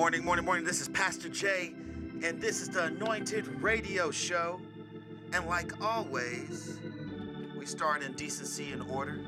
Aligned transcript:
Morning, 0.00 0.24
morning, 0.24 0.46
morning. 0.46 0.64
This 0.64 0.80
is 0.80 0.88
Pastor 0.88 1.28
Jay, 1.28 1.74
and 2.24 2.40
this 2.40 2.62
is 2.62 2.70
the 2.70 2.84
Anointed 2.84 3.46
Radio 3.60 4.10
Show. 4.10 4.58
And 5.34 5.46
like 5.46 5.78
always, 5.84 6.78
we 7.58 7.66
start 7.66 8.02
in 8.02 8.14
decency 8.14 8.72
and 8.72 8.82
order. 8.90 9.20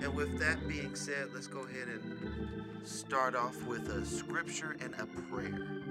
And 0.00 0.14
with 0.14 0.38
that 0.38 0.66
being 0.66 0.94
said, 0.94 1.28
let's 1.34 1.46
go 1.46 1.66
ahead 1.66 1.88
and 1.88 2.64
start 2.82 3.36
off 3.36 3.62
with 3.66 3.90
a 3.90 4.06
scripture 4.06 4.78
and 4.80 4.94
a 4.94 5.04
prayer. 5.04 5.82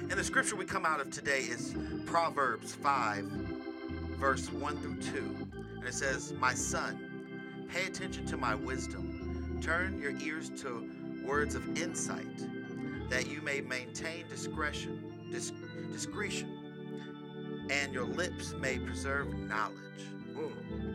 And 0.00 0.12
the 0.12 0.24
scripture 0.24 0.56
we 0.56 0.64
come 0.64 0.86
out 0.86 0.98
of 0.98 1.10
today 1.10 1.40
is 1.40 1.74
Proverbs 2.06 2.74
5, 2.76 3.24
verse 4.18 4.50
1 4.50 4.78
through 4.78 5.02
2. 5.02 5.48
And 5.80 5.84
it 5.84 5.92
says, 5.92 6.32
My 6.40 6.54
son, 6.54 7.66
pay 7.68 7.84
attention 7.84 8.24
to 8.24 8.38
my 8.38 8.54
wisdom, 8.54 9.60
turn 9.62 10.00
your 10.00 10.16
ears 10.18 10.48
to 10.62 10.90
words 11.26 11.54
of 11.54 11.76
insight 11.76 12.24
that 13.08 13.26
you 13.28 13.40
may 13.42 13.60
maintain 13.60 14.26
discretion, 14.28 15.02
dis- 15.30 15.52
discretion, 15.92 16.48
and 17.70 17.92
your 17.92 18.04
lips 18.04 18.54
may 18.60 18.78
preserve 18.78 19.32
knowledge. 19.34 19.76
Mm. 20.34 20.94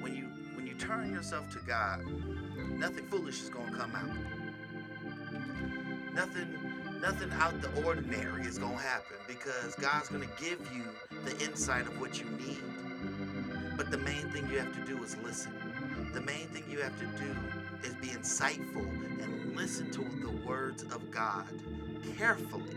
When 0.00 0.14
you 0.14 0.24
when 0.54 0.66
you 0.66 0.74
turn 0.74 1.12
yourself 1.12 1.50
to 1.52 1.58
God, 1.66 2.04
nothing 2.70 3.06
foolish 3.06 3.42
is 3.42 3.50
to 3.50 3.56
come 3.76 3.94
out. 3.94 4.10
Nothing 6.14 6.48
nothing 7.00 7.30
out 7.32 7.60
the 7.60 7.84
ordinary 7.84 8.42
is 8.46 8.58
to 8.58 8.66
happen 8.66 9.16
because 9.28 9.74
God's 9.76 10.08
to 10.22 10.42
give 10.42 10.60
you 10.74 10.84
the 11.24 11.44
insight 11.44 11.86
of 11.86 12.00
what 12.00 12.18
you 12.18 12.26
need. 12.30 12.62
But 13.76 13.90
the 13.90 13.98
main 13.98 14.30
thing 14.30 14.48
you 14.50 14.58
have 14.58 14.72
to 14.74 14.80
do 14.90 15.02
is 15.04 15.16
listen. 15.22 15.52
The 16.14 16.20
main 16.20 16.46
thing 16.48 16.64
you 16.70 16.80
have 16.80 16.98
to 16.98 17.06
do 17.22 17.36
is 17.82 17.94
be 17.94 18.08
insightful 18.08 18.86
and 19.22 19.56
listen 19.56 19.90
to 19.92 20.02
the 20.20 20.30
words 20.46 20.82
of 20.84 21.10
God 21.10 21.46
carefully 22.16 22.76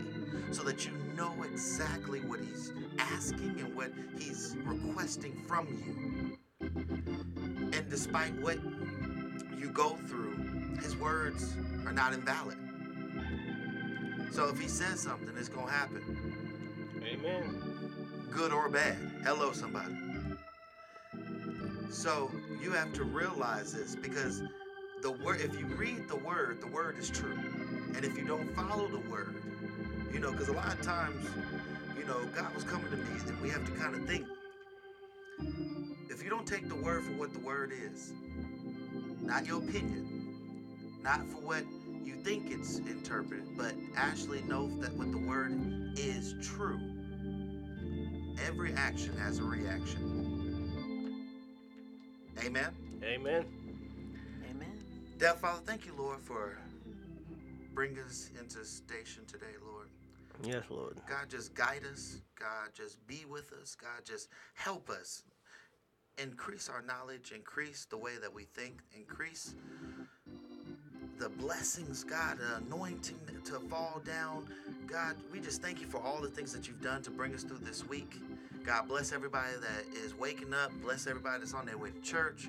so 0.50 0.62
that 0.64 0.84
you 0.86 0.92
know 1.16 1.32
exactly 1.44 2.20
what 2.20 2.40
He's 2.40 2.72
asking 2.98 3.56
and 3.60 3.74
what 3.74 3.92
He's 4.18 4.56
requesting 4.64 5.42
from 5.46 5.66
you. 5.68 6.38
And 6.60 7.88
despite 7.88 8.34
what 8.40 8.58
you 9.56 9.70
go 9.70 9.90
through, 10.08 10.36
His 10.82 10.96
words 10.96 11.56
are 11.86 11.92
not 11.92 12.12
invalid. 12.12 12.58
So 14.32 14.48
if 14.48 14.58
He 14.60 14.68
says 14.68 15.00
something, 15.00 15.36
it's 15.36 15.48
going 15.48 15.66
to 15.66 15.72
happen. 15.72 17.02
Amen. 17.04 17.80
Good 18.30 18.52
or 18.52 18.68
bad. 18.68 18.96
Hello, 19.24 19.52
somebody. 19.52 19.94
So 21.90 22.30
you 22.62 22.70
have 22.72 22.92
to 22.94 23.04
realize 23.04 23.72
this 23.72 23.96
because 23.96 24.42
the 25.02 25.10
word 25.10 25.40
if 25.40 25.58
you 25.58 25.66
read 25.66 26.08
the 26.08 26.16
word 26.16 26.60
the 26.60 26.66
word 26.66 26.98
is 26.98 27.10
true. 27.10 27.38
And 27.94 28.04
if 28.04 28.16
you 28.16 28.24
don't 28.24 28.54
follow 28.54 28.88
the 28.88 29.00
word 29.10 29.34
you 30.12 30.18
know 30.20 30.32
because 30.32 30.48
a 30.48 30.52
lot 30.52 30.72
of 30.72 30.80
times 30.82 31.26
you 31.98 32.04
know 32.04 32.18
god 32.34 32.54
was 32.54 32.64
coming 32.64 32.90
to 32.90 32.96
me 32.96 33.20
and 33.26 33.40
we 33.40 33.50
have 33.50 33.64
to 33.66 33.72
kind 33.72 33.94
of 33.94 34.06
think. 34.06 34.26
If 36.08 36.22
you 36.22 36.30
don't 36.30 36.46
take 36.46 36.68
the 36.68 36.74
word 36.76 37.04
for 37.04 37.12
what 37.12 37.32
the 37.32 37.40
word 37.40 37.72
is 37.72 38.12
not 39.22 39.46
your 39.46 39.58
opinion 39.58 40.06
not 41.02 41.26
for 41.28 41.38
what 41.38 41.64
you 42.04 42.14
think 42.16 42.50
it's 42.50 42.78
interpreted 42.78 43.56
but 43.56 43.74
actually 43.96 44.42
know 44.42 44.68
that 44.80 44.92
what 44.94 45.12
the 45.12 45.18
word 45.18 45.52
is 45.96 46.34
true 46.42 46.80
every 48.46 48.72
action 48.74 49.16
has 49.16 49.38
a 49.38 49.42
reaction. 49.42 50.20
Amen? 52.44 52.70
Amen. 53.02 53.44
Dear 55.20 55.34
Father, 55.34 55.60
thank 55.66 55.84
you, 55.84 55.92
Lord, 55.98 56.18
for 56.18 56.56
bringing 57.74 57.98
us 57.98 58.30
into 58.40 58.64
station 58.64 59.26
today, 59.26 59.52
Lord. 59.62 59.88
Yes, 60.42 60.64
Lord. 60.70 60.96
God, 61.06 61.28
just 61.28 61.52
guide 61.52 61.82
us. 61.92 62.22
God, 62.38 62.70
just 62.72 63.06
be 63.06 63.26
with 63.28 63.52
us. 63.52 63.74
God, 63.74 64.02
just 64.02 64.30
help 64.54 64.88
us. 64.88 65.24
Increase 66.16 66.70
our 66.70 66.80
knowledge, 66.80 67.32
increase 67.36 67.84
the 67.84 67.98
way 67.98 68.12
that 68.18 68.32
we 68.32 68.44
think, 68.44 68.80
increase 68.96 69.54
the 71.18 71.28
blessings, 71.28 72.02
God, 72.02 72.38
the 72.38 72.56
anointing 72.56 73.20
to 73.44 73.60
fall 73.60 74.00
down. 74.02 74.46
God, 74.86 75.16
we 75.30 75.38
just 75.38 75.60
thank 75.60 75.82
you 75.82 75.86
for 75.86 75.98
all 75.98 76.22
the 76.22 76.30
things 76.30 76.50
that 76.54 76.66
you've 76.66 76.80
done 76.80 77.02
to 77.02 77.10
bring 77.10 77.34
us 77.34 77.42
through 77.42 77.58
this 77.58 77.86
week. 77.86 78.14
God, 78.64 78.88
bless 78.88 79.12
everybody 79.12 79.52
that 79.60 79.98
is 80.02 80.14
waking 80.14 80.54
up. 80.54 80.72
Bless 80.82 81.06
everybody 81.06 81.40
that's 81.40 81.52
on 81.52 81.66
their 81.66 81.76
way 81.76 81.90
to 81.90 82.00
church. 82.00 82.48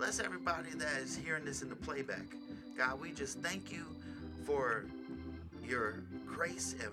Bless 0.00 0.18
everybody 0.18 0.70
that 0.76 0.96
is 1.02 1.14
hearing 1.14 1.44
this 1.44 1.60
in 1.60 1.68
the 1.68 1.76
playback. 1.76 2.24
God, 2.74 2.98
we 2.98 3.12
just 3.12 3.40
thank 3.40 3.70
you 3.70 3.84
for 4.46 4.86
your 5.62 5.96
grace 6.26 6.74
and 6.82 6.90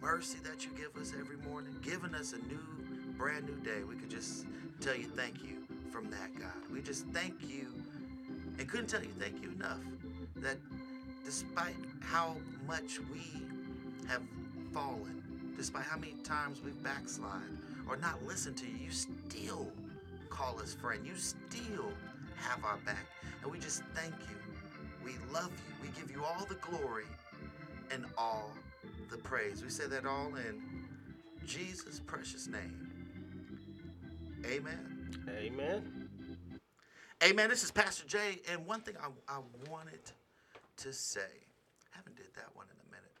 mercy 0.00 0.38
that 0.42 0.64
you 0.64 0.72
give 0.76 1.00
us 1.00 1.12
every 1.16 1.36
morning, 1.48 1.72
giving 1.82 2.16
us 2.16 2.32
a 2.32 2.38
new, 2.48 2.58
brand 3.16 3.46
new 3.46 3.54
day. 3.62 3.84
We 3.88 3.94
could 3.94 4.10
just 4.10 4.44
tell 4.80 4.96
you 4.96 5.04
thank 5.04 5.44
you 5.44 5.58
from 5.92 6.10
that, 6.10 6.36
God. 6.36 6.50
We 6.72 6.82
just 6.82 7.06
thank 7.12 7.48
you 7.48 7.68
and 8.58 8.68
couldn't 8.68 8.88
tell 8.88 9.04
you 9.04 9.12
thank 9.20 9.40
you 9.40 9.52
enough 9.52 9.78
that 10.34 10.56
despite 11.24 11.76
how 12.00 12.34
much 12.66 12.98
we 13.12 13.22
have 14.08 14.22
fallen, 14.74 15.22
despite 15.56 15.84
how 15.84 15.96
many 15.96 16.14
times 16.24 16.60
we've 16.64 16.74
or 17.88 17.96
not 17.98 18.20
listened 18.26 18.56
to 18.56 18.66
you, 18.66 18.86
you 18.86 18.90
still 18.90 19.68
call 20.28 20.58
us 20.60 20.74
friend. 20.74 21.06
You 21.06 21.14
still 21.14 21.92
have 22.42 22.64
our 22.64 22.76
back. 22.78 23.06
And 23.42 23.50
we 23.50 23.58
just 23.58 23.82
thank 23.94 24.14
you. 24.28 24.36
We 25.04 25.12
love 25.32 25.50
you. 25.50 25.74
We 25.82 25.88
give 26.00 26.10
you 26.10 26.24
all 26.24 26.44
the 26.46 26.56
glory 26.56 27.06
and 27.90 28.04
all 28.16 28.52
the 29.10 29.16
praise. 29.18 29.62
We 29.62 29.70
say 29.70 29.86
that 29.86 30.06
all 30.06 30.34
in 30.36 30.62
Jesus' 31.46 32.00
precious 32.00 32.48
name. 32.48 32.88
Amen. 34.44 35.10
Amen. 35.28 36.08
Amen. 37.22 37.48
This 37.48 37.62
is 37.62 37.70
Pastor 37.70 38.06
Jay, 38.06 38.40
and 38.50 38.66
one 38.66 38.80
thing 38.80 38.94
I, 39.00 39.06
I 39.32 39.38
wanted 39.70 40.00
to 40.78 40.92
say, 40.92 41.20
I 41.92 41.96
haven't 41.96 42.16
did 42.16 42.26
that 42.34 42.48
one 42.54 42.66
in 42.66 42.76
a 42.80 42.90
minute. 42.90 43.12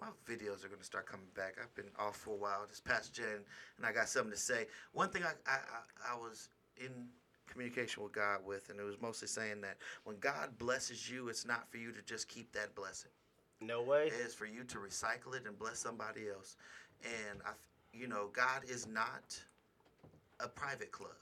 My 0.00 0.08
videos 0.26 0.64
are 0.64 0.68
going 0.68 0.78
to 0.78 0.84
start 0.84 1.06
coming 1.06 1.26
back. 1.34 1.56
I've 1.60 1.74
been 1.74 1.90
off 1.98 2.16
for 2.16 2.30
a 2.30 2.36
while. 2.36 2.64
This 2.68 2.80
Pastor 2.80 3.22
Jay, 3.22 3.32
and, 3.34 3.44
and 3.78 3.86
I 3.86 3.92
got 3.92 4.08
something 4.08 4.30
to 4.32 4.38
say. 4.38 4.66
One 4.92 5.08
thing 5.08 5.24
I, 5.24 5.32
I, 5.50 5.56
I, 5.56 6.14
I 6.14 6.16
was 6.16 6.48
in 6.76 7.08
communication 7.52 8.02
with 8.02 8.12
God 8.12 8.40
with, 8.44 8.70
and 8.70 8.80
it 8.80 8.84
was 8.84 9.00
mostly 9.00 9.28
saying 9.28 9.60
that 9.60 9.76
when 10.04 10.16
God 10.18 10.50
blesses 10.58 11.10
you, 11.10 11.28
it's 11.28 11.46
not 11.46 11.70
for 11.70 11.76
you 11.76 11.92
to 11.92 12.02
just 12.02 12.28
keep 12.28 12.52
that 12.52 12.74
blessing. 12.74 13.10
No 13.60 13.82
way. 13.82 14.06
It 14.06 14.14
is 14.14 14.34
for 14.34 14.46
you 14.46 14.64
to 14.64 14.78
recycle 14.78 15.34
it 15.36 15.46
and 15.46 15.56
bless 15.58 15.78
somebody 15.78 16.22
else. 16.28 16.56
And 17.04 17.40
I, 17.44 17.50
you 17.92 18.08
know, 18.08 18.30
God 18.32 18.62
is 18.68 18.86
not 18.86 19.38
a 20.40 20.48
private 20.48 20.90
club. 20.90 21.12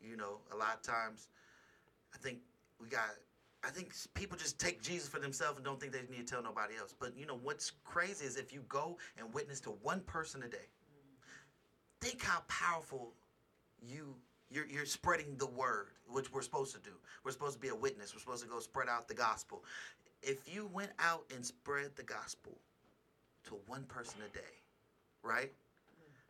You 0.00 0.16
know, 0.16 0.38
a 0.52 0.56
lot 0.56 0.74
of 0.74 0.82
times, 0.82 1.28
I 2.14 2.18
think 2.18 2.38
we 2.80 2.88
got. 2.88 3.10
I 3.64 3.68
think 3.70 3.92
people 4.14 4.36
just 4.36 4.58
take 4.58 4.82
Jesus 4.82 5.08
for 5.08 5.20
themselves 5.20 5.56
and 5.56 5.64
don't 5.64 5.78
think 5.78 5.92
they 5.92 6.00
need 6.10 6.26
to 6.26 6.34
tell 6.34 6.42
nobody 6.42 6.74
else. 6.76 6.92
But 6.98 7.16
you 7.16 7.26
know 7.26 7.38
what's 7.44 7.72
crazy 7.84 8.24
is 8.26 8.36
if 8.36 8.52
you 8.52 8.64
go 8.68 8.98
and 9.16 9.32
witness 9.32 9.60
to 9.60 9.70
one 9.82 10.00
person 10.00 10.42
a 10.42 10.48
day, 10.48 10.66
think 12.00 12.22
how 12.22 12.42
powerful 12.48 13.12
you 13.80 14.16
you're, 14.52 14.66
you're 14.66 14.86
spreading 14.86 15.36
the 15.38 15.46
word, 15.46 15.88
which 16.08 16.32
we're 16.32 16.42
supposed 16.42 16.74
to 16.74 16.80
do. 16.80 16.92
We're 17.24 17.32
supposed 17.32 17.54
to 17.54 17.60
be 17.60 17.68
a 17.68 17.74
witness. 17.74 18.14
We're 18.14 18.20
supposed 18.20 18.42
to 18.42 18.48
go 18.48 18.60
spread 18.60 18.88
out 18.88 19.08
the 19.08 19.14
gospel. 19.14 19.64
If 20.22 20.52
you 20.52 20.70
went 20.72 20.90
out 20.98 21.24
and 21.34 21.44
spread 21.44 21.90
the 21.96 22.02
gospel 22.02 22.56
to 23.44 23.56
one 23.66 23.84
person 23.84 24.16
a 24.24 24.32
day, 24.36 24.54
right? 25.22 25.52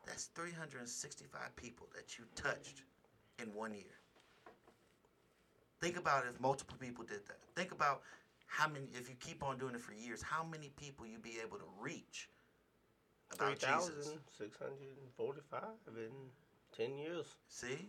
That's 0.07 0.27
365 0.35 1.57
people 1.57 1.87
that 1.95 2.19
you 2.19 2.25
touched 2.35 2.83
in 3.41 3.53
one 3.55 3.75
year. 3.75 3.99
Think 5.81 5.97
about 5.97 6.25
if 6.27 6.41
multiple 6.41 6.77
people 6.81 7.05
did 7.05 7.27
that. 7.27 7.39
Think 7.57 7.73
about 7.73 8.03
how 8.47 8.69
many, 8.69 8.87
if 8.95 9.09
you 9.09 9.17
keep 9.21 9.43
on 9.43 9.59
doing 9.59 9.75
it 9.75 9.81
for 9.81 9.95
years, 9.95 10.23
how 10.23 10.45
many 10.45 10.71
people 10.77 11.07
you'd 11.07 11.23
be 11.23 11.39
able 11.43 11.59
to 11.59 11.65
reach 11.81 12.29
about 13.33 13.59
Jesus. 13.59 14.13
3,645 14.37 15.63
in 15.97 16.11
10 16.77 16.99
years. 16.99 17.27
See? 17.49 17.89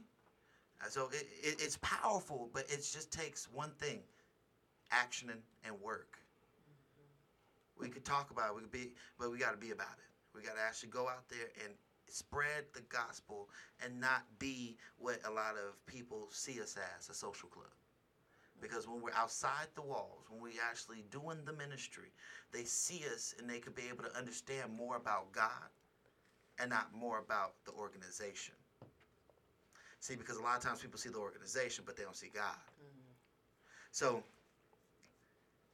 So 0.89 1.09
it, 1.11 1.27
it, 1.41 1.55
it's 1.59 1.77
powerful, 1.81 2.49
but 2.53 2.63
it 2.63 2.77
just 2.77 3.11
takes 3.11 3.47
one 3.51 3.71
thing 3.79 3.99
action 4.91 5.29
and, 5.29 5.39
and 5.65 5.79
work. 5.81 6.17
We 7.79 7.89
could 7.89 8.05
talk 8.05 8.31
about 8.31 8.49
it, 8.49 8.55
we 8.55 8.61
could 8.61 8.71
be, 8.71 8.93
but 9.19 9.31
we 9.31 9.37
got 9.37 9.51
to 9.51 9.57
be 9.57 9.71
about 9.71 9.97
it. 9.97 10.35
We 10.35 10.41
got 10.41 10.55
to 10.55 10.61
actually 10.61 10.89
go 10.89 11.09
out 11.09 11.27
there 11.29 11.49
and 11.63 11.73
spread 12.07 12.65
the 12.73 12.81
gospel 12.81 13.49
and 13.83 13.99
not 13.99 14.23
be 14.39 14.77
what 14.97 15.19
a 15.25 15.31
lot 15.31 15.55
of 15.55 15.83
people 15.85 16.27
see 16.31 16.61
us 16.61 16.77
as 16.97 17.09
a 17.09 17.13
social 17.13 17.49
club. 17.49 17.71
Because 18.61 18.87
when 18.87 19.01
we're 19.01 19.11
outside 19.13 19.67
the 19.75 19.81
walls, 19.81 20.25
when 20.29 20.41
we're 20.41 20.61
actually 20.69 21.03
doing 21.11 21.39
the 21.43 21.53
ministry, 21.53 22.13
they 22.51 22.63
see 22.63 23.03
us 23.13 23.33
and 23.39 23.49
they 23.49 23.59
could 23.59 23.75
be 23.75 23.83
able 23.89 24.03
to 24.03 24.17
understand 24.17 24.71
more 24.71 24.95
about 24.95 25.31
God 25.31 25.69
and 26.59 26.69
not 26.69 26.93
more 26.93 27.19
about 27.19 27.53
the 27.65 27.71
organization. 27.71 28.53
See, 30.03 30.17
because 30.17 30.35
a 30.35 30.41
lot 30.41 30.57
of 30.57 30.61
times 30.61 30.81
people 30.81 30.99
see 30.99 31.07
the 31.07 31.17
organization, 31.17 31.85
but 31.87 31.95
they 31.95 32.03
don't 32.03 32.13
see 32.13 32.27
God. 32.27 32.59
Mm-hmm. 32.75 33.13
So 33.91 34.21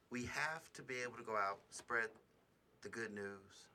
we 0.08 0.24
have 0.26 0.72
to 0.74 0.82
be 0.82 0.94
able 1.02 1.16
to 1.16 1.24
go 1.24 1.34
out, 1.34 1.58
spread 1.70 2.10
the 2.82 2.90
good 2.90 3.12
news, 3.12 3.66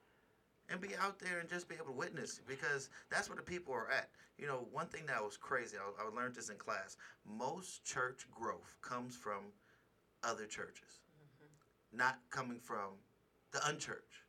and 0.69 0.80
be 0.80 0.96
out 0.96 1.19
there 1.19 1.40
and 1.40 1.50
just 1.50 1.68
be 1.68 1.75
able 1.75 1.88
to 1.88 1.92
witness 1.92 2.40
because 2.48 2.90
that's 3.10 3.28
where 3.28 3.36
the 3.36 3.42
people 3.42 3.74
are 3.74 3.92
at. 3.92 4.07
You 4.38 4.48
know, 4.48 4.66
one 4.72 4.86
thing 4.88 5.06
that 5.07 5.22
was 5.22 5.36
crazy, 5.36 5.75
I, 5.75 6.02
I 6.02 6.16
learned 6.16 6.36
this 6.36 6.48
in 6.48 6.56
class. 6.56 6.96
Most 7.25 7.84
church 7.84 8.25
growth 8.31 8.78
comes 8.81 9.13
from 9.13 9.51
other 10.24 10.46
churches, 10.46 11.01
mm-hmm. 11.19 11.98
not 11.98 12.19
coming 12.30 12.62
from 12.62 12.96
the 13.51 13.60
unchurched. 13.68 14.24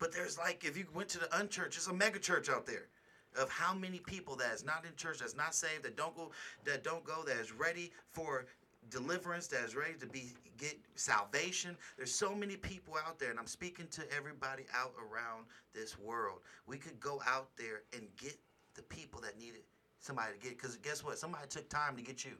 But 0.00 0.12
there's 0.12 0.36
like, 0.38 0.64
if 0.64 0.76
you 0.76 0.86
went 0.92 1.08
to 1.10 1.20
the 1.20 1.38
unchurched, 1.38 1.74
there's 1.74 1.86
a 1.86 1.92
mega 1.92 2.18
church 2.18 2.50
out 2.50 2.66
there 2.66 2.88
of 3.36 3.50
how 3.50 3.74
many 3.74 3.98
people 3.98 4.36
that 4.36 4.52
is 4.52 4.64
not 4.64 4.84
in 4.84 4.94
church, 4.96 5.18
that's 5.18 5.36
not 5.36 5.54
saved, 5.54 5.84
that 5.84 5.96
don't 5.96 6.16
go, 6.16 6.30
that 6.64 6.84
don't 6.84 7.04
go, 7.04 7.22
that 7.26 7.36
is 7.36 7.52
ready 7.52 7.92
for 8.10 8.46
deliverance, 8.90 9.46
that 9.48 9.64
is 9.64 9.76
ready 9.76 9.94
to 9.94 10.06
be 10.06 10.32
get 10.56 10.78
salvation. 10.96 11.76
There's 11.96 12.14
so 12.14 12.34
many 12.34 12.56
people 12.56 12.94
out 13.06 13.18
there, 13.18 13.30
and 13.30 13.38
I'm 13.38 13.46
speaking 13.46 13.86
to 13.92 14.02
everybody 14.14 14.64
out 14.74 14.92
around 14.98 15.46
this 15.72 15.98
world. 15.98 16.40
We 16.66 16.78
could 16.78 16.98
go 17.00 17.22
out 17.26 17.48
there 17.56 17.82
and 17.92 18.02
get 18.16 18.36
the 18.74 18.82
people 18.82 19.20
that 19.20 19.38
needed 19.38 19.62
somebody 20.00 20.32
to 20.32 20.38
get. 20.38 20.58
Because 20.58 20.76
guess 20.76 21.04
what? 21.04 21.18
Somebody 21.18 21.46
took 21.48 21.68
time 21.68 21.96
to 21.96 22.02
get 22.02 22.24
you. 22.24 22.32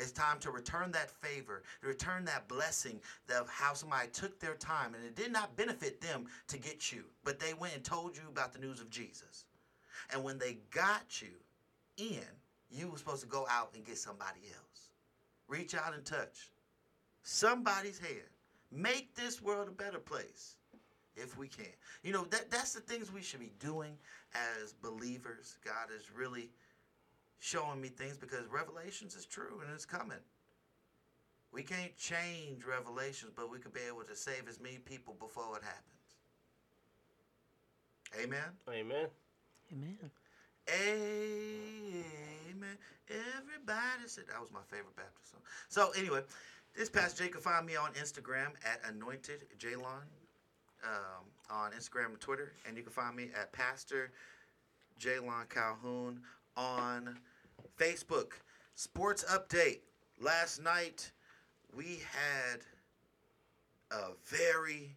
It's 0.00 0.12
time 0.12 0.38
to 0.40 0.50
return 0.50 0.90
that 0.92 1.10
favor, 1.10 1.62
to 1.82 1.86
return 1.86 2.24
that 2.24 2.48
blessing 2.48 3.00
of 3.38 3.48
how 3.48 3.74
somebody 3.74 4.08
took 4.08 4.40
their 4.40 4.54
time 4.54 4.94
and 4.94 5.04
it 5.04 5.14
did 5.14 5.30
not 5.30 5.56
benefit 5.56 6.00
them 6.00 6.26
to 6.48 6.58
get 6.58 6.90
you, 6.90 7.04
but 7.22 7.38
they 7.38 7.52
went 7.54 7.74
and 7.74 7.84
told 7.84 8.16
you 8.16 8.22
about 8.28 8.52
the 8.52 8.58
news 8.58 8.80
of 8.80 8.88
Jesus. 8.88 9.44
And 10.12 10.24
when 10.24 10.38
they 10.38 10.58
got 10.70 11.20
you 11.20 11.28
in, 11.98 12.24
you 12.70 12.88
were 12.88 12.98
supposed 12.98 13.22
to 13.22 13.28
go 13.28 13.46
out 13.50 13.70
and 13.74 13.84
get 13.84 13.98
somebody 13.98 14.40
else. 14.46 14.90
Reach 15.48 15.74
out 15.74 15.94
and 15.94 16.04
touch 16.04 16.50
somebody's 17.22 17.98
hand. 17.98 18.20
Make 18.72 19.14
this 19.14 19.42
world 19.42 19.68
a 19.68 19.72
better 19.72 19.98
place 19.98 20.56
if 21.16 21.36
we 21.36 21.48
can. 21.48 21.66
You 22.02 22.12
know, 22.12 22.24
that 22.30 22.50
that's 22.50 22.72
the 22.72 22.80
things 22.80 23.12
we 23.12 23.20
should 23.20 23.40
be 23.40 23.52
doing 23.58 23.96
as 24.62 24.72
believers. 24.72 25.58
God 25.64 25.88
is 25.94 26.10
really 26.10 26.50
showing 27.40 27.80
me 27.80 27.88
things 27.88 28.16
because 28.16 28.46
revelations 28.46 29.16
is 29.16 29.26
true 29.26 29.60
and 29.64 29.74
it's 29.74 29.86
coming. 29.86 30.18
We 31.52 31.62
can't 31.62 31.96
change 31.96 32.64
revelations, 32.64 33.32
but 33.34 33.50
we 33.50 33.58
could 33.58 33.72
be 33.72 33.80
able 33.88 34.04
to 34.04 34.14
save 34.14 34.46
as 34.48 34.60
many 34.60 34.78
people 34.78 35.16
before 35.18 35.56
it 35.56 35.64
happens. 35.64 35.86
Amen. 38.22 38.44
Amen. 38.68 39.08
Amen. 39.72 40.10
Amen. 40.68 42.76
Everybody 43.08 44.06
said 44.06 44.24
that 44.28 44.40
was 44.40 44.52
my 44.52 44.60
favorite 44.68 44.94
Baptist 44.94 45.32
song. 45.32 45.40
So 45.68 45.90
anyway, 45.98 46.22
this 46.76 46.88
Pastor 46.88 47.24
Jay 47.24 47.30
can 47.30 47.40
find 47.40 47.66
me 47.66 47.74
on 47.74 47.92
Instagram 47.94 48.52
at 48.64 48.80
Anointed 48.88 49.46
Jalon, 49.58 50.06
um, 50.84 51.24
on 51.50 51.72
Instagram 51.72 52.10
and 52.10 52.20
Twitter, 52.20 52.52
and 52.66 52.76
you 52.76 52.84
can 52.84 52.92
find 52.92 53.16
me 53.16 53.30
at 53.34 53.52
Pastor 53.52 54.12
Jalon 55.00 55.48
Calhoun 55.48 56.22
on 56.56 57.18
Facebook. 57.80 58.32
Sports 58.74 59.24
update. 59.24 59.80
Last 60.20 60.62
night 60.62 61.10
we 61.74 62.02
had 62.12 62.60
a 63.90 64.10
very 64.26 64.94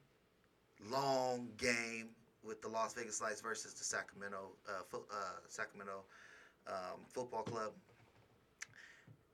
long 0.90 1.48
game 1.56 2.10
with 2.44 2.62
the 2.62 2.68
Las 2.68 2.94
Vegas 2.94 3.22
Lights 3.22 3.40
versus 3.40 3.74
the 3.74 3.86
Sacramento 3.86 4.50
uh, 4.68 4.84
fo- 4.90 5.06
uh, 5.10 5.40
Sacramento 5.48 6.04
um, 6.68 7.00
Football 7.14 7.44
Club. 7.44 7.72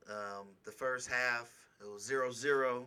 Um, 0.08 0.50
the 0.64 0.72
first 0.72 1.10
half 1.10 1.50
it 1.82 1.92
was 1.92 2.08
0-0. 2.08 2.84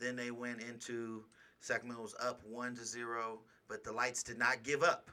Then 0.00 0.14
they 0.14 0.30
went 0.30 0.60
into 0.60 1.24
Sacramento 1.58 2.02
was 2.02 2.14
up 2.22 2.40
one 2.46 2.76
to 2.76 2.84
zero, 2.84 3.40
but 3.68 3.82
the 3.82 3.90
Lights 3.90 4.22
did 4.22 4.38
not 4.38 4.62
give 4.62 4.84
up. 4.84 5.10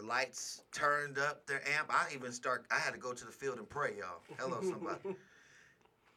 The 0.00 0.06
Lights 0.06 0.62
turned 0.72 1.18
up 1.18 1.46
their 1.46 1.60
amp. 1.76 1.90
I 1.90 2.06
even 2.14 2.32
start. 2.32 2.64
I 2.70 2.78
had 2.78 2.94
to 2.94 2.98
go 2.98 3.12
to 3.12 3.24
the 3.26 3.30
field 3.30 3.58
and 3.58 3.68
pray, 3.68 3.96
y'all. 3.98 4.22
Hello, 4.38 4.58
somebody. 4.62 5.14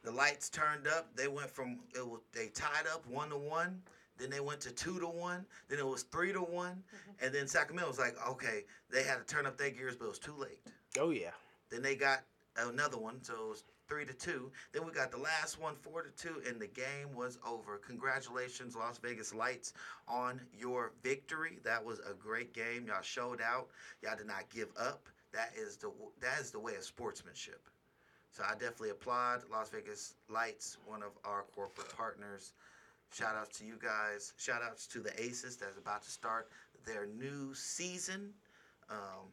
the 0.02 0.10
Lights 0.10 0.48
turned 0.48 0.86
up. 0.86 1.14
They 1.14 1.28
went 1.28 1.50
from 1.50 1.80
it 1.94 2.06
was 2.06 2.20
they 2.32 2.46
tied 2.46 2.86
up 2.90 3.06
one 3.06 3.28
to 3.28 3.36
one. 3.36 3.82
Then 4.16 4.30
they 4.30 4.40
went 4.40 4.62
to 4.62 4.70
two 4.70 4.98
to 5.00 5.06
one. 5.06 5.44
Then 5.68 5.78
it 5.78 5.86
was 5.86 6.04
three 6.04 6.32
to 6.32 6.40
one. 6.40 6.76
Mm-hmm. 6.76 7.26
And 7.26 7.34
then 7.34 7.46
Sacramento 7.46 7.86
was 7.86 7.98
like, 7.98 8.16
okay, 8.26 8.64
they 8.90 9.02
had 9.02 9.16
to 9.16 9.24
turn 9.24 9.44
up 9.44 9.58
their 9.58 9.70
gears, 9.70 9.96
but 9.96 10.06
it 10.06 10.08
was 10.08 10.18
too 10.18 10.34
late. 10.38 10.60
Oh 10.98 11.10
yeah. 11.10 11.32
Then 11.68 11.82
they 11.82 11.94
got 11.94 12.22
another 12.56 12.96
one, 12.96 13.22
so 13.22 13.34
it 13.34 13.48
was 13.50 13.64
three 13.94 14.04
to 14.04 14.12
two. 14.12 14.50
Then 14.72 14.84
we 14.84 14.90
got 14.90 15.12
the 15.12 15.18
last 15.18 15.60
one, 15.60 15.76
four 15.76 16.02
to 16.02 16.10
two, 16.10 16.42
and 16.48 16.60
the 16.60 16.66
game 16.66 17.14
was 17.14 17.38
over. 17.46 17.78
Congratulations, 17.78 18.74
Las 18.74 18.98
Vegas 18.98 19.32
Lights, 19.32 19.72
on 20.08 20.40
your 20.52 20.90
victory. 21.04 21.60
That 21.62 21.84
was 21.84 22.00
a 22.00 22.12
great 22.12 22.52
game. 22.52 22.86
Y'all 22.88 23.02
showed 23.02 23.40
out. 23.40 23.68
Y'all 24.02 24.16
did 24.16 24.26
not 24.26 24.50
give 24.52 24.68
up. 24.76 25.06
That 25.32 25.52
is 25.56 25.76
the 25.76 25.92
that 26.20 26.40
is 26.40 26.50
the 26.50 26.58
way 26.58 26.74
of 26.74 26.82
sportsmanship. 26.82 27.60
So 28.32 28.42
I 28.42 28.54
definitely 28.54 28.90
applaud 28.90 29.42
Las 29.48 29.70
Vegas 29.70 30.14
Lights, 30.28 30.76
one 30.84 31.04
of 31.04 31.12
our 31.24 31.44
corporate 31.54 31.96
partners. 31.96 32.52
Shout 33.12 33.36
outs 33.36 33.58
to 33.58 33.64
you 33.64 33.76
guys. 33.80 34.32
Shout 34.38 34.60
outs 34.60 34.88
to 34.88 34.98
the 34.98 35.12
Aces 35.22 35.56
that's 35.56 35.78
about 35.78 36.02
to 36.02 36.10
start 36.10 36.48
their 36.84 37.06
new 37.06 37.54
season. 37.54 38.32
Um, 38.90 39.30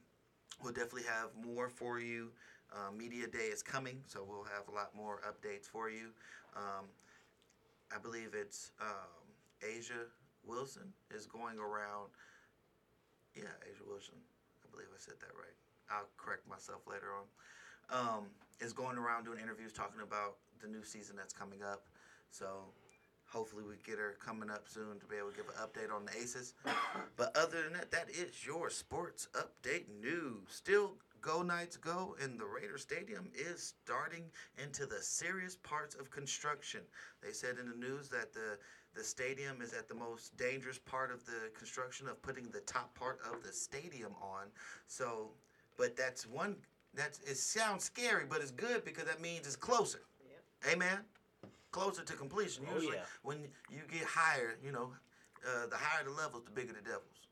we'll 0.64 0.74
definitely 0.74 1.04
have 1.04 1.30
more 1.46 1.70
for 1.70 2.00
you. 2.00 2.30
Uh, 2.72 2.92
Media 2.92 3.28
Day 3.28 3.50
is 3.52 3.62
coming, 3.62 4.02
so 4.08 4.26
we'll 4.28 4.46
have 4.46 4.68
a 4.70 4.72
lot 4.72 4.96
more 4.96 5.22
updates 5.28 5.68
for 5.68 5.90
you. 5.90 6.10
Um, 6.56 6.86
I 7.94 8.00
believe 8.00 8.30
it's 8.34 8.72
um, 8.80 9.26
A'ja 9.62 10.08
Wilson 10.46 10.94
is 11.14 11.26
going 11.26 11.60
around. 11.60 12.10
Yeah, 13.36 13.52
A'ja 13.68 13.86
Wilson. 13.88 14.16
I 14.64 14.72
believe 14.72 14.88
I 14.94 15.00
said 15.00 15.16
that 15.20 15.32
right. 15.36 15.56
I'll 15.90 16.08
correct 16.18 16.48
myself 16.48 16.82
later 16.88 17.12
on. 17.12 17.28
Um, 17.92 18.24
is 18.62 18.72
going 18.72 18.98
around 18.98 19.26
doing 19.26 19.40
interviews 19.40 19.74
talking 19.74 20.02
about 20.02 20.38
the 20.62 20.68
new 20.68 20.84
season 20.84 21.16
that's 21.18 21.34
coming 21.34 21.62
up. 21.62 21.88
So 22.30 22.72
hopefully 23.32 23.64
we 23.68 23.76
get 23.86 23.98
her 23.98 24.16
coming 24.24 24.50
up 24.50 24.68
soon 24.68 25.00
to 25.00 25.06
be 25.06 25.16
able 25.16 25.32
to 25.32 25.38
give 25.38 25.48
an 25.48 25.56
update 25.56 25.94
on 25.94 26.06
the 26.06 26.12
Aces. 26.18 26.54
But 27.18 27.36
other 27.38 27.64
than 27.64 27.74
that, 27.74 27.92
that 27.92 28.10
is 28.10 28.46
your 28.46 28.70
sports 28.70 29.28
update 29.34 29.86
news. 30.02 30.48
Still 30.50 30.94
Go 31.22 31.44
Knights 31.44 31.78
Go, 31.78 32.16
and 32.22 32.40
the 32.40 32.46
Raider 32.46 32.78
Stadium 32.78 33.30
is 33.36 33.76
starting 33.84 34.24
into 34.62 34.86
the 34.88 35.02
serious 35.02 35.56
parts 35.56 35.94
of 35.94 36.10
construction. 36.10 36.82
They 37.22 37.32
said 37.32 37.58
in 37.60 37.70
the 37.70 37.76
news 37.76 38.10
that 38.10 38.34
the 38.34 38.58
the 38.94 39.04
stadium 39.04 39.62
is 39.62 39.72
at 39.72 39.88
the 39.88 39.96
most 39.96 40.36
dangerous 40.36 40.78
part 40.78 41.14
of 41.14 41.26
the 41.26 41.50
construction 41.58 42.10
of 42.10 42.22
putting 42.22 42.50
the 42.50 42.60
top 42.62 42.94
part 42.94 43.20
of 43.26 43.42
the 43.42 43.54
stadium 43.54 44.14
on. 44.22 44.48
So, 44.88 45.30
but 45.78 45.96
that's 45.96 46.28
one 46.28 46.58
that's 46.94 47.20
it 47.20 47.38
sounds 47.38 47.84
scary, 47.86 48.26
but 48.28 48.42
it's 48.42 48.52
good 48.52 48.84
because 48.84 49.06
that 49.06 49.22
means 49.22 49.48
it's 49.48 49.56
closer. 49.56 50.02
Amen. 50.72 51.00
Closer 51.72 52.04
to 52.04 52.14
completion. 52.14 52.66
Oh, 52.70 52.76
Usually, 52.76 52.98
yeah. 52.98 53.04
when 53.24 53.38
you 53.70 53.82
get 53.90 54.04
higher, 54.04 54.58
you 54.64 54.72
know, 54.72 54.92
uh, 55.46 55.68
the 55.68 55.78
higher 55.78 56.04
the 56.04 56.12
levels, 56.12 56.44
the 56.44 56.52
bigger 56.52 56.74
the 56.74 56.82
devils. 56.82 57.28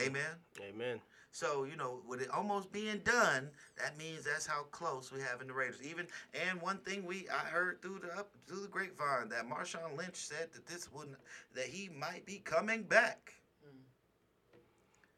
Amen. 0.00 0.36
Amen. 0.60 1.00
So 1.32 1.64
you 1.64 1.76
know, 1.76 2.02
with 2.06 2.20
it 2.20 2.30
almost 2.30 2.70
being 2.72 2.98
done, 2.98 3.50
that 3.78 3.96
means 3.98 4.24
that's 4.24 4.46
how 4.46 4.64
close 4.64 5.10
we 5.10 5.20
have 5.20 5.40
in 5.40 5.46
the 5.48 5.54
Raiders. 5.54 5.80
Even 5.82 6.06
and 6.48 6.60
one 6.60 6.78
thing 6.78 7.04
we 7.04 7.26
I 7.30 7.46
heard 7.48 7.80
through 7.82 8.00
the 8.00 8.16
up 8.18 8.28
through 8.46 8.60
the 8.60 8.68
grapevine 8.68 9.28
that 9.30 9.48
Marshawn 9.48 9.96
Lynch 9.96 10.16
said 10.16 10.48
that 10.52 10.66
this 10.66 10.92
wouldn't 10.92 11.16
that 11.54 11.64
he 11.66 11.88
might 11.98 12.24
be 12.26 12.40
coming 12.44 12.82
back. 12.82 13.32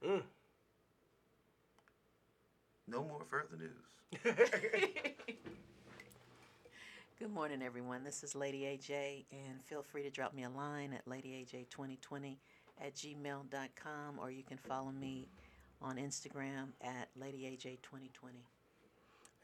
Mm. 0.07 0.23
No 2.87 3.02
more 3.02 3.25
further 3.28 3.57
news. 3.57 3.83
Good 7.16 7.33
morning, 7.33 7.62
everyone. 7.62 8.02
This 8.02 8.25
is 8.25 8.35
Lady 8.35 8.62
AJ, 8.62 9.26
and 9.30 9.62
feel 9.62 9.85
free 9.85 10.02
to 10.02 10.11
drop 10.11 10.35
me 10.35 10.42
a 10.42 10.50
line 10.50 10.92
at 10.92 11.06
ladyaj2020 11.06 12.38
at 12.85 12.97
gmail.com, 12.97 14.18
or 14.18 14.33
you 14.33 14.42
can 14.42 14.59
follow 14.59 14.90
me 14.90 15.28
on 15.80 15.97
Instagram 15.97 16.71
at 16.80 17.09
ladyaj2020. 17.16 18.42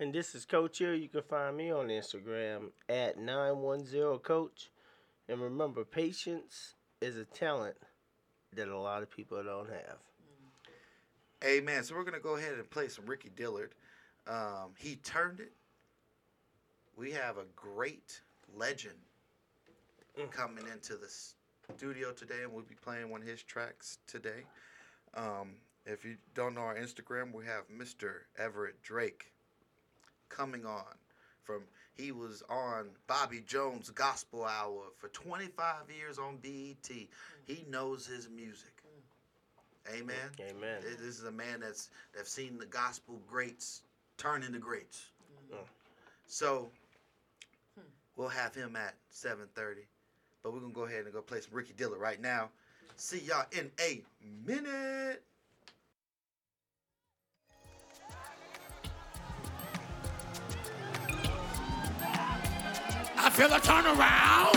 And 0.00 0.12
this 0.12 0.34
is 0.34 0.44
Coach 0.44 0.78
here. 0.78 0.94
You 0.94 1.08
can 1.08 1.22
find 1.22 1.56
me 1.56 1.70
on 1.70 1.86
Instagram 1.86 2.72
at 2.88 3.18
910coach. 3.18 4.70
And 5.28 5.40
remember, 5.40 5.84
patience 5.84 6.74
is 7.00 7.16
a 7.16 7.24
talent 7.24 7.76
that 8.52 8.66
a 8.66 8.76
lot 8.76 9.04
of 9.04 9.10
people 9.12 9.40
don't 9.44 9.70
have. 9.70 9.98
Amen. 11.44 11.84
So 11.84 11.94
we're 11.94 12.02
gonna 12.02 12.18
go 12.18 12.34
ahead 12.34 12.54
and 12.54 12.68
play 12.68 12.88
some 12.88 13.06
Ricky 13.06 13.30
Dillard. 13.30 13.76
Um, 14.26 14.72
he 14.76 14.96
turned 14.96 15.38
it. 15.38 15.52
We 16.96 17.12
have 17.12 17.38
a 17.38 17.44
great 17.56 18.20
legend 18.56 18.96
Mm. 20.18 20.30
coming 20.32 20.66
into 20.66 20.96
the 20.96 21.08
studio 21.74 22.12
today, 22.12 22.42
and 22.42 22.52
we'll 22.52 22.64
be 22.64 22.74
playing 22.74 23.10
one 23.10 23.22
of 23.22 23.28
his 23.28 23.42
tracks 23.42 23.98
today. 24.08 24.44
Um, 25.14 25.54
if 25.86 26.04
you 26.04 26.16
don't 26.34 26.54
know 26.54 26.62
our 26.62 26.74
Instagram, 26.76 27.32
we 27.32 27.46
have 27.46 27.68
Mr. 27.68 28.24
Everett 28.36 28.82
Drake 28.82 29.32
coming 30.28 30.66
on 30.66 30.98
from. 31.44 31.62
He 31.96 32.12
was 32.12 32.42
on 32.48 32.88
Bobby 33.06 33.40
Jones 33.46 33.90
Gospel 33.90 34.44
Hour 34.44 34.90
for 34.96 35.08
25 35.08 35.90
years 35.90 36.18
on 36.18 36.38
BET. 36.38 36.88
He 37.46 37.64
knows 37.68 38.06
his 38.06 38.28
music. 38.28 38.72
Amen. 39.94 40.16
Amen. 40.40 40.80
This 40.82 40.96
this 40.96 41.18
is 41.18 41.24
a 41.24 41.32
man 41.32 41.60
that's 41.60 41.90
that's 42.14 42.32
seen 42.32 42.58
the 42.58 42.66
gospel 42.66 43.20
greats 43.28 43.82
turn 44.16 44.42
into 44.42 44.58
greats. 44.58 45.08
Mm. 45.52 45.58
So 46.26 46.70
we'll 48.16 48.28
have 48.28 48.54
him 48.54 48.76
at 48.76 48.94
7:30. 49.10 49.86
But 50.42 50.52
we're 50.52 50.60
gonna 50.60 50.72
go 50.72 50.84
ahead 50.84 51.04
and 51.04 51.12
go 51.12 51.22
play 51.22 51.40
some 51.40 51.54
Ricky 51.54 51.72
Dillard 51.74 52.00
right 52.00 52.20
now. 52.20 52.50
See 52.96 53.20
y'all 53.20 53.46
in 53.52 53.70
a 53.80 54.02
minute. 54.44 55.22
I 63.22 63.28
feel 63.30 63.52
a 63.52 63.60
turnaround. 63.60 64.56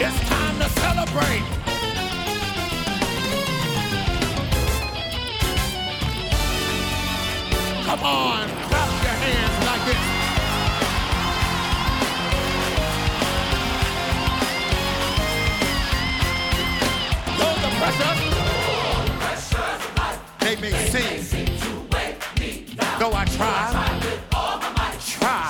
It's 0.00 0.28
time 0.28 0.58
to 0.58 0.68
celebrate. 0.80 1.57
Come 7.88 8.02
on, 8.02 8.48
clap 8.68 8.90
your 9.02 9.16
hands 9.24 9.64
like 9.64 9.82
this. 9.86 10.02
Though 17.38 17.56
the 17.64 17.70
pressure 17.78 18.14
they 20.40 20.54
may 20.60 20.72
seem 20.90 21.46
though 22.98 23.14
I 23.14 23.24
try, 23.24 23.72
try. 25.08 25.48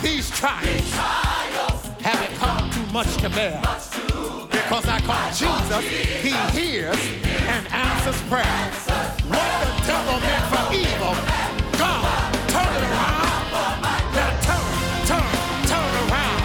These 0.00 0.30
trials 0.30 0.94
haven't 2.00 2.34
come 2.38 2.70
too 2.70 2.86
much 2.90 3.16
to 3.18 3.28
bear. 3.28 3.60
Because 4.70 4.86
I 4.86 5.00
call 5.00 5.26
Jesus, 5.34 5.84
He 6.22 6.30
hears 6.56 6.96
and 7.26 7.66
answers 7.72 8.22
prayer. 8.30 8.46
What 9.26 9.50
the 9.66 9.66
devil 9.84 10.20
meant 10.22 10.46
for 10.46 10.62
evil, 10.72 11.14
God, 11.76 12.06
turn 12.46 12.70
it 12.78 12.84
around. 12.86 13.50
Now 14.14 14.30
turn, 14.46 14.62
turn, 15.10 15.26
turn 15.66 15.92
around. 16.06 16.38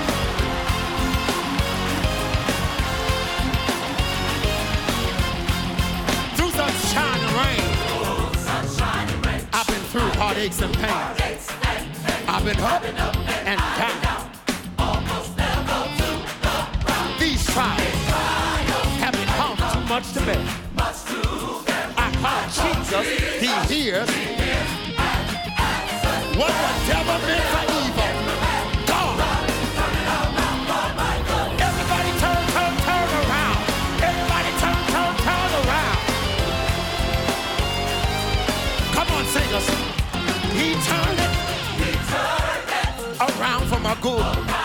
Through 6.36 6.50
sunshine 6.50 7.22
and 7.22 7.34
rain. 7.38 7.70
I've 9.53 9.67
been 9.67 9.86
through 9.94 10.10
heartaches 10.17 10.62
and 10.63 10.74
pains. 10.74 11.51
I've 12.27 12.44
been 12.44 12.60
up 12.60 12.84
and 13.46 13.60
down. 13.77 14.32
These 17.20 17.46
trials 17.46 17.85
become 20.00 20.14
too 20.14 20.14
much 20.14 20.14
to 20.14 20.20
bear. 20.25 20.44
I 21.98 22.12
call 22.22 22.44
Jesus, 22.50 23.08
He 23.40 23.52
hears. 23.74 24.10
What 26.38 26.52
the 26.52 26.72
devil 26.88 27.20
meant 27.28 27.48
for 27.52 27.66
evil, 27.80 28.14
God. 28.88 29.18
Everybody 31.62 32.12
turn, 32.20 32.44
turn, 32.56 32.74
turn 32.88 33.10
around. 33.22 33.60
Everybody 34.04 34.52
turn, 34.62 34.80
turn, 34.94 35.14
turn 35.28 35.52
around. 35.62 36.00
Come 38.96 39.10
on, 39.16 39.25
singers. 39.25 39.68
He 40.60 40.68
turned 40.90 41.20
it 41.20 41.34
around 43.40 43.64
for 43.68 43.80
my 43.80 43.96
good. 44.02 44.64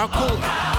My 0.00 0.06
good. 0.06 0.69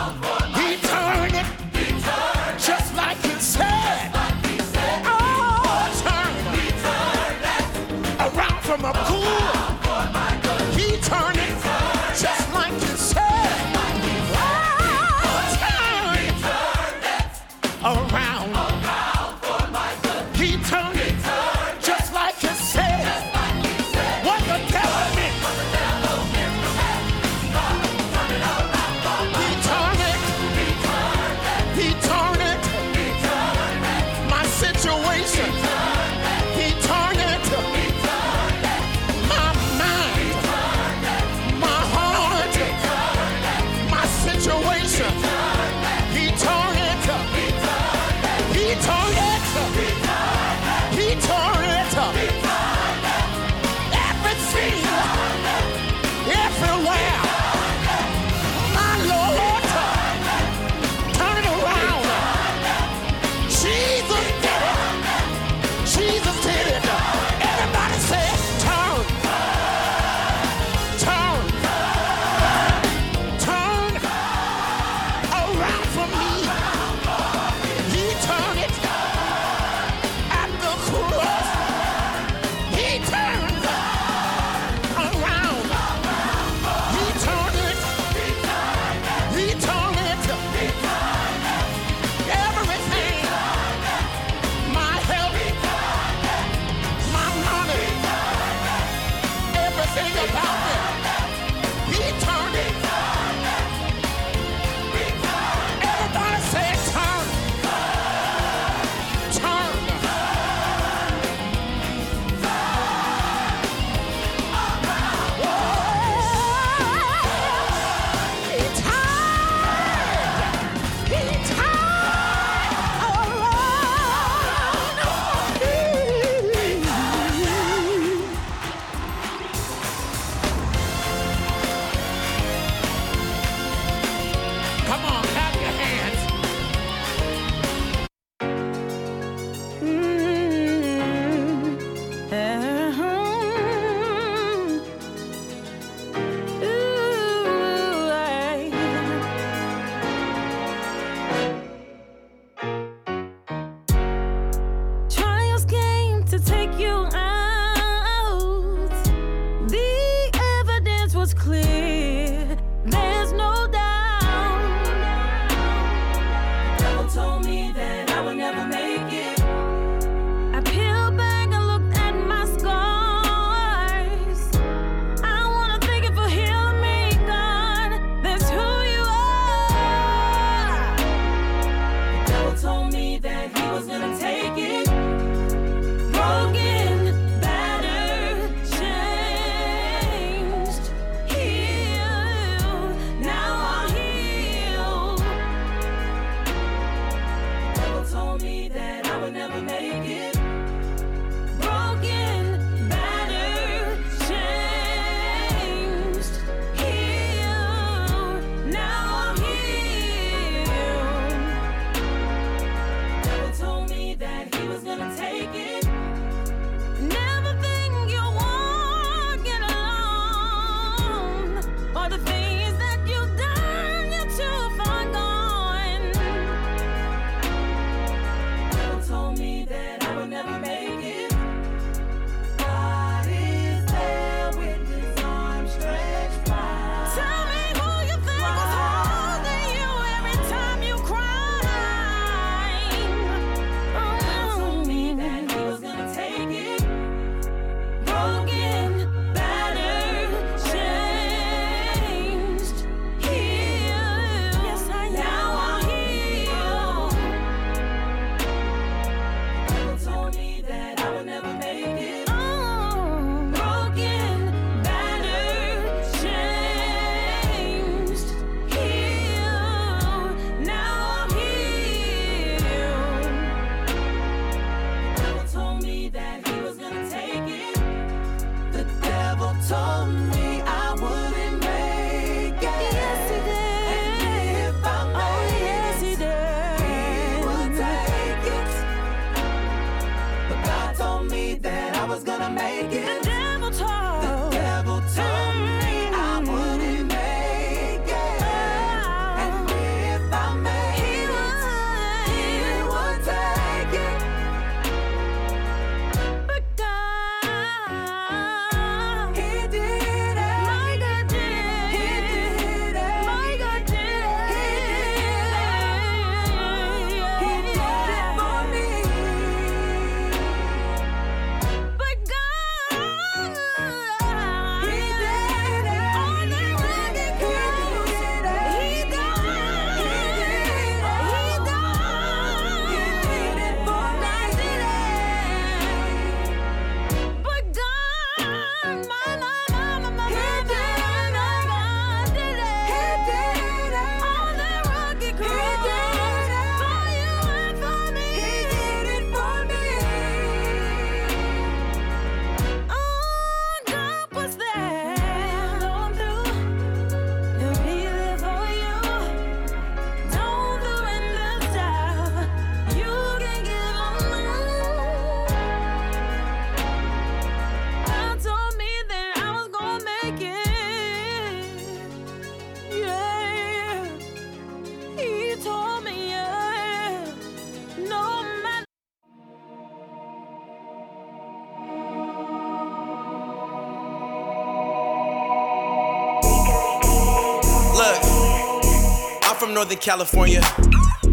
Northern 389.91 390.03
California. 390.05 390.61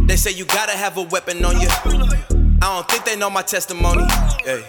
They 0.09 0.17
say 0.17 0.33
you 0.33 0.45
gotta 0.45 0.73
have 0.73 0.97
a 0.97 1.03
weapon 1.03 1.45
on 1.45 1.61
you. 1.61 1.69
I 1.71 2.75
don't 2.75 2.89
think 2.91 3.05
they 3.05 3.15
know 3.15 3.31
my 3.31 3.43
testimony. 3.43 4.05
Hey. 4.43 4.65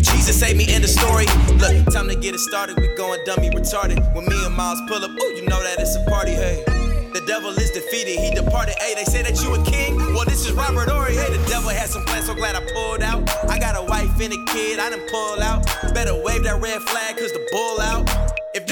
Jesus 0.00 0.40
saved 0.40 0.56
me 0.56 0.74
in 0.74 0.80
the 0.80 0.88
story. 0.88 1.26
Look, 1.60 1.92
time 1.92 2.08
to 2.08 2.16
get 2.16 2.34
it 2.34 2.40
started. 2.40 2.80
We 2.80 2.88
going 2.96 3.20
dummy 3.26 3.50
retarded. 3.50 4.00
When 4.14 4.24
me 4.24 4.46
and 4.46 4.56
Miles 4.56 4.80
pull 4.88 5.04
up, 5.04 5.10
ooh, 5.10 5.34
you 5.36 5.44
know 5.48 5.62
that 5.62 5.76
it's 5.78 5.94
a 5.96 6.04
party. 6.08 6.32
Hey. 6.32 6.64
The 7.12 7.20
devil 7.26 7.50
is 7.50 7.70
defeated, 7.72 8.18
he 8.18 8.34
departed. 8.34 8.74
Hey, 8.78 8.94
they 8.94 9.04
say 9.04 9.20
that 9.20 9.42
you 9.42 9.52
a 9.52 9.62
king. 9.64 9.96
Well, 10.14 10.24
this 10.24 10.46
is 10.46 10.52
Robert 10.52 10.90
Ory. 10.90 11.14
Hey, 11.14 11.28
the 11.28 11.44
devil 11.46 11.68
had 11.68 11.90
some 11.90 12.06
plans, 12.06 12.26
so 12.26 12.34
glad 12.34 12.56
I 12.56 12.60
pulled 12.72 13.02
out. 13.02 13.28
I 13.50 13.58
got 13.58 13.76
a 13.76 13.84
wife 13.84 14.18
and 14.18 14.32
a 14.32 14.44
kid, 14.46 14.78
I 14.78 14.88
done 14.88 15.06
pull 15.10 15.42
out. 15.42 15.66
Better 15.92 16.14
wave 16.14 16.42
that 16.44 16.60
red 16.60 16.80
flag, 16.82 17.18
cause 17.18 17.32
the 17.32 17.46
bull 17.52 17.80
out. 17.80 18.25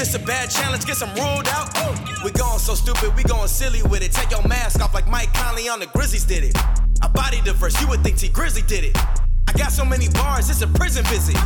If 0.05 0.13
this 0.13 0.23
a 0.23 0.27
bad 0.27 0.51
challenge, 0.51 0.85
get 0.85 0.97
some 0.97 1.09
ruled 1.15 1.49
out. 1.49 1.73
We 2.23 2.31
going 2.33 2.59
so 2.59 2.75
stupid, 2.75 3.17
we 3.17 3.23
going 3.23 3.49
silly 3.49 3.83
with 3.85 4.03
it. 4.03 4.13
Take 4.13 4.33
your 4.33 4.47
mask 4.47 4.83
off 4.83 4.93
like 4.93 5.09
Mike 5.09 5.33
Conley 5.33 5.67
on 5.67 5.81
the 5.81 5.87
Grizzlies 5.87 6.25
did 6.25 6.45
it. 6.45 6.55
I 7.01 7.09
body 7.09 7.41
diverse, 7.41 7.81
you 7.81 7.89
would 7.89 8.03
think 8.03 8.19
Tee 8.19 8.29
Grizzley 8.29 8.67
did 8.67 8.85
it. 8.85 8.99
I 9.49 9.53
got 9.57 9.73
so 9.73 9.83
many 9.83 10.11
bars, 10.11 10.51
it's 10.51 10.61
a 10.61 10.67
prison 10.67 11.05
visit. 11.05 11.37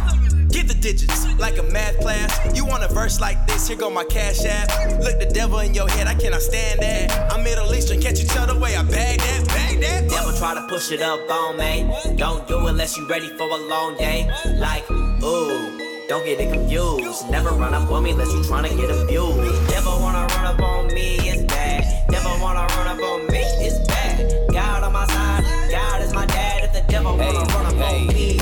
Get 0.51 0.67
the 0.67 0.75
digits 0.75 1.25
like 1.39 1.59
a 1.59 1.63
math 1.63 2.01
class. 2.01 2.35
You 2.57 2.67
want 2.67 2.83
a 2.83 2.89
verse 2.89 3.21
like 3.21 3.47
this? 3.47 3.69
Here 3.69 3.77
go 3.77 3.91
my 3.91 4.05
cash 4.05 4.45
app. 4.45 4.69
Look 5.05 5.21
the 5.21 5.31
devil 5.33 5.61
in 5.61 5.73
your 5.73 5.89
head, 5.89 6.09
I 6.09 6.15
cannot 6.15 6.43
stand 6.43 6.81
that. 6.83 7.33
I'm 7.33 7.45
Middle 7.45 7.73
Eastern, 7.73 8.01
can't 8.01 8.19
you 8.21 8.27
tell 8.27 8.49
the 8.49 8.59
way 8.59 8.75
I 8.75 8.83
bag 8.83 9.21
that? 9.21 9.47
Bag 9.47 9.81
that? 9.83 10.11
Devil 10.11 10.37
try 10.37 10.55
to 10.55 10.67
push 10.67 10.91
it 10.91 11.01
up 11.01 11.31
on 11.31 11.59
me. 11.59 11.89
Don't 12.17 12.49
do 12.49 12.59
it 12.67 12.71
unless 12.71 12.97
you 12.97 13.07
ready 13.07 13.29
for 13.29 13.49
a 13.49 13.69
long 13.69 13.97
day. 13.97 14.29
Like, 14.57 14.91
ooh. 14.91 15.78
Don't 16.09 16.25
get 16.25 16.41
it 16.41 16.51
confused. 16.51 17.31
Never 17.31 17.51
run 17.51 17.75
up 17.75 17.91
on 17.91 18.03
me 18.03 18.13
unless 18.13 18.33
you 18.33 18.41
tryna 18.41 18.75
get 18.75 18.89
abused. 18.89 19.71
Never 19.71 19.91
wanna 19.91 20.27
run 20.37 20.47
up 20.47 20.63
on 20.63 20.87
me, 20.87 21.17
it's 21.17 21.43
bad. 21.43 21.85
Never 22.11 22.31
wanna 22.41 22.67
run 22.77 22.87
up 22.87 23.03
on 23.03 23.27
me, 23.27 23.41
it's 23.61 23.79
bad. 23.87 24.51
God 24.51 24.85
on 24.85 24.95
my 24.95 25.07
side, 25.07 25.45
God 25.71 26.01
is 26.01 26.15
my 26.15 26.25
dad. 26.25 26.65
If 26.65 26.73
the 26.73 26.91
devil 26.91 27.15
wanna 27.15 27.41
run 27.41 27.67
up 27.67 27.93
on 27.93 28.07
me. 28.07 28.38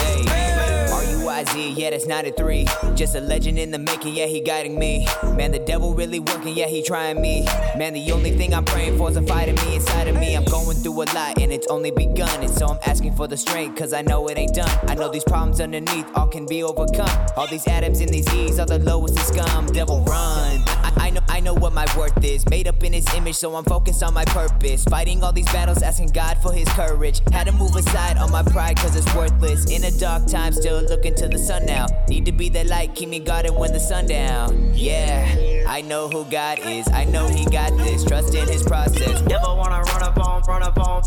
R-U-I-Z, 1.47 1.81
yeah, 1.81 1.91
that's 1.91 2.07
93. 2.07 2.67
Just 2.95 3.15
a 3.15 3.21
legend 3.21 3.59
in 3.59 3.71
the 3.71 3.79
making, 3.79 4.15
yeah, 4.15 4.27
he 4.27 4.41
guiding 4.41 4.79
me. 4.79 5.07
Man, 5.35 5.53
the 5.53 5.59
devil 5.59 5.95
really 5.95 6.21
working, 6.21 6.57
yeah, 6.57 6.67
he 6.67 6.83
trying 6.83 7.21
me. 7.21 7.45
Man, 7.77 7.95
the 7.95 8.13
only 8.13 8.31
thing 8.31 8.55
I'm 8.55 8.65
praying 8.65 8.97
for 8.99 9.11
is 9.11 9.17
a 9.17 9.23
fight 9.23 9.49
in 9.49 9.55
me 9.57 9.77
inside 9.77 10.09
of 10.09 10.17
me. 10.17 10.35
I'm 10.35 10.45
going 10.45 10.77
through 10.79 11.03
a 11.03 11.07
lot 11.13 11.39
and 11.39 11.53
it's 11.53 11.67
only 11.69 11.91
begun. 11.91 12.43
And 12.43 12.51
so 12.51 12.67
I'm 12.67 12.79
asking 12.87 13.15
for 13.15 13.29
the 13.29 13.37
strength, 13.37 13.79
cause 13.79 13.93
I 13.93 14.03
know 14.03 14.29
it 14.29 14.39
ain't 14.39 14.55
done. 14.55 14.71
I 14.89 14.95
know 14.95 15.11
these 15.11 15.25
problems 15.25 15.61
underneath 15.61 16.07
all 16.15 16.27
can 16.27 16.47
be 16.47 16.63
overcome. 16.63 17.27
All 17.37 17.47
these 17.47 17.67
atoms 17.67 18.01
in 18.01 18.09
these 18.09 18.33
E's 18.35 18.59
are 18.59 18.67
the 18.67 18.79
lowest 18.79 19.19
of 19.19 19.25
scum. 19.25 19.67
Devil 19.67 20.01
run. 20.03 20.63
I, 20.67 20.93
I 20.97 21.11
know 21.11 21.21
I 21.37 21.41
know 21.41 21.53
what 21.53 21.75
my 21.75 21.85
worth 21.99 22.25
is. 22.25 22.49
Made 22.49 22.67
up 22.67 22.83
in 22.83 22.95
his 22.95 23.05
image, 23.15 23.35
so 23.35 23.55
I'm 23.57 23.65
focused 23.65 24.03
on 24.03 24.15
my 24.15 24.25
purpose. 24.25 24.85
Fighting 24.85 25.23
all 25.23 25.35
these 25.35 25.53
battles, 25.53 25.83
asking 25.83 26.09
God 26.09 26.39
for 26.39 26.51
his 26.51 26.67
courage. 26.71 27.21
Had 27.31 27.47
to 27.47 27.53
move 27.53 27.77
aside 27.77 28.17
on 28.17 28.31
my 28.33 28.43
pride, 28.43 28.79
cause 28.79 28.97
it's 28.97 29.15
worthless. 29.15 29.71
In 29.71 29.85
a 29.85 29.91
dark 29.91 30.27
time, 30.27 30.55
still 30.55 30.81
looking 30.81 31.15
to 31.17 31.29
the 31.29 31.39
sun 31.39 31.67
now. 31.67 31.89
Need 32.09 32.25
to 32.25 32.33
be 32.33 32.49
that 32.49 32.69
light, 32.69 32.95
keep 32.95 33.11
me 33.11 33.19
guarded 33.19 33.55
when 33.55 33.75
the 33.75 33.81
sun 33.81 34.07
down. 34.07 34.73
Yeah, 34.73 35.27
I 35.67 35.83
know 35.83 36.09
who 36.09 36.25
God 36.25 36.59
is. 36.61 36.89
I 36.89 37.05
know 37.05 37.27
he 37.29 37.45
got 37.47 37.77
this. 37.77 38.05
Trust 38.05 38.35
in 38.35 38.49
his 38.49 38.63
process. 38.63 39.21
Never 39.23 39.55
wanna 39.55 39.83
run 39.83 40.03
up 40.03 40.17
on, 40.19 40.43
run 40.43 40.63
up 40.63 40.79
on. 40.79 41.03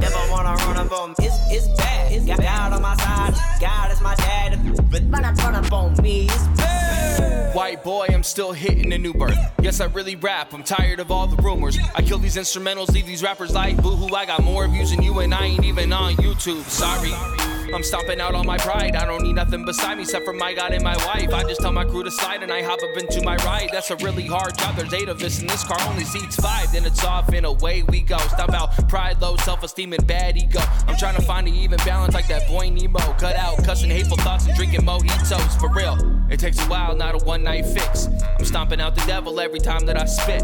Never 0.00 0.30
wanna 0.30 0.54
run 0.64 0.76
up 0.76 0.92
on. 0.92 1.14
It's, 1.18 1.36
it's 1.50 1.68
bad. 1.76 2.12
It's 2.12 2.24
got 2.24 2.40
God 2.40 2.72
on 2.72 2.82
my 2.82 2.96
side. 2.96 3.34
God 3.60 3.90
is 3.92 4.00
my 4.00 4.14
dad. 4.14 4.58
But 4.90 5.02
run 5.08 5.24
up, 5.24 5.36
run 5.38 5.54
up 5.54 5.72
on 5.72 5.94
me. 6.02 6.26
It's 6.26 6.46
bad. 6.58 7.54
White 7.54 7.82
boy, 7.82 8.06
I'm 8.10 8.22
still 8.22 8.52
hitting 8.52 8.92
a 8.92 8.98
new 8.98 9.12
birth. 9.12 9.38
Yes, 9.60 9.80
I 9.80 9.86
really 9.86 10.16
rap. 10.16 10.52
I'm 10.52 10.62
tired 10.62 11.00
of 11.00 11.10
all 11.10 11.26
the 11.26 11.40
rumors. 11.42 11.78
I 11.94 12.02
kill 12.02 12.18
these 12.18 12.36
instrumentals, 12.36 12.92
leave 12.92 13.06
these 13.06 13.22
rappers 13.22 13.52
like 13.52 13.82
boohoo. 13.82 14.14
I 14.14 14.26
got 14.26 14.44
more 14.44 14.68
views 14.68 14.90
than 14.90 15.02
you, 15.02 15.18
and 15.18 15.34
I 15.34 15.46
ain't 15.46 15.64
even 15.64 15.92
on 15.92 16.14
YouTube. 16.14 16.62
Sorry. 16.62 17.57
I'm 17.72 17.82
stomping 17.82 18.20
out 18.20 18.34
all 18.34 18.44
my 18.44 18.56
pride. 18.56 18.96
I 18.96 19.04
don't 19.04 19.22
need 19.22 19.34
nothing 19.34 19.64
beside 19.64 19.96
me 19.96 20.02
except 20.04 20.24
for 20.24 20.32
my 20.32 20.54
God 20.54 20.72
and 20.72 20.82
my 20.82 20.96
wife. 21.06 21.32
I 21.34 21.42
just 21.42 21.60
tell 21.60 21.72
my 21.72 21.84
crew 21.84 22.02
to 22.02 22.10
slide 22.10 22.42
and 22.42 22.50
I 22.50 22.62
hop 22.62 22.82
up 22.82 22.96
into 22.96 23.22
my 23.22 23.36
ride. 23.36 23.68
That's 23.72 23.90
a 23.90 23.96
really 23.96 24.26
hard 24.26 24.56
job. 24.56 24.76
There's 24.76 24.92
eight 24.94 25.08
of 25.08 25.22
us, 25.22 25.40
and 25.40 25.48
this 25.50 25.64
car 25.64 25.78
only 25.88 26.04
seats 26.04 26.36
five. 26.36 26.72
Then 26.72 26.86
it's 26.86 27.04
off 27.04 27.28
and 27.32 27.44
away 27.44 27.82
we 27.84 28.00
go. 28.00 28.16
Stomp 28.18 28.54
out 28.54 28.88
pride, 28.88 29.20
low 29.20 29.36
self 29.36 29.62
esteem, 29.62 29.92
and 29.92 30.06
bad 30.06 30.36
ego. 30.38 30.60
I'm 30.86 30.96
trying 30.96 31.16
to 31.16 31.22
find 31.22 31.46
an 31.46 31.54
even 31.54 31.78
balance 31.84 32.14
like 32.14 32.28
that 32.28 32.48
boy 32.48 32.70
Nemo. 32.70 32.98
Cut 33.14 33.36
out 33.36 33.62
cussing 33.64 33.90
hateful 33.90 34.16
thoughts 34.16 34.46
and 34.46 34.56
drinking 34.56 34.82
mojitos. 34.82 35.60
For 35.60 35.68
real, 35.68 35.96
it 36.30 36.40
takes 36.40 36.58
a 36.58 36.68
while, 36.68 36.96
not 36.96 37.14
a 37.20 37.24
one 37.24 37.42
night 37.42 37.66
fix. 37.66 38.08
I'm 38.38 38.44
stomping 38.44 38.80
out 38.80 38.94
the 38.94 39.04
devil 39.06 39.40
every 39.40 39.60
time 39.60 39.84
that 39.86 40.00
I 40.00 40.06
spit. 40.06 40.42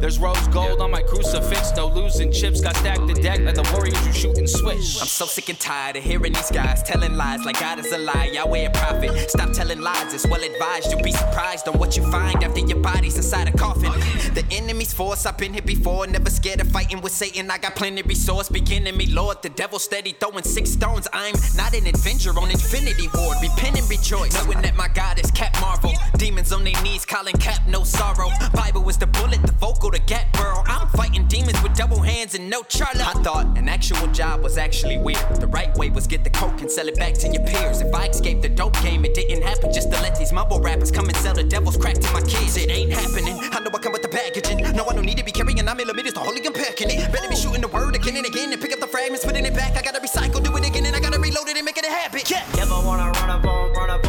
There's 0.00 0.18
rose 0.18 0.48
gold 0.48 0.80
on 0.80 0.90
my 0.90 1.02
crucifix. 1.02 1.72
No 1.76 1.88
losing 1.88 2.32
chips, 2.32 2.60
got 2.60 2.76
stacked 2.76 3.06
the 3.06 3.14
deck 3.14 3.40
like 3.40 3.54
the 3.54 3.70
warriors 3.72 4.06
you 4.06 4.12
shoot 4.12 4.38
and 4.38 4.48
switch. 4.48 5.00
I'm 5.00 5.06
so 5.06 5.26
sick 5.26 5.48
and 5.48 5.60
tired 5.60 5.96
of 5.96 6.02
hearing 6.02 6.32
these 6.32 6.50
guys 6.54 6.84
telling 6.84 7.16
lies 7.16 7.44
like 7.44 7.58
God 7.58 7.80
is 7.80 7.90
a 7.90 7.98
lie. 7.98 8.30
Yahweh 8.32 8.60
a 8.60 8.70
prophet. 8.70 9.28
Stop 9.28 9.50
telling 9.52 9.80
lies, 9.80 10.14
it's 10.14 10.26
well 10.28 10.42
advised. 10.42 10.92
You'll 10.92 11.02
be 11.02 11.10
surprised 11.10 11.66
on 11.66 11.76
what 11.78 11.96
you 11.96 12.04
find 12.12 12.44
after 12.44 12.60
your 12.60 12.78
body's 12.78 13.16
inside 13.16 13.48
a 13.48 13.52
coffin. 13.52 13.90
The 14.34 14.44
enemy's 14.52 14.92
force, 14.92 15.26
I've 15.26 15.36
been 15.36 15.52
here 15.52 15.62
before. 15.62 16.06
Never 16.06 16.30
scared 16.30 16.60
of 16.60 16.70
fighting 16.70 17.00
with 17.00 17.10
Satan. 17.10 17.50
I 17.50 17.58
got 17.58 17.74
plenty 17.74 18.02
resource. 18.02 18.48
Beginning 18.48 18.96
me, 18.96 19.06
Lord. 19.06 19.42
The 19.42 19.48
devil 19.48 19.80
steady 19.80 20.12
throwing 20.12 20.44
six 20.44 20.70
stones. 20.70 21.08
I'm 21.12 21.34
not 21.56 21.74
an 21.74 21.88
Avenger 21.88 22.30
on 22.30 22.50
Infinity 22.52 23.08
War. 23.14 23.34
Repent 23.42 23.76
and 23.80 23.90
rejoice. 23.90 24.32
Knowing 24.44 24.62
that 24.62 24.76
my 24.76 24.86
God 24.86 25.18
is 25.18 25.32
Cap 25.32 25.60
Marvel. 25.60 25.92
Demons 26.18 26.52
on 26.52 26.62
their 26.62 26.80
knees, 26.84 27.04
calling 27.04 27.34
Cap 27.34 27.66
no 27.66 27.82
sorrow. 27.82 28.30
Bible 28.54 28.88
is 28.88 28.96
the 28.96 29.08
bullet, 29.08 29.42
the 29.42 29.52
vocal, 29.52 29.90
the 29.90 29.98
gap 29.98 30.32
burrow. 30.34 30.62
I'm 30.66 30.86
fighting 30.88 31.26
demons 31.26 31.60
with 31.64 31.74
double 31.74 32.00
hands 32.00 32.36
and 32.36 32.48
no 32.48 32.62
charla. 32.62 33.02
I 33.02 33.22
thought 33.24 33.58
an 33.58 33.68
actual 33.68 34.06
job 34.12 34.42
was 34.42 34.56
actually 34.56 34.98
weird. 34.98 35.18
The 35.40 35.48
right 35.48 35.76
way 35.76 35.90
was 35.90 36.06
get 36.06 36.22
the 36.22 36.30
coke 36.44 36.60
and 36.60 36.70
sell 36.70 36.88
it 36.88 36.96
back 36.96 37.14
to 37.14 37.28
your 37.28 37.42
peers. 37.44 37.80
If 37.80 37.94
I 37.94 38.06
escaped 38.06 38.42
the 38.42 38.48
dope 38.48 38.80
game, 38.82 39.04
it 39.04 39.14
didn't 39.14 39.42
happen 39.42 39.72
just 39.72 39.90
to 39.92 40.00
let 40.02 40.18
these 40.18 40.32
mumble 40.32 40.60
rappers 40.60 40.90
come 40.90 41.06
and 41.08 41.16
sell 41.16 41.34
the 41.34 41.44
devil's 41.44 41.76
crack 41.76 41.94
to 41.94 42.12
my 42.12 42.20
kids. 42.22 42.56
It 42.56 42.70
ain't 42.70 42.92
happening. 42.92 43.36
I 43.52 43.60
know 43.60 43.70
I 43.72 43.78
come 43.78 43.92
with 43.92 44.02
the 44.02 44.08
packaging. 44.08 44.58
No, 44.76 44.84
I 44.86 44.94
don't 44.94 45.06
need 45.06 45.18
to 45.18 45.24
be 45.24 45.32
carrying 45.32 45.64
nine 45.64 45.76
millimeters. 45.76 46.14
The 46.14 46.20
holy 46.20 46.44
unpacking 46.44 46.90
it. 46.90 47.12
Better 47.12 47.28
be 47.28 47.36
shooting 47.36 47.62
the 47.62 47.68
word 47.68 47.94
again 47.94 48.16
and 48.16 48.26
again 48.26 48.52
and 48.52 48.60
pick 48.60 48.72
up 48.72 48.80
the 48.80 48.86
fragments, 48.86 49.24
putting 49.24 49.44
it 49.44 49.54
back. 49.54 49.76
I 49.76 49.82
gotta 49.82 50.00
recycle, 50.00 50.42
do 50.42 50.54
it 50.56 50.66
again, 50.68 50.84
and 50.86 50.94
I 50.94 51.00
gotta 51.00 51.18
reload 51.18 51.48
it 51.48 51.56
and 51.56 51.64
make 51.64 51.78
it 51.78 51.86
a 51.86 51.90
habit. 51.90 52.30
Yeah. 52.30 52.44
Never 52.56 52.74
wanna 52.86 53.10
run 53.18 53.30
up 53.30 53.44
on, 53.44 53.72
run 53.72 53.90
up 53.90 54.03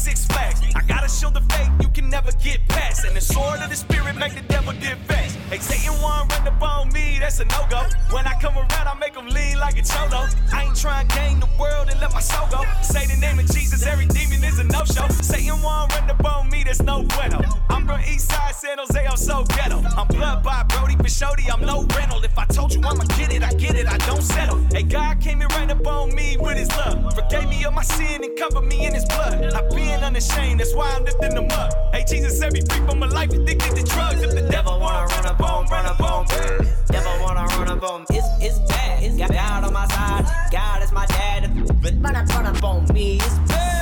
six 0.00 0.24
flags. 0.24 0.60
I 0.74 0.82
gotta 0.82 1.08
show 1.08 1.28
the 1.30 1.42
fake, 1.52 1.70
you 1.82 1.88
can 1.88 2.08
never 2.08 2.32
get 2.32 2.66
past. 2.68 3.04
And 3.04 3.14
the 3.14 3.20
sword 3.20 3.60
of 3.60 3.68
the 3.68 3.76
spirit 3.76 4.16
make 4.16 4.34
the 4.34 4.42
devil 4.54 4.72
dip 4.72 4.98
fast. 5.06 5.36
Hey, 5.50 5.58
Satan 5.58 5.90
to 5.90 6.02
run 6.02 6.48
up 6.48 6.62
me, 6.92 7.18
that's 7.18 7.40
a 7.40 7.44
no 7.44 7.66
go. 7.70 7.82
When 8.10 8.26
I 8.26 8.34
come 8.40 8.56
around, 8.56 8.86
I 8.88 8.94
make 8.98 9.14
him 9.14 9.26
lean 9.26 9.58
like 9.58 9.78
a 9.78 9.82
cholo. 9.82 10.26
I 10.52 10.64
ain't 10.64 10.76
trying 10.76 11.08
to 11.08 11.16
gain 11.16 11.40
the 11.40 11.48
world 11.58 11.88
and 11.90 12.00
let 12.00 12.12
my 12.12 12.20
soul 12.20 12.46
go. 12.50 12.64
Say 12.82 13.06
the 13.06 13.16
name 13.20 13.38
of 13.38 13.46
Jesus, 13.46 13.86
every 13.86 14.06
demon 14.06 14.42
is 14.44 14.58
a 14.58 14.64
no 14.64 14.84
show. 14.84 15.08
Satan 15.22 15.62
want 15.62 15.90
to 15.90 16.00
run 16.00 16.10
up 16.10 16.24
on 16.24 16.50
me, 16.50 16.64
that's 16.64 16.82
no 16.82 17.02
bueno. 17.02 17.40
I'm 17.68 17.86
from 17.86 18.00
Eastside, 18.00 18.54
San 18.54 18.78
Jose, 18.78 19.06
I'm 19.06 19.16
so 19.16 19.44
ghetto. 19.44 19.82
I'm 19.96 20.06
blood 20.08 20.42
by 20.42 20.62
Brody 20.64 20.96
Pashodi, 20.96 21.52
I'm 21.52 21.60
no 21.64 21.86
rental. 21.96 22.22
If 22.24 22.36
I 22.38 22.44
told 22.46 22.74
you 22.74 22.80
I'ma 22.82 23.04
get 23.16 23.32
it, 23.32 23.42
I 23.42 23.52
get 23.54 23.76
it, 23.76 23.86
I 23.86 23.98
don't 23.98 24.22
settle. 24.22 24.58
Hey, 24.72 24.82
God 24.82 25.20
came 25.20 25.40
and 25.40 25.52
ran 25.52 25.70
up 25.70 25.86
on 25.86 26.14
me 26.14 26.36
with 26.38 26.56
his 26.56 26.70
love. 26.76 27.14
Forgave 27.14 27.48
me 27.48 27.64
of 27.64 27.74
my 27.74 27.82
sin 27.82 28.24
and 28.24 28.36
covered 28.38 28.66
me 28.66 28.86
in 28.86 28.94
his 28.94 29.04
blood. 29.06 29.54
I've 29.54 29.70
been 29.70 30.02
unashamed, 30.02 30.60
that's 30.60 30.74
why 30.74 30.92
I'm 30.92 31.04
lifting 31.04 31.34
them 31.34 31.48
up. 31.50 31.72
Hey, 31.94 32.04
Jesus 32.08 32.40
me 32.52 32.60
free 32.68 32.86
from 32.86 33.02
a 33.02 33.06
life 33.06 33.30
addicted 33.32 33.76
to 33.76 33.82
drugs. 33.82 34.22
If 34.22 34.34
the 34.34 34.48
devil 34.50 34.78
wanna 34.80 35.06
run 35.06 35.26
up 35.26 35.40
on, 35.40 35.66
run 35.66 35.86
up 35.86 36.00
on. 36.00 36.26
Never 36.92 37.22
wanna 37.22 37.44
run 37.56 37.68
up 37.68 37.82
on. 37.82 38.02
It's, 38.10 38.26
it's 38.40 38.58
bad. 38.70 39.02
It's 39.02 39.16
got 39.16 39.32
God 39.32 39.64
on 39.64 39.72
my 39.72 39.86
side. 39.88 40.24
God 40.50 40.82
is 40.82 40.92
my 40.92 41.06
dad. 41.06 41.50
But 41.82 41.94
run 42.34 42.46
up 42.46 42.64
on 42.64 42.86
me. 42.92 43.16
It's 43.16 43.38
bad. 43.48 43.79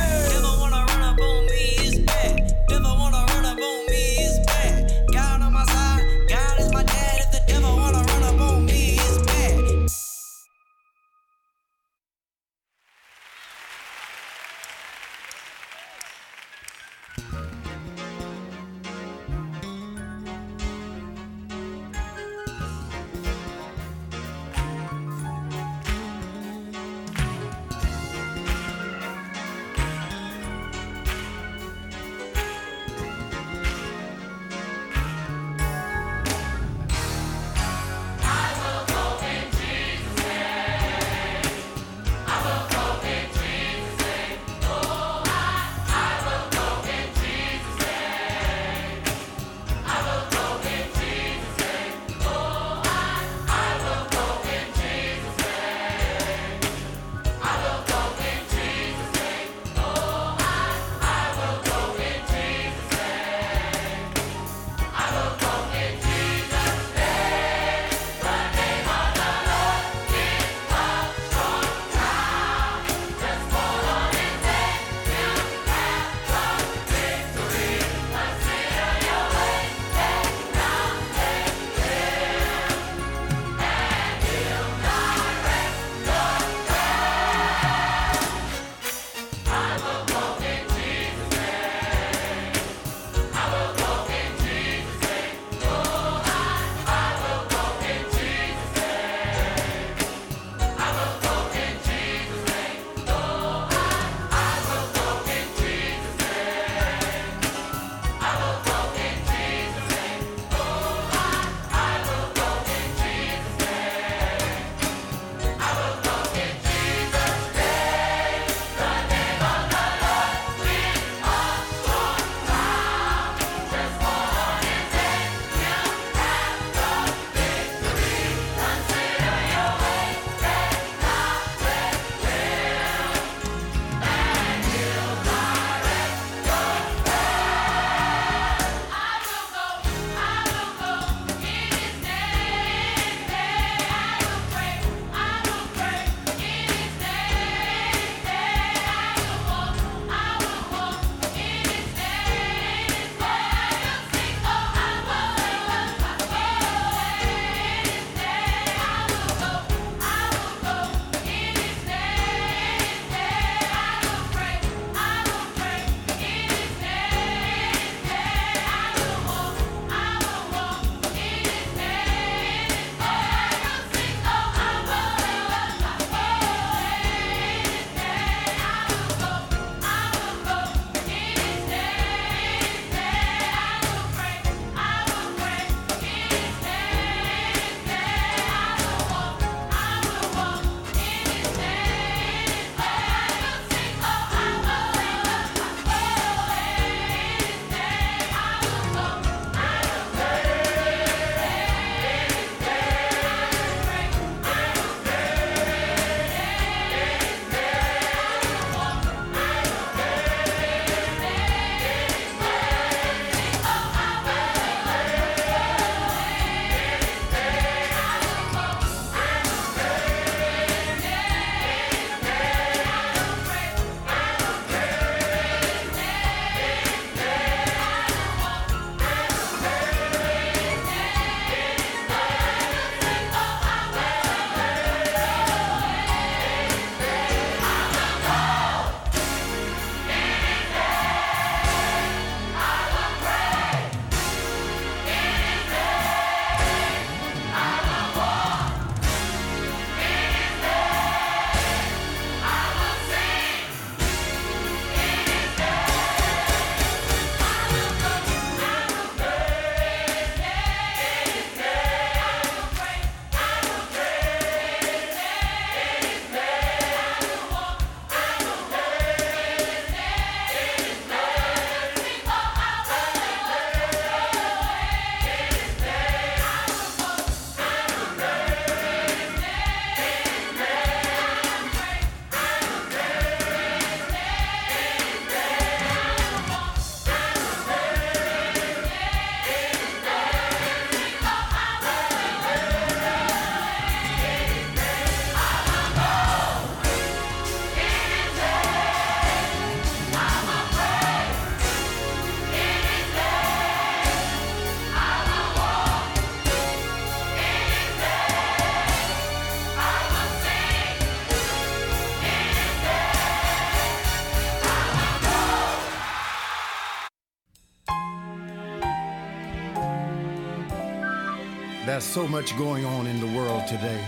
So 322.01 322.29
much 322.29 322.57
going 322.57 322.85
on 322.85 323.09
in 323.09 323.19
the 323.19 323.27
world 323.37 323.67
today. 323.67 324.03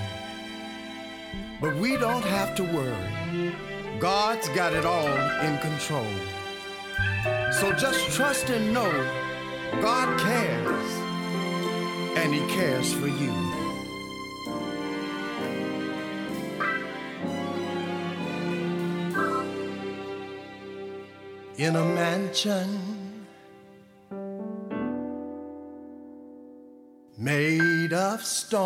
But 1.61 1.75
we 1.77 1.97
don't 1.97 2.25
have 2.25 2.55
to 2.55 2.63
worry. 2.63 3.53
God's 3.99 4.49
got 4.51 4.73
it 4.73 4.85
all 4.85 5.09
in 5.45 5.59
control. 5.59 6.07
So 7.53 7.73
just 7.73 8.11
trust 8.17 8.49
and 8.49 8.73
know 8.73 8.91
God 9.83 10.19
cares, 10.21 10.91
and 12.17 12.33
He 12.33 12.41
cares 12.55 12.93
for 12.93 13.09
you. 13.09 13.33
In 21.59 21.77
a 21.77 21.85
mansion 21.85 23.01
made 27.21 27.50
of 27.93 28.25
stone, 28.25 28.61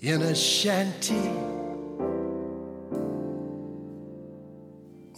in 0.00 0.22
a 0.22 0.34
shanty 0.34 1.30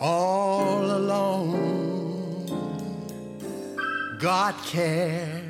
all 0.01 0.83
alone. 0.83 2.47
God 4.19 4.55
cares. 4.65 5.47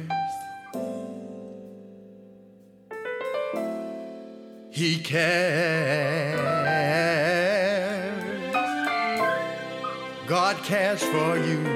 He 4.70 4.98
cares. 4.98 6.40
God 10.26 10.56
cares 10.64 11.02
for 11.02 11.36
you. 11.36 11.69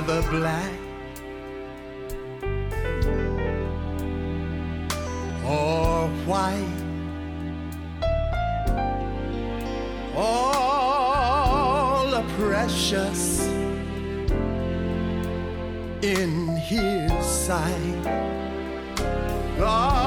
Whether 0.00 0.22
black. 0.30 0.72
Or 5.44 6.08
white, 6.24 6.80
all 10.16 12.14
are 12.14 12.24
precious 12.38 13.46
in 16.00 16.56
His 16.56 17.12
sight. 17.26 18.04
God 19.58 19.99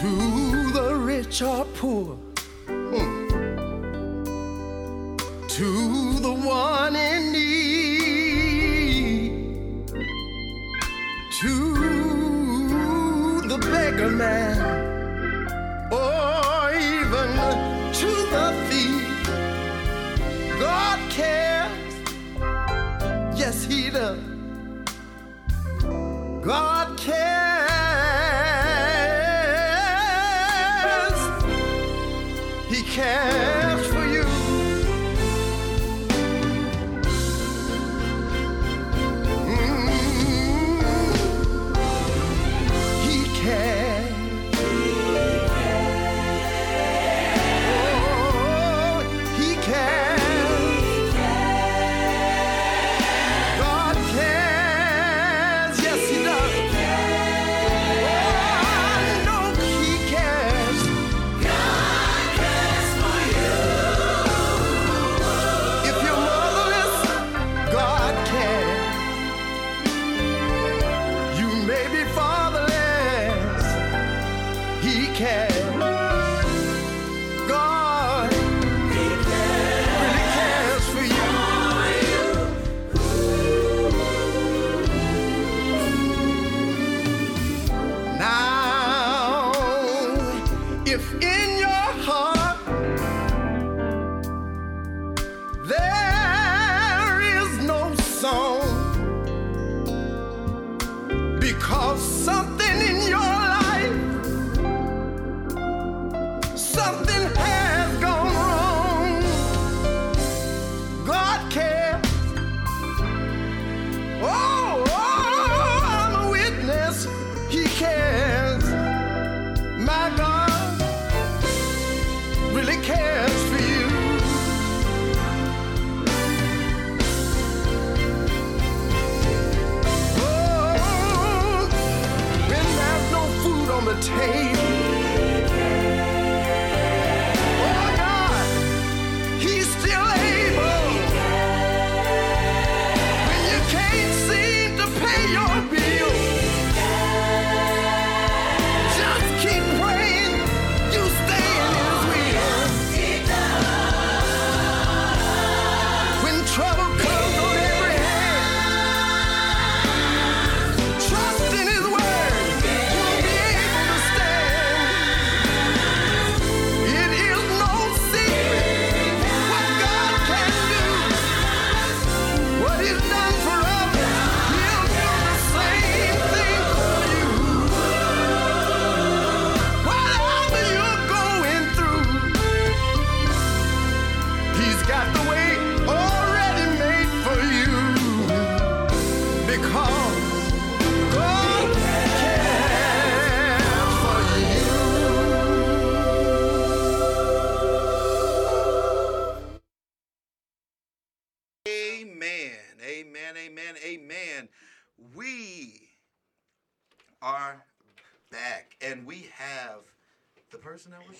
to 0.00 0.70
the 0.70 0.94
rich 0.94 1.42
or 1.42 1.64
poor, 1.74 2.16
hmm, 2.68 3.26
to 5.48 6.18
the 6.20 6.32
one 6.32 6.94
in 6.94 7.32
need, 7.32 8.68
to 11.40 11.54
the 13.48 13.58
beggar 13.58 14.10
man, 14.10 14.58
or 15.90 16.70
even 16.74 17.30
to 17.92 18.10
the 18.34 18.52
thief. 18.68 19.26
God 20.60 20.98
cares, 21.10 21.72
yes, 23.36 23.64
He 23.64 23.90
does. 23.90 24.20
God 26.44 26.87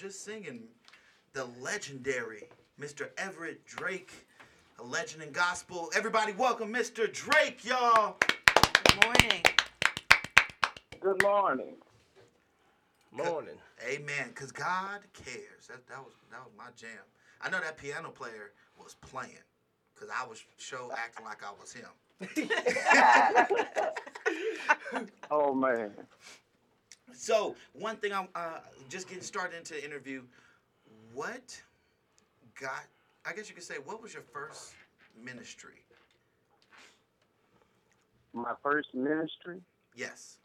was 0.03 0.15
just 0.15 0.25
singing, 0.25 0.63
the 1.33 1.45
legendary 1.61 2.45
Mr. 2.81 3.09
Everett 3.17 3.65
Drake, 3.67 4.13
a 4.79 4.83
legend 4.85 5.23
in 5.23 5.33
gospel. 5.33 5.91
Everybody, 5.95 6.33
welcome 6.33 6.73
Mr. 6.73 7.13
Drake, 7.13 7.65
y'all. 7.65 8.17
Good 8.55 9.05
morning. 9.05 9.43
Good 11.01 11.23
morning. 11.23 11.75
Morning. 13.13 13.55
Amen. 13.89 14.31
Cause 14.35 14.53
God 14.53 15.01
cares. 15.15 15.67
That 15.69 15.87
that 15.89 15.99
was 15.99 16.13
that 16.31 16.41
was 16.45 16.53
my 16.57 16.67
jam. 16.77 16.91
I 17.41 17.51
know 17.51 17.61
that 17.61 17.77
piano 17.77 18.11
player 18.11 18.53
was 18.79 18.95
playing, 19.01 19.33
cause 19.99 20.09
I 20.15 20.27
was 20.27 20.45
show 20.59 20.93
acting 20.97 21.25
like 21.25 21.43
I 21.43 21.53
was 21.59 21.73
him. 21.73 21.91
Oh 25.31 25.53
man. 25.53 25.93
So 27.19 27.57
one 27.73 27.97
thing 27.97 28.13
I'm 28.13 28.29
uh, 28.37 28.61
just 28.89 29.09
getting 29.09 29.25
started 29.25 29.57
into 29.57 29.75
the 29.75 29.85
interview. 29.85 30.23
What 31.13 31.61
got? 32.61 32.85
I 33.27 33.33
guess 33.33 33.49
you 33.49 33.57
could 33.57 33.65
say, 33.65 33.75
what 33.85 34.01
was 34.01 34.15
your 34.15 34.23
first 34.33 34.73
ministry? 35.21 35.83
My 38.33 38.53
first 38.63 38.95
ministry. 38.95 39.61
Yes. 39.97 40.39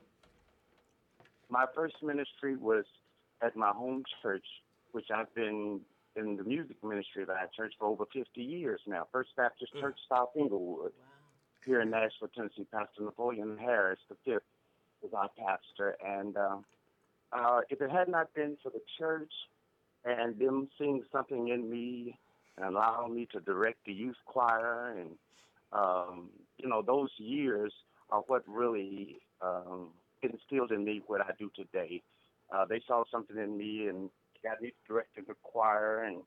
My 1.48 1.66
first 1.76 1.96
ministry 2.02 2.58
was 2.58 2.86
at 3.44 3.56
my 3.56 3.70
home 3.70 4.04
church, 4.24 4.46
which 4.94 5.06
I've 5.16 5.34
been 5.36 5.80
in 6.16 6.38
the 6.38 6.44
music 6.44 6.78
ministry 6.84 7.22
of 7.22 7.28
that 7.28 7.54
church 7.54 7.74
for 7.78 7.86
over 7.86 8.06
50 8.12 8.42
years 8.42 8.82
now. 8.88 9.08
First 9.12 9.30
Baptist 9.38 9.74
Church, 9.80 9.98
South 10.10 10.30
Inglewood, 10.36 10.94
here 11.68 11.82
in 11.82 11.92
Nashville, 11.92 12.30
Tennessee. 12.36 12.66
Pastor 12.72 13.04
Napoleon 13.04 13.58
Harris, 13.60 14.00
the 14.10 14.16
fifth, 14.26 14.44
was 15.04 15.12
our 15.14 15.30
pastor. 15.38 15.98
And 16.06 16.36
uh, 16.38 16.58
uh, 17.32 17.62
if 17.70 17.82
it 17.82 17.92
had 17.92 18.08
not 18.08 18.34
been 18.34 18.58
for 18.64 18.70
the 18.70 18.82
church 18.98 19.32
and 20.06 20.38
them 20.40 20.70
seeing 20.78 21.04
something 21.12 21.50
in 21.50 21.70
me 21.70 22.18
and 22.58 22.66
allowing 22.66 23.16
me 23.16 23.28
to 23.34 23.40
direct 23.42 23.80
the 23.86 23.94
youth 23.94 24.16
choir 24.26 24.96
and 24.98 25.12
um, 25.72 26.30
you 26.58 26.70
know 26.70 26.82
those 26.82 27.10
years 27.18 27.74
are 28.12 28.22
what 28.28 28.44
really 28.48 29.18
um, 29.42 29.88
instilled 30.22 30.72
in 30.72 30.84
me 30.84 31.02
what 31.08 31.22
I 31.22 31.32
do 31.38 31.52
today. 31.56 32.02
Uh, 32.54 32.66
they 32.66 32.82
saw 32.88 33.04
something 33.12 33.38
in 33.38 33.58
me 33.58 33.88
and 33.88 34.10
got 34.44 34.62
me 34.62 34.74
directing 34.88 35.24
the 35.28 35.34
choir, 35.42 36.04
and 36.04 36.18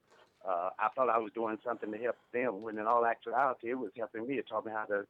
uh, 0.46 0.70
I 0.78 0.88
thought 0.94 1.08
I 1.08 1.18
was 1.18 1.30
doing 1.34 1.58
something 1.64 1.92
to 1.92 1.98
help 1.98 2.16
them. 2.32 2.62
When 2.62 2.78
in 2.78 2.86
all 2.86 3.06
actuality, 3.06 3.70
it 3.70 3.78
was 3.78 3.92
helping 3.96 4.26
me. 4.26 4.34
It 4.34 4.46
taught 4.48 4.66
me 4.66 4.72
how 4.74 4.84
to 4.86 5.06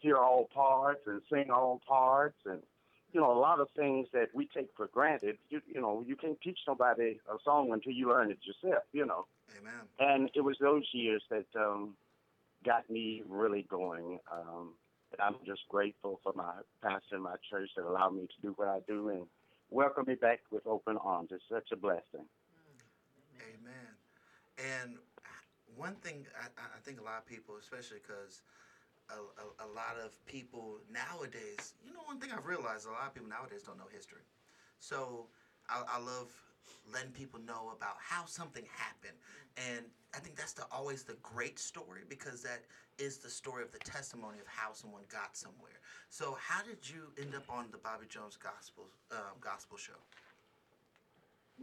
hear 0.00 0.16
all 0.18 0.48
parts 0.52 1.00
and 1.06 1.22
sing 1.32 1.50
all 1.50 1.80
parts, 1.88 2.36
and 2.44 2.60
you 3.12 3.20
know 3.20 3.32
a 3.32 3.38
lot 3.38 3.60
of 3.60 3.68
things 3.76 4.08
that 4.12 4.28
we 4.34 4.46
take 4.46 4.68
for 4.76 4.86
granted. 4.88 5.38
You, 5.50 5.60
you 5.66 5.80
know, 5.80 6.04
you 6.06 6.16
can't 6.16 6.40
teach 6.40 6.58
somebody 6.64 7.20
a 7.28 7.36
song 7.44 7.72
until 7.72 7.92
you 7.92 8.08
learn 8.08 8.30
it 8.30 8.38
yourself. 8.42 8.84
You 8.92 9.06
know. 9.06 9.26
Amen. 9.58 9.72
And 9.98 10.30
it 10.34 10.42
was 10.42 10.56
those 10.60 10.84
years 10.92 11.22
that 11.30 11.46
um, 11.56 11.94
got 12.64 12.88
me 12.90 13.22
really 13.28 13.66
going. 13.68 14.18
Um, 14.30 14.74
and 15.12 15.20
I'm 15.20 15.36
just 15.46 15.62
grateful 15.68 16.20
for 16.22 16.32
my 16.34 16.52
pastor 16.82 17.14
and 17.14 17.22
my 17.22 17.36
church 17.50 17.70
that 17.76 17.84
allowed 17.84 18.14
me 18.14 18.26
to 18.26 18.42
do 18.42 18.52
what 18.56 18.68
I 18.68 18.80
do 18.86 19.08
and 19.08 19.26
welcome 19.70 20.04
me 20.06 20.14
back 20.14 20.40
with 20.50 20.66
open 20.66 20.98
arms. 20.98 21.30
It's 21.32 21.44
such 21.50 21.68
a 21.72 21.76
blessing. 21.76 22.26
Amen. 23.40 23.92
And 24.58 24.98
one 25.76 25.94
thing 25.96 26.26
I, 26.36 26.46
I 26.76 26.80
think 26.82 27.00
a 27.00 27.04
lot 27.04 27.18
of 27.18 27.26
people, 27.26 27.56
especially 27.60 27.98
because 28.06 28.42
a, 29.10 29.64
a, 29.64 29.66
a 29.66 29.68
lot 29.74 29.96
of 30.02 30.12
people 30.26 30.78
nowadays, 30.92 31.74
you 31.84 31.92
know, 31.92 32.00
one 32.04 32.18
thing 32.18 32.30
I've 32.32 32.46
realized 32.46 32.86
a 32.86 32.90
lot 32.90 33.06
of 33.06 33.14
people 33.14 33.28
nowadays 33.28 33.62
don't 33.62 33.78
know 33.78 33.88
history. 33.92 34.22
So 34.80 35.26
I, 35.68 35.82
I 35.96 35.98
love 35.98 36.28
letting 36.92 37.12
people 37.12 37.40
know 37.40 37.72
about 37.76 37.96
how 37.98 38.26
something 38.26 38.64
happened. 38.76 39.16
And 39.56 39.84
I 40.14 40.18
think 40.18 40.36
that's 40.36 40.52
the 40.52 40.64
always 40.72 41.02
the 41.02 41.16
great 41.22 41.58
story 41.58 42.02
because 42.08 42.42
that 42.42 42.62
is 42.98 43.18
the 43.18 43.30
story 43.30 43.62
of 43.62 43.72
the 43.72 43.78
testimony 43.78 44.38
of 44.38 44.46
how 44.46 44.72
someone 44.72 45.02
got 45.10 45.36
somewhere. 45.36 45.80
So 46.10 46.36
how 46.40 46.62
did 46.62 46.88
you 46.88 47.12
end 47.20 47.34
up 47.34 47.44
on 47.50 47.66
the 47.70 47.78
Bobby 47.78 48.06
Jones 48.08 48.36
Gospel 48.36 48.84
um, 49.12 49.36
Gospel 49.40 49.76
Show? 49.76 50.00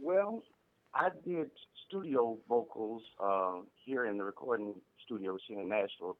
Well, 0.00 0.42
I 0.94 1.08
did 1.26 1.50
studio 1.88 2.38
vocals 2.48 3.02
uh, 3.22 3.60
here 3.84 4.06
in 4.06 4.18
the 4.18 4.24
recording 4.24 4.74
studios 5.04 5.40
here 5.46 5.60
in 5.60 5.68
Nashville 5.68 6.16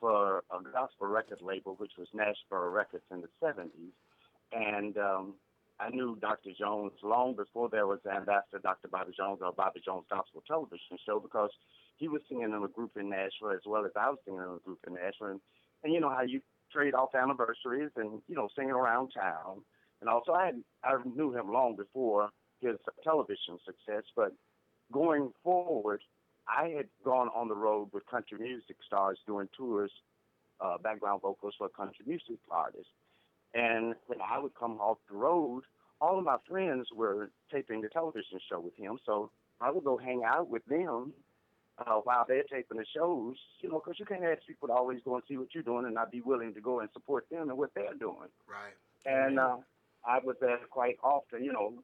for 0.00 0.42
a 0.50 0.62
gospel 0.72 1.06
record 1.06 1.38
label, 1.42 1.74
which 1.76 1.92
was 1.98 2.08
Nashville 2.14 2.70
Records 2.70 3.04
in 3.10 3.20
the 3.20 3.28
70s. 3.42 3.92
And 4.52 4.96
um, 4.96 5.34
I 5.78 5.90
knew 5.90 6.16
Dr. 6.20 6.50
Jones 6.58 6.92
long 7.02 7.36
before 7.36 7.68
there 7.68 7.86
was 7.86 8.00
Ambassador 8.04 8.58
Dr. 8.62 8.88
Bobby 8.88 9.12
Jones 9.16 9.40
or 9.42 9.52
Bobby 9.52 9.80
Jones 9.84 10.04
Gospel 10.10 10.42
Television 10.46 10.98
Show 11.06 11.20
because 11.20 11.50
he 11.98 12.08
was 12.08 12.22
singing 12.28 12.52
in 12.52 12.62
a 12.64 12.68
group 12.68 12.92
in 12.98 13.10
Nashville 13.10 13.52
as 13.52 13.64
well 13.66 13.84
as 13.84 13.92
I 13.94 14.10
was 14.10 14.18
singing 14.24 14.40
in 14.40 14.56
a 14.56 14.64
group 14.64 14.80
in 14.86 14.94
Nashville. 14.94 15.28
And, 15.28 15.40
and 15.84 15.92
you 15.92 16.00
know 16.00 16.10
how 16.10 16.22
you 16.22 16.40
trade 16.72 16.94
off 16.94 17.14
anniversaries 17.14 17.90
and, 17.96 18.20
you 18.28 18.34
know, 18.34 18.48
singing 18.56 18.72
around 18.72 19.10
town. 19.10 19.62
And 20.00 20.08
also, 20.08 20.32
I, 20.32 20.46
had, 20.46 20.62
I 20.82 20.96
knew 21.04 21.32
him 21.32 21.52
long 21.52 21.76
before 21.76 22.30
his 22.60 22.76
television 23.04 23.58
success, 23.64 24.04
but 24.16 24.32
going 24.92 25.30
forward, 25.42 26.00
I 26.48 26.68
had 26.76 26.86
gone 27.04 27.28
on 27.34 27.48
the 27.48 27.54
road 27.54 27.90
with 27.92 28.06
country 28.06 28.38
music 28.38 28.76
stars 28.86 29.18
doing 29.26 29.48
tours, 29.56 29.92
uh, 30.60 30.78
background 30.78 31.22
vocals 31.22 31.54
for 31.56 31.68
country 31.68 32.04
music 32.06 32.38
artists. 32.50 32.92
And 33.54 33.94
when 34.06 34.20
I 34.20 34.38
would 34.38 34.54
come 34.54 34.78
off 34.78 34.98
the 35.08 35.16
road, 35.16 35.62
all 36.00 36.18
of 36.18 36.24
my 36.24 36.36
friends 36.48 36.88
were 36.94 37.30
taping 37.52 37.80
the 37.80 37.88
television 37.88 38.38
show 38.48 38.60
with 38.60 38.76
him. 38.76 38.98
So 39.04 39.30
I 39.60 39.70
would 39.70 39.84
go 39.84 39.96
hang 39.96 40.22
out 40.24 40.48
with 40.48 40.64
them 40.66 41.12
uh, 41.78 42.00
while 42.04 42.24
they're 42.26 42.44
taping 42.44 42.78
the 42.78 42.86
shows, 42.94 43.36
you 43.60 43.68
know, 43.68 43.80
because 43.84 43.98
you 43.98 44.06
can't 44.06 44.24
ask 44.24 44.46
people 44.46 44.68
to 44.68 44.74
always 44.74 45.00
go 45.04 45.14
and 45.14 45.24
see 45.28 45.36
what 45.36 45.48
you're 45.54 45.62
doing 45.62 45.84
and 45.84 45.94
not 45.94 46.10
be 46.10 46.20
willing 46.20 46.54
to 46.54 46.60
go 46.60 46.80
and 46.80 46.88
support 46.92 47.26
them 47.30 47.48
and 47.48 47.58
what 47.58 47.70
they're 47.74 47.94
doing. 47.94 48.28
Right. 48.46 48.74
And 49.06 49.38
uh, 49.38 49.56
I 50.04 50.18
was 50.18 50.36
there 50.40 50.58
quite 50.70 50.96
often, 51.02 51.44
you 51.44 51.52
know. 51.52 51.74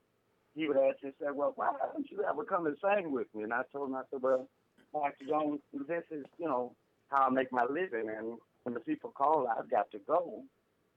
He 0.56 0.66
would 0.66 0.78
ask 0.78 1.02
me, 1.04 1.10
say, 1.20 1.26
well, 1.34 1.52
why 1.56 1.70
don't 1.92 2.10
you 2.10 2.24
ever 2.28 2.42
come 2.42 2.66
and 2.66 2.76
sing 2.80 3.12
with 3.12 3.26
me? 3.34 3.42
And 3.42 3.52
I 3.52 3.62
told 3.70 3.90
him, 3.90 3.94
I 3.94 4.02
said, 4.10 4.22
well, 4.22 4.48
Dr. 4.92 5.26
Jones, 5.28 5.60
this 5.86 6.04
is, 6.10 6.24
you 6.38 6.46
know, 6.46 6.74
how 7.10 7.26
I 7.26 7.30
make 7.30 7.52
my 7.52 7.64
living. 7.64 8.08
And 8.08 8.38
when 8.62 8.72
the 8.72 8.80
people 8.80 9.10
call, 9.10 9.46
I've 9.46 9.70
got 9.70 9.90
to 9.92 9.98
go, 10.06 10.42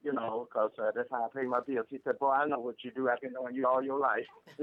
you 0.02 0.14
know, 0.14 0.48
because 0.50 0.72
uh, 0.82 0.92
that's 0.96 1.10
how 1.12 1.26
I 1.26 1.28
pay 1.38 1.46
my 1.46 1.60
bills. 1.60 1.88
He 1.90 2.00
said, 2.06 2.18
boy, 2.20 2.30
I 2.32 2.48
know 2.48 2.60
what 2.60 2.76
you 2.84 2.92
do. 2.92 3.10
I've 3.10 3.20
been 3.20 3.34
knowing 3.34 3.54
you 3.54 3.68
all 3.68 3.84
your 3.84 4.00
life. 4.00 4.26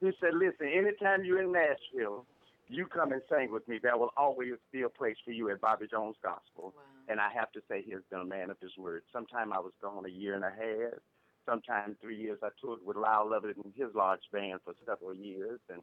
he 0.00 0.10
said, 0.20 0.34
listen, 0.34 0.68
anytime 0.68 1.24
you're 1.24 1.40
in 1.40 1.52
Nashville, 1.52 2.26
you 2.68 2.86
come 2.86 3.12
and 3.12 3.22
sing 3.30 3.50
with 3.50 3.66
me. 3.66 3.78
There 3.82 3.96
will 3.96 4.12
always 4.16 4.52
be 4.72 4.82
a 4.82 4.90
place 4.90 5.16
for 5.24 5.30
you 5.32 5.48
at 5.50 5.60
Bobby 5.62 5.86
Jones 5.90 6.16
Gospel. 6.22 6.74
And 7.08 7.18
I 7.18 7.30
have 7.34 7.50
to 7.52 7.60
say, 7.68 7.82
he 7.82 7.92
has 7.92 8.02
been 8.10 8.20
a 8.20 8.24
man 8.26 8.50
of 8.50 8.58
his 8.60 8.76
word. 8.78 9.02
Sometime 9.10 9.54
I 9.54 9.58
was 9.58 9.72
gone 9.82 10.04
a 10.04 10.10
year 10.10 10.34
and 10.34 10.44
a 10.44 10.50
half. 10.50 11.00
Sometime 11.46 11.96
three 12.00 12.16
years. 12.16 12.38
I 12.42 12.48
toured 12.60 12.80
with 12.84 12.96
Lyle 12.96 13.28
Lovett 13.30 13.56
and 13.56 13.72
his 13.76 13.94
large 13.94 14.20
band 14.32 14.60
for 14.64 14.74
several 14.86 15.14
years. 15.14 15.60
And 15.70 15.80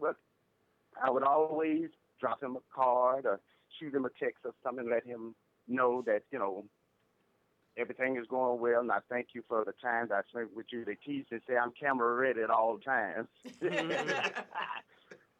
but 0.00 0.16
I 1.02 1.10
would 1.10 1.22
always 1.22 1.88
drop 2.20 2.42
him 2.42 2.56
a 2.56 2.60
card 2.74 3.26
or 3.26 3.40
shoot 3.78 3.94
him 3.94 4.04
a 4.04 4.10
text 4.22 4.44
or 4.44 4.52
something, 4.62 4.88
let 4.88 5.04
him 5.04 5.34
know 5.68 6.02
that, 6.06 6.22
you 6.30 6.38
know, 6.38 6.64
everything 7.76 8.16
is 8.16 8.26
going 8.28 8.60
well, 8.60 8.80
and 8.80 8.92
I 8.92 8.98
thank 9.08 9.28
you 9.34 9.42
for 9.48 9.64
the 9.64 9.72
time 9.82 10.08
that 10.08 10.14
I 10.14 10.20
spent 10.28 10.54
with 10.54 10.66
you. 10.70 10.84
They 10.84 10.94
tease 10.94 11.24
and 11.30 11.40
say 11.48 11.56
I'm 11.56 11.72
camera 11.78 12.14
ready 12.14 12.42
at 12.42 12.50
all 12.50 12.78
times. 12.78 13.28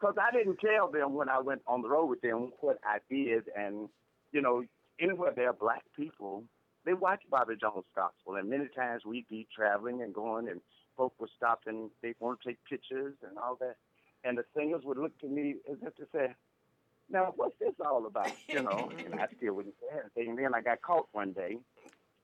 Because 0.01 0.17
I 0.21 0.37
didn't 0.37 0.59
tell 0.59 0.91
them 0.91 1.15
when 1.15 1.29
I 1.29 1.39
went 1.39 1.63
on 1.65 1.81
the 1.81 1.89
road 1.89 2.07
with 2.07 2.21
them 2.23 2.51
what 2.59 2.79
I 2.85 2.99
did, 3.09 3.45
and 3.57 3.89
you 4.33 4.43
know, 4.43 4.65
anywhere 4.99 5.33
there 5.37 5.51
are 5.51 5.53
black 5.53 5.85
people, 5.95 6.43
they 6.85 6.95
watch 6.95 7.23
Bobby 7.31 7.55
Jones 7.61 7.85
Gospel, 7.95 8.37
and 8.37 8.49
many 8.51 8.69
times 8.75 9.05
we'd 9.05 9.29
be 9.29 9.47
traveling 9.55 10.03
and 10.03 10.13
going, 10.15 10.49
and 10.49 10.61
folk 10.97 11.15
would 11.21 11.31
stop 11.37 11.61
and 11.67 11.91
they 12.03 12.15
want 12.21 12.41
to 12.41 12.49
take 12.49 12.59
pictures 12.69 13.15
and 13.27 13.39
all 13.39 13.57
that, 13.61 13.77
and 14.25 14.37
the 14.37 14.45
singers 14.57 14.83
would 14.85 14.99
look 14.99 15.19
to 15.21 15.29
me 15.29 15.57
as 15.71 15.79
if 15.83 15.95
to 15.97 16.07
say, 16.13 16.35
"Now, 17.09 17.33
what's 17.37 17.59
this 17.59 17.75
all 17.85 18.07
about?" 18.07 18.37
You 18.49 18.63
know, 18.63 18.91
and 19.05 19.15
I 19.21 19.27
still 19.37 19.55
wouldn't 19.55 19.75
say 19.81 19.99
anything. 19.99 20.31
And 20.31 20.39
then 20.39 20.55
I 20.55 20.61
got 20.61 20.83
caught 20.83 21.09
one 21.13 21.33
day 21.33 21.59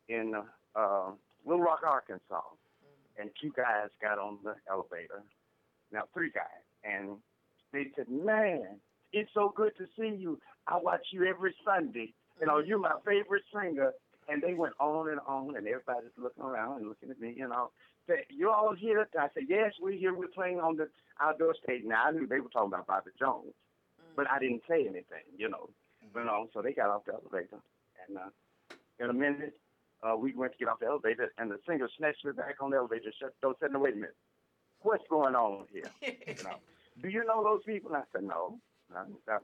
in 0.09 0.34
uh, 0.34 0.42
uh, 0.78 1.11
Little 1.44 1.62
Rock, 1.62 1.80
Arkansas, 1.86 2.42
and 3.18 3.30
two 3.40 3.52
guys 3.56 3.88
got 4.00 4.18
on 4.18 4.38
the 4.44 4.54
elevator. 4.70 5.22
Now, 5.92 6.02
three 6.12 6.30
guys, 6.30 6.64
and 6.84 7.16
they 7.72 7.86
said, 7.96 8.09
"Man, 8.09 8.80
it's 9.12 9.30
so 9.34 9.52
good 9.54 9.72
to 9.78 9.86
see 9.98 10.14
you. 10.16 10.38
I 10.66 10.78
watch 10.78 11.06
you 11.12 11.24
every 11.24 11.54
Sunday. 11.64 12.12
You 12.40 12.46
know, 12.46 12.59
you're 12.59 12.78
my 12.78 12.94
favorite 13.04 13.44
singer. 13.52 13.92
And 14.29 14.43
they 14.43 14.55
went 14.55 14.74
on 14.79 15.09
and 15.09 15.20
on, 15.26 15.57
and 15.57 15.66
everybody's 15.66 16.11
looking 16.18 16.45
around 16.45 16.81
and 16.81 16.89
looking 16.89 17.11
at 17.11 17.20
me, 17.20 17.35
you 17.37 17.49
know. 17.49 17.70
You 18.31 18.51
all 18.51 18.74
here? 18.74 19.07
I 19.18 19.29
said, 19.35 19.45
yes, 19.49 19.72
we're 19.81 19.93
here. 19.93 20.14
We're 20.14 20.29
playing 20.29 20.61
on 20.61 20.76
the 20.76 20.89
outdoor 21.20 21.55
stage. 21.62 21.83
Now, 21.85 22.05
I 22.07 22.11
knew 22.11 22.26
they 22.26 22.41
were 22.41 22.49
talking 22.49 22.68
about 22.68 22.87
Bobby 22.87 23.11
Jones, 23.18 23.53
but 24.16 24.31
I 24.31 24.39
didn't 24.39 24.62
say 24.68 24.81
anything, 24.81 25.29
you 25.37 25.49
know. 25.49 25.68
You 26.14 26.24
know, 26.24 26.49
so 26.55 26.62
they 26.62 26.72
got 26.72 26.89
off 26.89 27.05
the 27.05 27.12
elevator. 27.12 27.59
And 28.09 28.18
uh, 28.18 28.31
in 28.99 29.11
a 29.11 29.12
minute, 29.12 29.59
uh, 30.03 30.16
we 30.16 30.33
went 30.35 30.53
to 30.53 30.59
get 30.59 30.68
off 30.68 30.81
the 30.81 30.87
elevator, 30.87 31.33
and 31.39 31.51
the 31.51 31.59
singer 31.68 31.89
snatched 31.99 32.24
me 32.24 32.33
back 32.33 32.57
on 32.61 32.70
the 32.70 32.76
elevator, 32.76 33.12
shut 33.20 33.35
the 33.41 33.49
door, 33.49 33.55
said, 33.61 33.72
no, 33.72 33.81
wait 33.81 33.95
a 33.95 33.97
minute. 33.97 34.16
What's 34.81 35.05
going 35.11 35.35
on 35.35 35.66
here? 35.72 35.91
you 36.03 36.45
know, 36.45 36.57
do 37.03 37.09
you 37.09 37.24
know 37.24 37.43
those 37.43 37.62
people? 37.64 37.93
And 37.93 37.99
I 37.99 38.05
said, 38.12 38.24
no. 38.24 38.59
I 38.95 39.05
don't. 39.26 39.43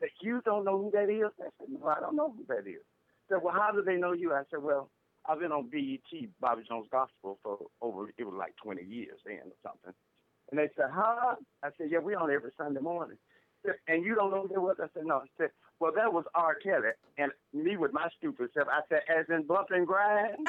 Said, 0.00 0.10
you 0.20 0.42
don't 0.44 0.64
know 0.64 0.78
who 0.78 0.90
that 0.92 1.10
is? 1.10 1.32
I 1.40 1.48
said, 1.58 1.68
no, 1.80 1.88
I 1.88 2.00
don't 2.00 2.16
know 2.16 2.34
who 2.36 2.44
that 2.48 2.68
is. 2.68 2.84
Said, 3.28 3.38
well, 3.42 3.54
how 3.54 3.72
do 3.72 3.82
they 3.82 3.96
know 3.96 4.12
you? 4.12 4.32
I 4.32 4.42
said, 4.50 4.62
well, 4.62 4.90
I've 5.28 5.40
been 5.40 5.52
on 5.52 5.68
BET, 5.68 6.28
Bobby 6.40 6.62
Jones 6.68 6.86
Gospel, 6.90 7.38
for 7.42 7.58
over, 7.80 8.08
it 8.16 8.24
was 8.24 8.34
like 8.38 8.54
20 8.62 8.84
years 8.84 9.18
then 9.24 9.40
or 9.46 9.56
something. 9.62 9.92
And 10.50 10.60
they 10.60 10.68
said, 10.76 10.90
huh? 10.92 11.34
I 11.62 11.68
said, 11.76 11.88
yeah, 11.90 11.98
we 11.98 12.14
on 12.14 12.30
every 12.30 12.52
Sunday 12.56 12.80
morning. 12.80 13.18
Said, 13.64 13.74
and 13.88 14.04
you 14.04 14.14
don't 14.14 14.30
know 14.30 14.42
who 14.42 14.48
that 14.48 14.60
was? 14.60 14.76
I 14.80 14.86
said, 14.94 15.06
no. 15.06 15.16
I 15.16 15.26
said, 15.36 15.50
well, 15.80 15.92
that 15.96 16.12
was 16.12 16.24
R. 16.34 16.54
Kelly. 16.54 16.90
And 17.18 17.32
me 17.52 17.76
with 17.76 17.92
my 17.92 18.08
stupid 18.16 18.50
self, 18.54 18.68
I 18.70 18.80
said, 18.88 19.00
as 19.08 19.26
in 19.28 19.42
bump 19.42 19.68
and 19.70 19.86
grind? 19.86 20.36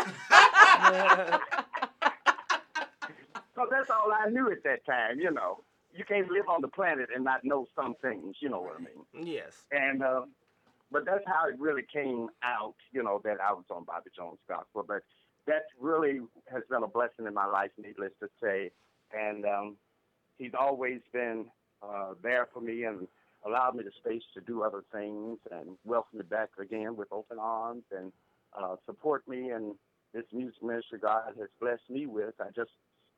so 3.56 3.66
that's 3.72 3.90
all 3.90 4.12
I 4.14 4.30
knew 4.30 4.52
at 4.52 4.64
that 4.64 4.86
time, 4.86 5.20
you 5.20 5.32
know. 5.32 5.64
You 5.96 6.06
can't 6.06 6.30
live 6.30 6.48
on 6.48 6.62
the 6.62 6.68
planet 6.68 7.10
and 7.14 7.24
not 7.24 7.44
know 7.44 7.66
some 7.76 7.96
things, 8.04 8.36
you 8.40 8.50
know 8.50 8.62
what 8.62 8.76
I 8.76 8.80
mean? 8.80 9.28
Yes. 9.28 9.66
And 9.72 10.04
uh, 10.04 10.26
but 10.92 11.06
that's 11.06 11.24
how 11.26 11.48
it 11.50 11.60
really 11.60 11.84
came 11.92 12.30
out, 12.44 12.76
you 12.92 13.04
know, 13.04 13.22
that 13.24 13.38
I 13.42 13.54
was 13.54 13.66
on 13.70 13.84
Bobby 13.84 14.10
Jones 14.16 14.40
Gospel. 14.48 14.86
But 14.88 15.04
that 15.46 15.64
really 15.80 16.20
has 16.52 16.64
been 16.70 16.84
a 16.84 16.88
blessing 16.88 17.26
in 17.28 17.34
my 17.34 17.46
life, 17.46 17.72
needless 17.78 18.12
to 18.22 18.28
say. 18.42 18.72
And 19.14 19.46
um, 19.46 19.78
he's 20.38 20.52
always 20.58 21.00
been 21.12 21.46
uh, 21.82 22.14
there 22.22 22.48
for 22.54 22.62
me 22.62 22.84
and 22.84 23.08
allowed 23.46 23.76
me 23.76 23.84
the 23.84 23.92
space 23.98 24.24
to 24.34 24.42
do 24.42 24.64
other 24.64 24.84
things 24.92 25.38
and 25.52 25.78
welcomed 25.86 26.20
me 26.22 26.26
back 26.30 26.50
again 26.60 26.96
with 26.96 27.08
open 27.12 27.38
arms 27.40 27.84
and 27.96 28.12
uh, 28.58 28.76
support 28.86 29.28
me 29.28 29.52
in 29.52 29.76
this 30.14 30.26
music 30.34 30.62
ministry 30.64 31.00
God 31.00 31.34
has 31.40 31.50
blessed 31.60 31.90
me 31.90 32.06
with. 32.06 32.34
I 32.40 32.50
just 32.56 32.72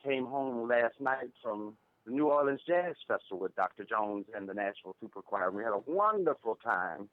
came 0.04 0.26
home 0.26 0.68
last 0.68 0.96
night 1.00 1.32
from 1.42 1.76
the 2.06 2.12
New 2.12 2.28
Orleans 2.28 2.62
Jazz 2.68 2.96
Festival 3.08 3.40
with 3.40 3.56
Dr. 3.56 3.86
Jones 3.86 4.26
and 4.36 4.48
the 4.48 4.54
Nashville 4.54 4.96
Super 5.00 5.22
Choir. 5.22 5.52
We 5.52 5.64
had 5.64 5.74
a 5.74 5.82
wonderful 5.88 6.58
time 6.64 7.10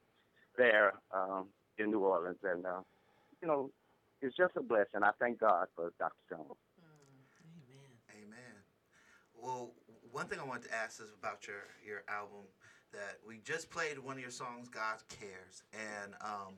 there 0.56 0.94
um, 1.14 1.46
in 1.78 1.90
New 1.90 2.00
Orleans, 2.00 2.38
and 2.42 2.64
uh, 2.64 2.80
you 3.42 3.48
know, 3.48 3.70
it's 4.22 4.36
just 4.36 4.56
a 4.56 4.62
blessing. 4.62 5.02
I 5.02 5.10
thank 5.18 5.40
God 5.40 5.66
for 5.74 5.92
Dr. 5.98 6.14
Jones. 6.30 6.58
Amen. 8.10 8.24
Amen. 8.24 8.56
Well, 9.40 9.72
one 10.10 10.26
thing 10.26 10.38
I 10.40 10.44
wanted 10.44 10.68
to 10.68 10.74
ask 10.74 11.00
is 11.00 11.12
about 11.18 11.46
your 11.46 11.64
your 11.84 12.02
album 12.08 12.46
that 12.92 13.18
we 13.26 13.40
just 13.44 13.70
played 13.70 13.98
one 13.98 14.16
of 14.16 14.22
your 14.22 14.30
songs, 14.30 14.68
God 14.68 15.02
Cares, 15.08 15.62
and 15.72 16.14
um, 16.20 16.54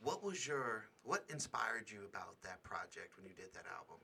what 0.00 0.22
was 0.22 0.46
your 0.46 0.86
what 1.02 1.24
inspired 1.30 1.90
you 1.90 2.00
about 2.08 2.40
that 2.42 2.62
project 2.62 3.16
when 3.16 3.26
you 3.26 3.34
did 3.34 3.52
that 3.54 3.64
album? 3.66 4.00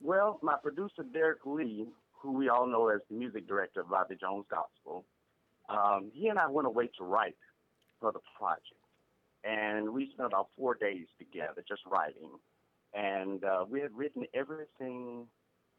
Well, 0.00 0.38
my 0.42 0.56
producer 0.60 1.04
Derek 1.12 1.46
Lee, 1.46 1.86
who 2.12 2.32
we 2.32 2.48
all 2.48 2.66
know 2.66 2.88
as 2.88 3.00
the 3.08 3.16
music 3.16 3.46
director 3.46 3.80
of 3.80 3.90
Bobby 3.90 4.16
Jones 4.20 4.44
Gospel, 4.50 5.04
um, 5.68 6.10
he 6.12 6.28
and 6.28 6.38
I 6.38 6.48
went 6.48 6.66
away 6.66 6.88
to 6.98 7.04
write 7.04 7.36
for 8.00 8.12
the 8.12 8.20
project, 8.38 8.66
and 9.44 9.90
we 9.90 10.10
spent 10.12 10.26
about 10.26 10.48
four 10.56 10.74
days 10.74 11.06
together 11.18 11.64
just 11.66 11.82
writing. 11.86 12.30
And 12.94 13.42
uh, 13.42 13.64
we 13.68 13.80
had 13.80 13.90
written 13.96 14.24
everything 14.34 15.26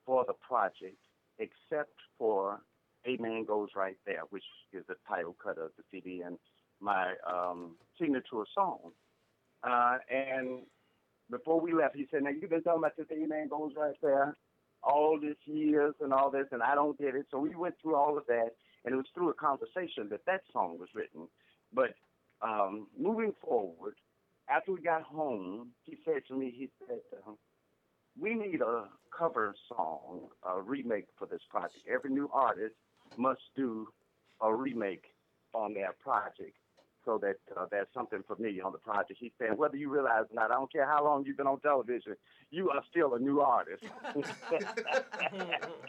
for 0.05 0.25
the 0.25 0.33
project 0.33 0.97
except 1.39 1.93
for 2.17 2.61
Amen 3.07 3.45
Goes 3.45 3.69
Right 3.75 3.97
There," 4.05 4.23
which 4.29 4.43
is 4.71 4.83
the 4.87 4.95
title 5.07 5.35
cut 5.41 5.57
of 5.57 5.71
the 5.77 5.83
CD 5.91 6.21
and 6.21 6.37
my 6.79 7.13
um, 7.31 7.75
signature 7.99 8.43
song. 8.55 8.91
Uh, 9.63 9.97
and 10.09 10.61
before 11.29 11.59
we 11.59 11.73
left, 11.73 11.95
he 11.95 12.07
said, 12.11 12.23
"Now 12.23 12.31
you've 12.31 12.49
been 12.49 12.63
talking 12.63 12.79
about 12.79 12.97
this 12.97 13.07
Man 13.11 13.47
Goes 13.47 13.73
Right 13.75 13.95
There 14.01 14.35
all 14.81 15.17
these 15.19 15.35
years 15.45 15.93
and 16.01 16.11
all 16.11 16.29
this, 16.29 16.47
and 16.51 16.61
I 16.61 16.75
don't 16.75 16.97
get 16.97 17.15
it." 17.15 17.27
So 17.31 17.39
we 17.39 17.55
went 17.55 17.75
through 17.81 17.95
all 17.95 18.17
of 18.17 18.25
that, 18.27 18.51
and 18.85 18.93
it 18.93 18.97
was 18.97 19.05
through 19.13 19.29
a 19.29 19.33
conversation 19.33 20.09
that 20.09 20.25
that 20.25 20.41
song 20.51 20.77
was 20.79 20.89
written. 20.93 21.27
But 21.73 21.95
um, 22.41 22.87
moving 22.97 23.33
forward, 23.41 23.95
after 24.49 24.73
we 24.73 24.81
got 24.81 25.03
home, 25.03 25.69
he 25.83 25.97
said 26.03 26.23
to 26.27 26.35
me, 26.35 26.53
he 26.55 26.69
said, 26.87 26.99
uh, 27.25 27.31
"We 28.19 28.33
need 28.35 28.61
a 28.61 28.85
cover 29.17 29.55
song, 29.69 30.27
a 30.43 30.61
remake 30.61 31.07
for 31.17 31.27
this 31.27 31.41
project. 31.49 31.87
Every 31.91 32.09
new 32.09 32.29
artist 32.33 32.75
must 33.17 33.41
do 33.55 33.87
a 34.41 34.53
remake 34.53 35.05
on 35.53 35.73
their 35.73 35.93
project." 36.03 36.57
So 37.05 37.17
that 37.17 37.35
uh, 37.57 37.65
there's 37.69 37.87
something 37.93 38.23
for 38.25 38.37
me 38.37 38.61
on 38.61 38.71
the 38.71 38.77
project. 38.77 39.19
He 39.19 39.33
said, 39.37 39.57
whether 39.57 39.75
you 39.75 39.89
realize 39.89 40.23
or 40.31 40.35
not, 40.35 40.51
I 40.51 40.53
don't 40.53 40.71
care 40.71 40.87
how 40.87 41.03
long 41.03 41.25
you've 41.25 41.35
been 41.35 41.47
on 41.47 41.59
television, 41.59 42.15
you 42.49 42.69
are 42.69 42.81
still 42.89 43.15
a 43.15 43.19
new 43.19 43.41
artist. 43.41 43.83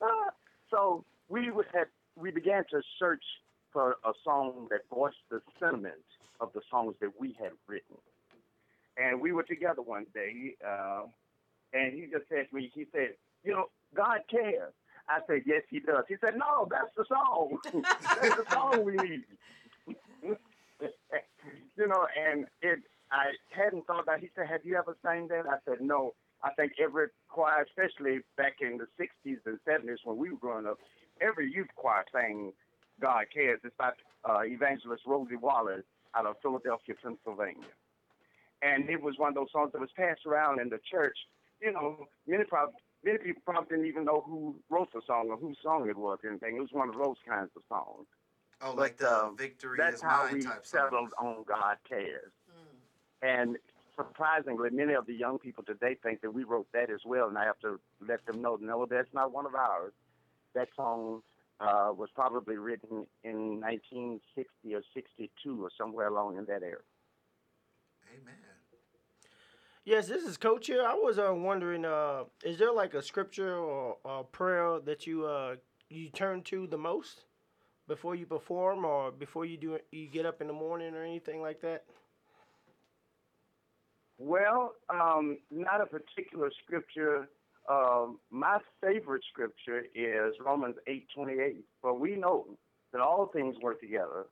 Uh, 0.00 0.30
so 0.70 1.04
we 1.28 1.46
have 1.74 1.88
we 2.16 2.30
began 2.30 2.64
to 2.70 2.80
search 2.98 3.24
for 3.72 3.96
a 4.04 4.12
song 4.22 4.68
that 4.70 4.80
voiced 4.92 5.16
the 5.30 5.40
sentiment 5.58 5.94
of 6.40 6.52
the 6.54 6.60
songs 6.70 6.94
that 7.00 7.10
we 7.18 7.36
had 7.40 7.50
written. 7.66 7.96
And 8.96 9.20
we 9.20 9.32
were 9.32 9.42
together 9.42 9.82
one 9.82 10.06
day, 10.14 10.54
uh, 10.64 11.02
and 11.72 11.92
he 11.92 12.02
just 12.02 12.28
said 12.28 12.48
to 12.48 12.54
me, 12.54 12.70
he 12.72 12.86
said, 12.92 13.14
you 13.42 13.52
know, 13.52 13.64
God 13.96 14.20
cares. 14.30 14.72
I 15.08 15.18
said, 15.26 15.42
yes, 15.44 15.62
he 15.68 15.80
does. 15.80 16.04
He 16.08 16.14
said, 16.20 16.34
no, 16.36 16.68
that's 16.70 16.94
the 16.96 17.04
song. 17.08 17.58
that's 18.22 18.36
the 18.36 18.44
song 18.52 18.84
we 18.84 18.94
need. 18.94 19.24
you 21.76 21.88
know, 21.88 22.06
and 22.16 22.46
it, 22.62 22.80
I 23.10 23.32
hadn't 23.50 23.86
thought 23.86 24.02
about. 24.02 24.20
He 24.20 24.30
said, 24.34 24.46
"Have 24.48 24.64
you 24.64 24.76
ever 24.76 24.96
sang 25.04 25.28
that?" 25.28 25.46
I 25.48 25.58
said, 25.64 25.80
"No." 25.80 26.14
I 26.42 26.50
think 26.54 26.72
every 26.82 27.06
choir, 27.28 27.64
especially 27.64 28.20
back 28.36 28.56
in 28.60 28.78
the 28.78 28.86
'60s 28.98 29.38
and 29.46 29.58
'70s 29.66 29.98
when 30.04 30.16
we 30.16 30.30
were 30.30 30.36
growing 30.36 30.66
up, 30.66 30.78
every 31.20 31.52
youth 31.52 31.68
choir 31.76 32.04
sang 32.12 32.52
"God 33.00 33.26
Cares." 33.32 33.60
It's 33.64 33.74
by 33.78 33.90
uh, 34.28 34.40
evangelist 34.44 35.02
Rosie 35.06 35.36
Wallace 35.36 35.84
out 36.14 36.26
of 36.26 36.36
Philadelphia, 36.42 36.94
Pennsylvania, 37.02 37.68
and 38.62 38.88
it 38.88 39.02
was 39.02 39.14
one 39.18 39.30
of 39.30 39.34
those 39.34 39.52
songs 39.52 39.72
that 39.72 39.80
was 39.80 39.90
passed 39.96 40.26
around 40.26 40.60
in 40.60 40.68
the 40.68 40.80
church. 40.90 41.16
You 41.60 41.72
know, 41.72 42.06
many 42.26 42.44
probably 42.44 42.74
many 43.04 43.18
people 43.18 43.42
probably 43.44 43.76
didn't 43.76 43.86
even 43.86 44.04
know 44.04 44.22
who 44.26 44.56
wrote 44.70 44.92
the 44.92 45.02
song 45.06 45.28
or 45.30 45.36
whose 45.36 45.56
song 45.62 45.88
it 45.88 45.96
was. 45.96 46.18
or 46.24 46.30
anything. 46.30 46.56
It 46.56 46.60
was 46.60 46.72
one 46.72 46.88
of 46.88 46.96
those 46.96 47.16
kinds 47.28 47.50
of 47.56 47.62
songs. 47.68 48.06
Oh, 48.62 48.72
like 48.72 48.96
the 48.96 49.24
um, 49.26 49.36
victory 49.36 49.76
that's 49.78 49.96
is 49.96 50.02
how 50.02 50.24
mine 50.24 50.34
we 50.34 50.42
type 50.42 50.64
settled 50.64 51.10
songs. 51.18 51.36
on 51.38 51.44
God 51.46 51.76
Cares. 51.88 52.32
And 53.20 53.56
surprisingly, 53.96 54.70
many 54.70 54.94
of 54.94 55.06
the 55.06 55.14
young 55.14 55.38
people 55.38 55.64
today 55.64 55.96
think 56.02 56.20
that 56.22 56.32
we 56.32 56.44
wrote 56.44 56.66
that 56.72 56.90
as 56.90 57.00
well, 57.04 57.28
and 57.28 57.38
I 57.38 57.44
have 57.44 57.58
to 57.60 57.80
let 58.06 58.24
them 58.26 58.42
know, 58.42 58.58
no, 58.60 58.86
that's 58.86 59.12
not 59.12 59.32
one 59.32 59.46
of 59.46 59.54
ours. 59.54 59.92
That 60.54 60.68
song 60.76 61.22
uh, 61.60 61.92
was 61.96 62.08
probably 62.14 62.56
written 62.56 63.06
in 63.22 63.60
1960 63.60 64.74
or 64.74 64.82
62 64.94 65.64
or 65.64 65.70
somewhere 65.76 66.08
along 66.08 66.38
in 66.38 66.44
that 66.46 66.62
era. 66.62 66.82
Amen. 68.12 68.34
Yes, 69.84 70.08
this 70.08 70.22
is 70.24 70.38
Coach 70.38 70.68
here. 70.68 70.82
I 70.82 70.94
was 70.94 71.18
uh, 71.18 71.34
wondering, 71.34 71.84
uh, 71.84 72.24
is 72.42 72.58
there 72.58 72.72
like 72.72 72.94
a 72.94 73.02
scripture 73.02 73.58
or 73.58 73.98
a 74.06 74.24
prayer 74.24 74.78
that 74.82 75.06
you 75.06 75.26
uh, 75.26 75.56
you 75.90 76.08
turn 76.08 76.42
to 76.44 76.66
the 76.66 76.78
most 76.78 77.24
before 77.86 78.14
you 78.14 78.24
perform 78.24 78.86
or 78.86 79.10
before 79.10 79.44
you 79.44 79.58
do 79.58 79.78
you 79.92 80.06
get 80.08 80.24
up 80.24 80.40
in 80.40 80.46
the 80.46 80.54
morning 80.54 80.94
or 80.94 81.02
anything 81.02 81.42
like 81.42 81.60
that? 81.60 81.84
Well, 84.16 84.72
um, 84.88 85.38
not 85.50 85.82
a 85.82 85.86
particular 85.86 86.50
scripture. 86.62 87.28
Um, 87.68 88.18
my 88.30 88.58
favorite 88.82 89.22
scripture 89.30 89.84
is 89.94 90.34
Romans 90.44 90.76
8:28. 90.86 91.64
For 91.80 91.94
we 91.94 92.16
know 92.16 92.58
that 92.92 93.00
all 93.00 93.26
things 93.26 93.56
work 93.62 93.80
together 93.80 94.26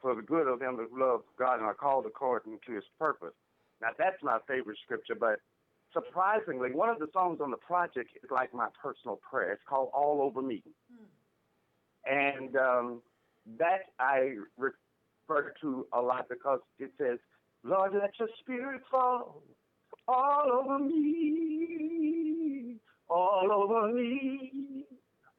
for 0.00 0.14
the 0.14 0.22
good 0.22 0.46
of 0.46 0.60
them 0.60 0.76
that 0.76 0.92
love 0.92 1.22
God 1.38 1.54
and 1.54 1.64
are 1.64 1.74
called 1.74 2.06
according 2.06 2.58
to 2.66 2.72
His 2.72 2.84
purpose. 2.98 3.34
Now 3.80 3.88
that's 3.98 4.22
my 4.22 4.38
favorite 4.46 4.78
scripture, 4.84 5.14
but 5.14 5.40
surprisingly, 5.92 6.72
one 6.72 6.88
of 6.88 6.98
the 6.98 7.08
songs 7.12 7.40
on 7.40 7.50
the 7.50 7.56
project 7.56 8.10
is 8.22 8.30
like 8.30 8.54
my 8.54 8.68
personal 8.82 9.20
prayer. 9.28 9.52
It's 9.52 9.62
called 9.68 9.90
All 9.92 10.22
Over 10.22 10.42
Me, 10.42 10.62
and 12.06 12.56
um, 12.56 13.02
that 13.58 13.92
I 13.98 14.36
refer 14.56 15.52
to 15.60 15.86
a 15.92 16.00
lot 16.00 16.28
because 16.28 16.60
it 16.78 16.92
says, 16.98 17.18
"Lord, 17.62 17.92
let 17.94 18.18
Your 18.18 18.28
Spirit 18.40 18.82
fall 18.90 19.42
all 20.08 20.50
over 20.50 20.78
me, 20.78 22.17
all 23.08 23.50
over 23.52 23.92
me, 23.92 24.84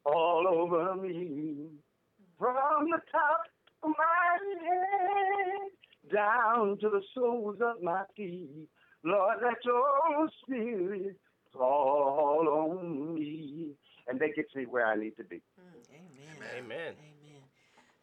all 0.06 0.48
over 0.48 0.96
me, 0.96 1.68
from 2.38 2.90
the 2.90 3.00
top 3.12 3.42
of 3.84 3.90
my 3.98 4.38
head 4.66 6.14
down 6.14 6.78
to 6.80 6.90
the 6.90 7.02
soles 7.14 7.58
of 7.62 7.82
my 7.84 8.04
feet. 8.16 8.68
Lord, 9.04 9.38
let 9.42 9.64
your 9.64 10.30
spirit 10.42 11.16
fall 11.54 12.48
on 12.48 13.16
me. 13.16 13.72
And 14.08 14.20
that 14.20 14.36
gets 14.36 14.54
me 14.56 14.66
where 14.66 14.88
I 14.88 14.96
need 14.96 15.16
to 15.18 15.24
be. 15.24 15.42
Amen. 15.60 16.58
Amen. 16.58 16.68
Amen. 16.68 16.94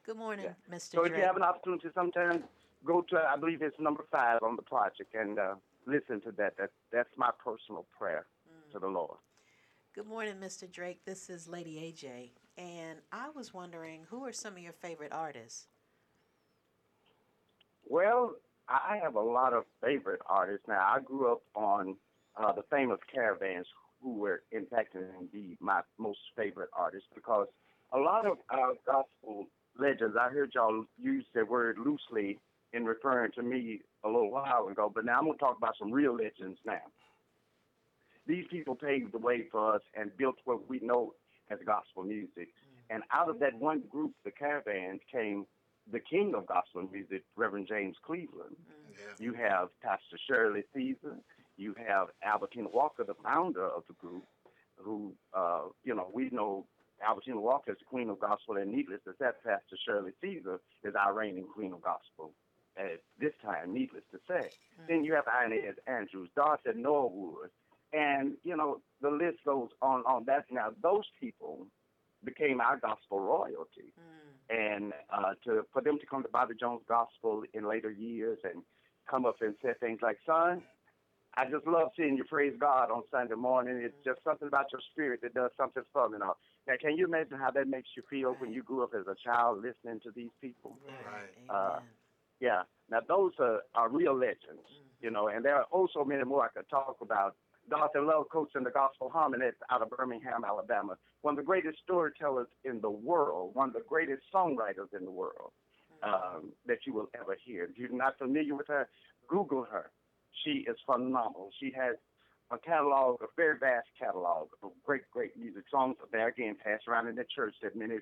Good 0.04 0.16
morning, 0.16 0.46
Mr. 0.70 0.94
So 0.94 1.04
if 1.04 1.16
you 1.16 1.22
have 1.24 1.36
an 1.36 1.42
opportunity 1.42 1.88
sometime, 1.92 2.44
go 2.84 3.02
to, 3.10 3.16
I 3.18 3.36
believe 3.36 3.60
it's 3.60 3.78
number 3.80 4.04
five 4.10 4.38
on 4.42 4.54
the 4.54 4.62
project 4.62 5.14
and 5.14 5.38
uh, 5.38 5.54
listen 5.84 6.20
to 6.20 6.30
that. 6.38 6.56
that. 6.58 6.70
That's 6.92 7.08
my 7.16 7.30
personal 7.44 7.86
prayer 7.98 8.26
to 8.72 8.78
the 8.78 8.86
Lord. 8.86 9.18
Good 9.96 10.08
morning, 10.08 10.34
Mr. 10.42 10.70
Drake. 10.70 11.06
This 11.06 11.30
is 11.30 11.48
Lady 11.48 11.76
AJ. 11.76 12.32
And 12.58 12.98
I 13.12 13.30
was 13.34 13.54
wondering, 13.54 14.02
who 14.10 14.26
are 14.26 14.32
some 14.32 14.52
of 14.52 14.58
your 14.58 14.74
favorite 14.74 15.10
artists? 15.10 15.68
Well, 17.88 18.34
I 18.68 18.98
have 19.02 19.14
a 19.14 19.20
lot 19.22 19.54
of 19.54 19.64
favorite 19.82 20.20
artists. 20.28 20.68
Now, 20.68 20.86
I 20.86 21.00
grew 21.00 21.32
up 21.32 21.40
on 21.54 21.96
uh, 22.36 22.52
the 22.52 22.62
famous 22.70 22.98
Caravans, 23.10 23.66
who 24.02 24.18
were, 24.18 24.42
in 24.52 24.66
fact, 24.66 24.94
indeed, 25.18 25.56
my 25.60 25.80
most 25.96 26.18
favorite 26.36 26.68
artists 26.74 27.08
because 27.14 27.46
a 27.94 27.98
lot 27.98 28.26
of 28.26 28.36
our 28.50 28.74
gospel 28.84 29.46
legends, 29.78 30.14
I 30.20 30.28
heard 30.28 30.52
y'all 30.54 30.84
use 31.02 31.24
the 31.34 31.46
word 31.46 31.78
loosely 31.78 32.38
in 32.74 32.84
referring 32.84 33.32
to 33.32 33.42
me 33.42 33.80
a 34.04 34.08
little 34.08 34.30
while 34.30 34.68
ago, 34.68 34.92
but 34.94 35.06
now 35.06 35.16
I'm 35.16 35.24
going 35.24 35.38
to 35.38 35.42
talk 35.42 35.56
about 35.56 35.76
some 35.78 35.90
real 35.90 36.14
legends 36.14 36.58
now. 36.66 36.82
These 38.26 38.46
people 38.50 38.74
paved 38.74 39.12
the 39.12 39.18
way 39.18 39.44
for 39.50 39.74
us 39.74 39.82
and 39.94 40.16
built 40.16 40.36
what 40.44 40.68
we 40.68 40.80
know 40.80 41.14
as 41.50 41.58
gospel 41.64 42.02
music. 42.02 42.48
Mm. 42.48 42.94
And 42.94 43.02
out 43.12 43.28
of 43.28 43.38
that 43.40 43.54
one 43.58 43.82
group, 43.88 44.12
the 44.24 44.30
Caravans, 44.30 45.00
came 45.10 45.46
the 45.92 46.00
king 46.00 46.34
of 46.34 46.46
gospel 46.46 46.88
music, 46.90 47.22
Reverend 47.36 47.68
James 47.68 47.96
Cleveland. 48.04 48.56
Mm. 48.56 49.20
You 49.20 49.32
have 49.34 49.68
Pastor 49.82 50.18
Shirley 50.28 50.64
Caesar. 50.74 51.16
You 51.56 51.74
have 51.88 52.08
Albertina 52.22 52.68
Walker, 52.68 53.04
the 53.04 53.14
founder 53.22 53.64
of 53.64 53.84
the 53.88 53.94
group, 53.94 54.24
who, 54.76 55.12
uh, 55.32 55.62
you 55.84 55.94
know, 55.94 56.10
we 56.12 56.28
know 56.30 56.66
Albertina 57.06 57.40
Walker 57.40 57.72
is 57.72 57.78
the 57.78 57.84
queen 57.84 58.10
of 58.10 58.18
gospel, 58.18 58.56
and 58.56 58.70
needless 58.72 59.00
to 59.04 59.12
say, 59.18 59.26
Pastor 59.44 59.76
Shirley 59.86 60.12
Caesar 60.20 60.60
is 60.84 60.94
our 60.94 61.14
reigning 61.14 61.46
queen 61.46 61.72
of 61.72 61.80
gospel 61.82 62.32
at 62.76 63.00
this 63.18 63.32
time, 63.42 63.72
needless 63.72 64.02
to 64.12 64.18
say. 64.28 64.48
Mm. 64.82 64.88
Then 64.88 65.04
you 65.04 65.14
have 65.14 65.24
Inez 65.46 65.76
Andrews, 65.86 66.28
Dorothy 66.34 66.70
Norwood, 66.74 67.50
and, 67.92 68.32
you 68.44 68.56
know, 68.56 68.80
the 69.00 69.10
list 69.10 69.38
goes 69.44 69.68
on 69.82 70.00
on 70.06 70.24
that. 70.26 70.44
Now, 70.50 70.70
those 70.82 71.04
people 71.20 71.66
became 72.24 72.60
our 72.60 72.78
gospel 72.78 73.20
royalty 73.20 73.92
and 74.48 74.92
uh, 75.10 75.34
to 75.44 75.62
for 75.72 75.82
them 75.82 75.98
to 75.98 76.06
come 76.06 76.22
to 76.22 76.28
Bobby 76.28 76.54
Jones 76.58 76.82
Gospel 76.88 77.42
in 77.52 77.68
later 77.68 77.90
years 77.90 78.38
and 78.44 78.62
come 79.08 79.26
up 79.26 79.36
and 79.40 79.54
say 79.62 79.70
things 79.80 80.00
like, 80.02 80.18
"Son, 80.24 80.62
I 81.36 81.44
just 81.50 81.66
love 81.66 81.88
seeing 81.96 82.16
you 82.16 82.24
praise 82.24 82.54
God 82.58 82.90
on 82.90 83.02
Sunday 83.10 83.34
morning. 83.34 83.80
It's 83.82 83.96
just 84.04 84.20
something 84.24 84.48
about 84.48 84.66
your 84.72 84.80
spirit 84.92 85.20
that 85.22 85.34
does 85.34 85.50
something 85.56 85.82
for 85.92 86.08
me." 86.08 86.18
Now, 86.18 86.36
now 86.66 86.74
can 86.80 86.96
you 86.96 87.06
imagine 87.06 87.38
how 87.38 87.50
that 87.52 87.68
makes 87.68 87.88
you 87.96 88.02
feel 88.08 88.34
when 88.38 88.52
you 88.52 88.62
grew 88.62 88.84
up 88.84 88.94
as 88.94 89.06
a 89.06 89.16
child 89.24 89.62
listening 89.62 90.00
to 90.04 90.10
these 90.14 90.30
people? 90.40 90.78
Right. 91.04 91.50
Uh, 91.50 91.80
yeah. 92.40 92.62
Now 92.90 93.00
those 93.06 93.32
are, 93.40 93.62
are 93.74 93.88
real 93.88 94.14
legends, 94.14 94.66
you 95.00 95.10
know, 95.10 95.28
and 95.28 95.44
there 95.44 95.56
are 95.56 95.66
also 95.72 96.04
many 96.04 96.24
more 96.24 96.44
I 96.44 96.48
could 96.48 96.68
talk 96.68 96.98
about. 97.00 97.34
Dr. 97.68 98.02
Love 98.02 98.26
Coates 98.30 98.52
and 98.54 98.64
the 98.64 98.70
Gospel 98.70 99.10
Harmonettes 99.14 99.60
out 99.70 99.82
of 99.82 99.90
Birmingham, 99.90 100.44
Alabama. 100.46 100.96
One 101.22 101.32
of 101.32 101.38
the 101.38 101.44
greatest 101.44 101.78
storytellers 101.82 102.48
in 102.64 102.80
the 102.80 102.90
world, 102.90 103.54
one 103.54 103.68
of 103.68 103.74
the 103.74 103.82
greatest 103.88 104.22
songwriters 104.32 104.94
in 104.96 105.04
the 105.04 105.10
world 105.10 105.52
mm-hmm. 106.04 106.36
um, 106.36 106.52
that 106.66 106.78
you 106.86 106.92
will 106.92 107.10
ever 107.20 107.36
hear. 107.44 107.64
If 107.64 107.78
you're 107.78 107.90
not 107.90 108.18
familiar 108.18 108.54
with 108.54 108.68
her, 108.68 108.88
Google 109.28 109.66
her. 109.70 109.90
She 110.44 110.64
is 110.68 110.76
phenomenal. 110.84 111.50
She 111.58 111.72
has 111.76 111.96
a 112.50 112.58
catalog, 112.58 113.20
a 113.22 113.26
very 113.36 113.58
vast 113.58 113.88
catalog 113.98 114.48
of 114.62 114.70
great, 114.84 115.10
great 115.10 115.36
music 115.36 115.64
songs 115.70 115.96
that 116.12 116.18
are 116.18 116.28
again 116.28 116.56
passed 116.62 116.86
around 116.86 117.08
in 117.08 117.16
the 117.16 117.24
church 117.34 117.54
that 117.62 117.74
many 117.74 117.96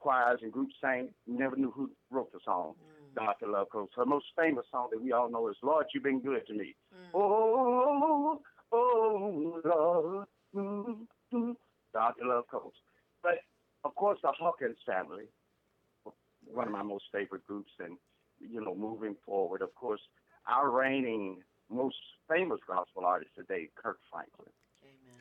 choirs 0.00 0.40
and 0.42 0.52
groups 0.52 0.74
sang. 0.80 1.10
Never 1.26 1.56
knew 1.56 1.70
who 1.70 1.90
wrote 2.10 2.32
the 2.32 2.40
song. 2.44 2.74
Dr. 3.14 3.46
Love 3.46 3.68
Coates. 3.70 3.92
Her 3.96 4.04
most 4.04 4.26
famous 4.36 4.64
song 4.72 4.88
that 4.90 5.00
we 5.00 5.12
all 5.12 5.30
know 5.30 5.48
is 5.48 5.56
"Lord, 5.62 5.86
You've 5.94 6.02
Been 6.02 6.20
Good 6.20 6.46
to 6.48 6.54
Me." 6.54 6.74
Mm. 6.92 7.10
Oh, 7.14 8.40
oh, 8.74 9.60
Lord, 9.64 10.26
mm, 10.54 11.06
mm, 11.32 11.54
Dr. 11.92 12.24
Love 12.26 12.44
Coates. 12.50 12.76
But 13.22 13.38
of 13.84 13.94
course, 13.94 14.18
the 14.22 14.32
Hawkins 14.32 14.76
family, 14.86 15.24
one 16.44 16.66
of 16.66 16.72
my 16.72 16.82
most 16.82 17.04
favorite 17.12 17.46
groups, 17.46 17.70
and 17.78 17.96
you 18.40 18.60
know, 18.60 18.74
moving 18.74 19.16
forward, 19.24 19.62
of 19.62 19.74
course, 19.74 20.00
our 20.48 20.70
reigning 20.70 21.42
most 21.70 21.96
famous 22.28 22.60
gospel 22.66 23.04
artist 23.04 23.30
today, 23.36 23.68
Kirk 23.76 23.98
Franklin. 24.10 24.52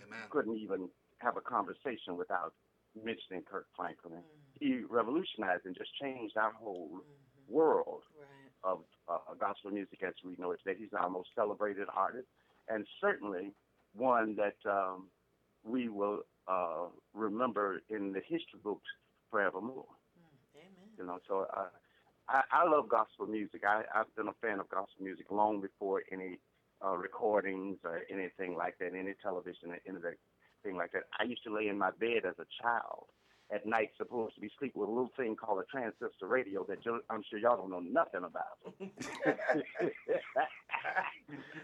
Amen. 0.04 0.28
Couldn't 0.30 0.58
even 0.58 0.90
have 1.20 1.38
a 1.38 1.42
conversation 1.42 2.18
without 2.18 2.54
mentioning 2.96 3.44
Kirk 3.50 3.68
Franklin. 3.76 4.22
He 4.60 4.82
revolutionized 4.90 5.66
and 5.66 5.76
just 5.76 5.92
changed 6.02 6.38
our 6.38 6.52
whole 6.52 7.00
world 7.48 8.04
of 8.64 8.80
uh, 9.10 9.34
gospel 9.40 9.72
music 9.72 10.00
as 10.06 10.14
we 10.24 10.36
know 10.38 10.52
it 10.52 10.60
today. 10.66 10.80
He's 10.80 10.94
our 10.98 11.10
most 11.10 11.30
celebrated 11.36 11.88
artist, 11.96 12.28
and 12.70 12.86
certainly 13.02 13.54
one 13.96 14.36
that 14.36 14.58
um, 14.70 15.08
we 15.64 15.90
will 15.90 16.20
uh, 16.48 16.88
remember 17.14 17.82
in 17.90 18.12
the 18.12 18.20
history 18.20 18.60
books 18.64 18.88
forevermore. 19.30 19.86
Amen. 20.56 20.72
You 20.98 21.06
know, 21.06 21.20
so 21.28 21.48
uh, 21.56 21.68
I, 22.28 22.42
I 22.52 22.70
love 22.70 22.90
gospel 22.90 23.28
music. 23.28 23.64
I, 23.68 23.84
I've 23.94 24.14
been 24.16 24.28
a 24.28 24.36
fan 24.42 24.60
of 24.60 24.70
gospel 24.70 25.04
music 25.04 25.28
long 25.32 25.62
before 25.62 26.04
any 26.12 26.40
uh, 26.84 26.96
recordings 26.96 27.78
or 27.84 28.02
anything 28.12 28.56
like 28.56 28.78
that, 28.80 28.94
any 28.98 29.14
television 29.22 29.72
or 29.72 29.80
anything 29.88 30.78
like 30.78 30.92
that. 30.92 31.04
I 31.20 31.24
used 31.24 31.44
to 31.46 31.54
lay 31.54 31.68
in 31.68 31.78
my 31.78 31.92
bed 32.00 32.26
as 32.28 32.36
a 32.40 32.46
child 32.62 33.08
at 33.54 33.66
night, 33.66 33.92
supposed 33.98 34.34
to 34.36 34.42
be 34.42 34.50
sleeping 34.58 34.82
with 34.82 34.90
a 34.90 34.92
little 34.92 35.12
thing 35.16 35.36
called 35.36 35.60
a 35.60 35.66
transistor 35.66 36.28
radio 36.28 36.66
that 36.66 36.80
I'm 37.10 37.24
sure 37.30 37.38
y'all 37.40 37.58
don't 37.58 37.70
know 37.70 37.80
nothing 37.80 38.22
about. 38.24 38.58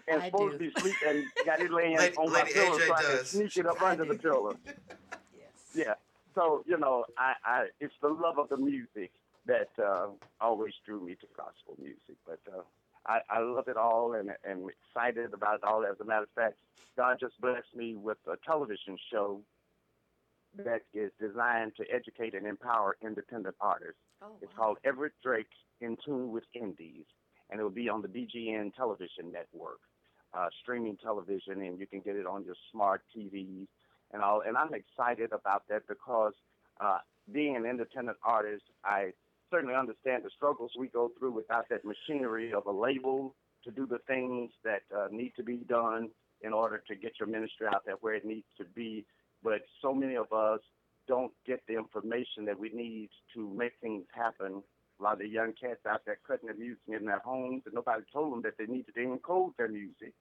and 0.08 0.22
I 0.22 0.26
supposed 0.26 0.60
do. 0.60 0.70
to 0.70 0.74
be 0.76 0.82
sleeping 0.82 1.08
and 1.08 1.24
got 1.46 1.60
it 1.60 1.72
laying 1.72 1.98
Lady- 1.98 2.16
on 2.18 2.32
my 2.32 2.44
Lady 2.44 2.54
pillow 2.54 2.78
AJ 2.78 2.88
so 2.88 2.94
I 2.94 3.02
could 3.02 3.18
does. 3.18 3.30
sneak 3.30 3.58
it 3.58 3.66
up 3.66 3.82
under 3.82 4.06
the 4.06 4.16
pillow. 4.16 4.54
yes. 4.66 5.50
Yeah. 5.74 5.94
So 6.36 6.64
you 6.68 6.78
know, 6.78 7.06
I, 7.18 7.34
I 7.44 7.66
it's 7.80 7.94
the 8.02 8.10
love 8.10 8.38
of 8.38 8.50
the 8.50 8.58
music 8.58 9.12
that 9.48 9.70
uh, 9.84 10.08
always 10.40 10.74
drew 10.86 11.04
me 11.04 11.16
to 11.16 11.26
gospel 11.36 11.76
music. 11.80 12.18
But 12.28 12.40
uh, 12.56 12.62
I, 13.08 13.20
I 13.30 13.40
love 13.40 13.68
it 13.68 13.78
all 13.78 14.14
and 14.14 14.30
and 14.44 14.70
excited 14.70 15.34
about 15.34 15.56
it 15.56 15.64
all. 15.64 15.84
As 15.86 16.00
a 16.00 16.06
matter 16.06 16.24
of 16.24 16.30
fact, 16.36 16.58
God 16.96 17.18
just 17.20 17.40
blessed 17.42 17.76
me 17.76 17.96
with 17.96 18.18
a 18.28 18.36
television 18.46 18.98
show 19.12 19.42
that 20.58 20.82
is 20.94 21.12
designed 21.20 21.74
to 21.78 21.84
educate 21.94 22.34
and 22.34 22.46
empower 22.46 22.98
independent 23.02 23.56
artists. 23.62 24.02
It's 24.42 24.52
called 24.58 24.78
Everett 24.84 25.14
Drake 25.24 25.48
in 25.82 25.98
Tune 26.06 26.32
with 26.32 26.44
Indies, 26.54 27.06
and 27.50 27.60
it 27.60 27.64
will 27.64 27.70
be 27.70 27.90
on 27.90 28.02
the 28.02 28.08
BGN 28.08 28.74
television 28.76 29.32
network, 29.32 29.80
uh, 30.34 30.48
streaming 30.62 30.98
television, 30.98 31.62
and 31.62 31.80
you 31.80 31.88
can 31.88 32.02
get 32.02 32.16
it 32.16 32.26
on 32.26 32.44
your 32.44 32.56
smart 32.72 33.02
TVs 33.16 33.68
and 34.12 34.22
all. 34.22 34.42
And 34.46 34.58
I'm 34.58 34.74
excited 34.74 35.32
about 35.32 35.64
that 35.70 35.84
because 35.88 36.34
uh, 36.82 37.00
being 37.32 37.56
an 37.56 37.66
independent 37.66 38.18
artist, 38.24 38.64
I 38.84 39.12
certainly 39.52 39.76
understand 39.76 40.24
the 40.24 40.30
struggles 40.36 40.72
we 40.78 40.88
go 40.88 41.12
through 41.18 41.32
without 41.32 41.70
that 41.70 41.82
machinery 41.86 42.54
of 42.54 42.66
a 42.66 42.72
label 42.72 43.36
to 43.64 43.72
do 43.72 43.86
the 43.86 44.00
things 44.08 44.52
that 44.64 44.82
uh, 44.96 45.08
need 45.12 45.34
to 45.36 45.44
be 45.44 45.58
done 45.58 46.10
in 46.42 46.54
order 46.54 46.82
to 46.88 46.96
get 46.96 47.14
your 47.20 47.28
ministry 47.28 47.68
out 47.68 47.84
there 47.86 47.96
where 48.02 48.16
it 48.16 48.26
needs 48.26 48.48
to 48.58 48.64
be. 48.64 49.06
But 49.44 49.62
so 49.82 49.94
many 49.94 50.16
of 50.16 50.32
us 50.34 50.60
don't 51.08 51.32
get 51.46 51.62
the 51.68 51.76
information 51.76 52.46
that 52.46 52.60
we 52.60 52.70
need 52.70 53.10
to 53.34 53.54
make 53.54 53.74
things 53.82 54.06
happen. 54.14 54.62
A 55.00 55.04
lot 55.04 55.14
of 55.14 55.20
the 55.20 55.28
young 55.28 55.54
cats 55.60 55.80
out 55.90 56.02
there 56.06 56.20
cutting 56.28 56.48
their 56.48 56.58
music 56.58 56.84
in 56.88 57.06
their 57.06 57.20
homes, 57.20 57.64
and 57.66 57.74
nobody 57.74 58.04
told 58.12 58.34
them 58.34 58.42
that 58.44 58.54
they 58.60 58.72
needed 58.72 58.94
to 58.96 59.00
encode 59.00 59.56
their 59.58 59.70
music 59.70 60.14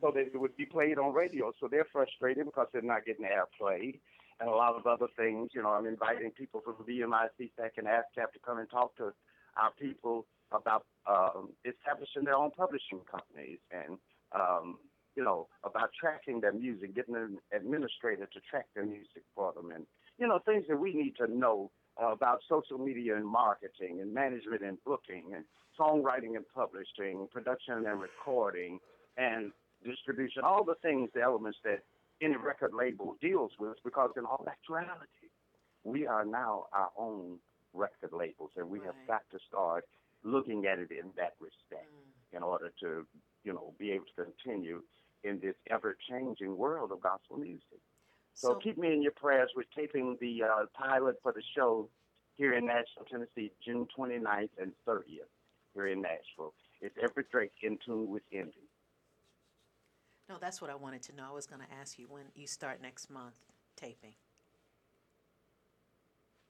so 0.00 0.10
that 0.10 0.20
it 0.20 0.40
would 0.40 0.56
be 0.56 0.66
played 0.66 0.98
on 0.98 1.12
radio. 1.12 1.52
So 1.60 1.68
they're 1.70 1.86
frustrated 1.92 2.46
because 2.46 2.66
they're 2.72 2.82
not 2.82 3.06
getting 3.06 3.24
airplay 3.24 4.00
and 4.40 4.48
a 4.48 4.52
lot 4.52 4.74
of 4.74 4.86
other 4.86 5.06
things. 5.16 5.50
You 5.54 5.62
know, 5.62 5.70
I'm 5.70 5.86
inviting 5.86 6.32
people 6.32 6.60
from 6.60 6.74
BMI, 6.74 7.28
SESAC, 7.38 7.78
and 7.78 7.86
ASCAP 7.86 8.32
to 8.32 8.38
come 8.44 8.58
and 8.58 8.68
talk 8.68 8.96
to 8.96 9.12
our 9.56 9.70
people 9.78 10.26
about 10.50 10.84
um, 11.06 11.50
establishing 11.64 12.24
their 12.24 12.34
own 12.34 12.50
publishing 12.50 13.00
companies 13.08 13.58
and, 13.70 13.98
um, 14.34 14.78
you 15.16 15.24
know, 15.24 15.48
about 15.64 15.90
tracking 15.98 16.40
their 16.40 16.52
music, 16.52 16.94
getting 16.94 17.16
an 17.16 17.38
administrator 17.54 18.26
to 18.26 18.40
track 18.48 18.66
their 18.74 18.86
music 18.86 19.22
for 19.34 19.52
them, 19.52 19.70
and, 19.70 19.86
you 20.18 20.26
know, 20.26 20.38
things 20.44 20.64
that 20.68 20.78
we 20.78 20.94
need 20.94 21.14
to 21.16 21.26
know 21.26 21.70
uh, 22.02 22.12
about 22.12 22.40
social 22.48 22.78
media 22.78 23.16
and 23.16 23.26
marketing 23.26 24.00
and 24.00 24.12
management 24.12 24.62
and 24.62 24.78
booking 24.84 25.32
and 25.34 25.44
songwriting 25.78 26.36
and 26.36 26.44
publishing, 26.54 27.28
production 27.32 27.86
and 27.86 28.00
recording, 28.00 28.78
and 29.16 29.52
distribution, 29.84 30.42
all 30.44 30.64
the 30.64 30.74
things, 30.82 31.10
the 31.14 31.20
elements 31.20 31.58
that 31.64 31.80
any 32.22 32.36
record 32.36 32.72
label 32.72 33.16
deals 33.20 33.50
with, 33.58 33.76
because 33.84 34.10
in 34.16 34.24
all 34.24 34.46
actuality, 34.48 35.28
we 35.84 36.06
are 36.06 36.24
now 36.24 36.66
our 36.72 36.90
own 36.96 37.38
record 37.74 38.12
labels, 38.12 38.50
and 38.56 38.68
we 38.68 38.78
have 38.80 38.94
got 39.08 39.22
to 39.32 39.38
start 39.48 39.84
looking 40.24 40.66
at 40.66 40.78
it 40.78 40.90
in 40.90 41.10
that 41.16 41.34
respect 41.40 41.90
in 42.32 42.42
order 42.42 42.72
to, 42.80 43.04
you 43.44 43.52
know, 43.52 43.74
be 43.78 43.90
able 43.90 44.04
to 44.16 44.24
continue 44.24 44.82
in 45.24 45.38
this 45.40 45.54
ever-changing 45.70 46.56
world 46.56 46.92
of 46.92 47.00
gospel 47.00 47.36
music. 47.38 47.80
So, 48.34 48.54
So- 48.54 48.54
keep 48.56 48.78
me 48.78 48.92
in 48.92 49.02
your 49.02 49.12
prayers. 49.12 49.50
We're 49.54 49.64
taping 49.74 50.16
the 50.20 50.42
uh, 50.44 50.66
pilot 50.74 51.20
for 51.22 51.32
the 51.32 51.42
show 51.54 51.88
here 52.36 52.54
in 52.54 52.66
Nashville, 52.66 53.04
Tennessee, 53.04 53.52
June 53.64 53.86
29th 53.96 54.50
and 54.58 54.72
30th 54.86 55.28
here 55.74 55.86
in 55.86 56.00
Nashville. 56.00 56.54
It's 56.80 56.96
Everett 57.00 57.30
Drake 57.30 57.52
in 57.62 57.78
tune 57.84 58.08
with 58.08 58.22
Indy. 58.30 58.68
No, 60.28 60.38
that's 60.40 60.60
what 60.60 60.70
I 60.70 60.74
wanted 60.74 61.02
to 61.02 61.14
know. 61.14 61.24
I 61.28 61.32
was 61.32 61.46
going 61.46 61.60
to 61.60 61.72
ask 61.74 61.98
you 61.98 62.06
when 62.08 62.24
you 62.34 62.46
start 62.46 62.80
next 62.80 63.10
month 63.10 63.38
taping. 63.76 64.14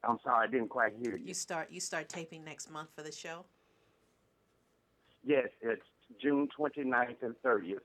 I'm 0.04 0.18
sorry, 0.22 0.46
I 0.48 0.50
didn't 0.50 0.68
quite 0.68 0.94
hear 0.94 1.16
you. 1.16 1.26
You 1.26 1.34
start 1.34 1.70
you 1.70 1.78
start 1.80 2.08
taping 2.08 2.42
next 2.44 2.70
month 2.70 2.90
for 2.94 3.02
the 3.02 3.12
show. 3.12 3.44
Yes, 5.24 5.48
it's 5.60 5.86
June 6.20 6.48
29th 6.58 7.22
and 7.22 7.34
30th. 7.44 7.78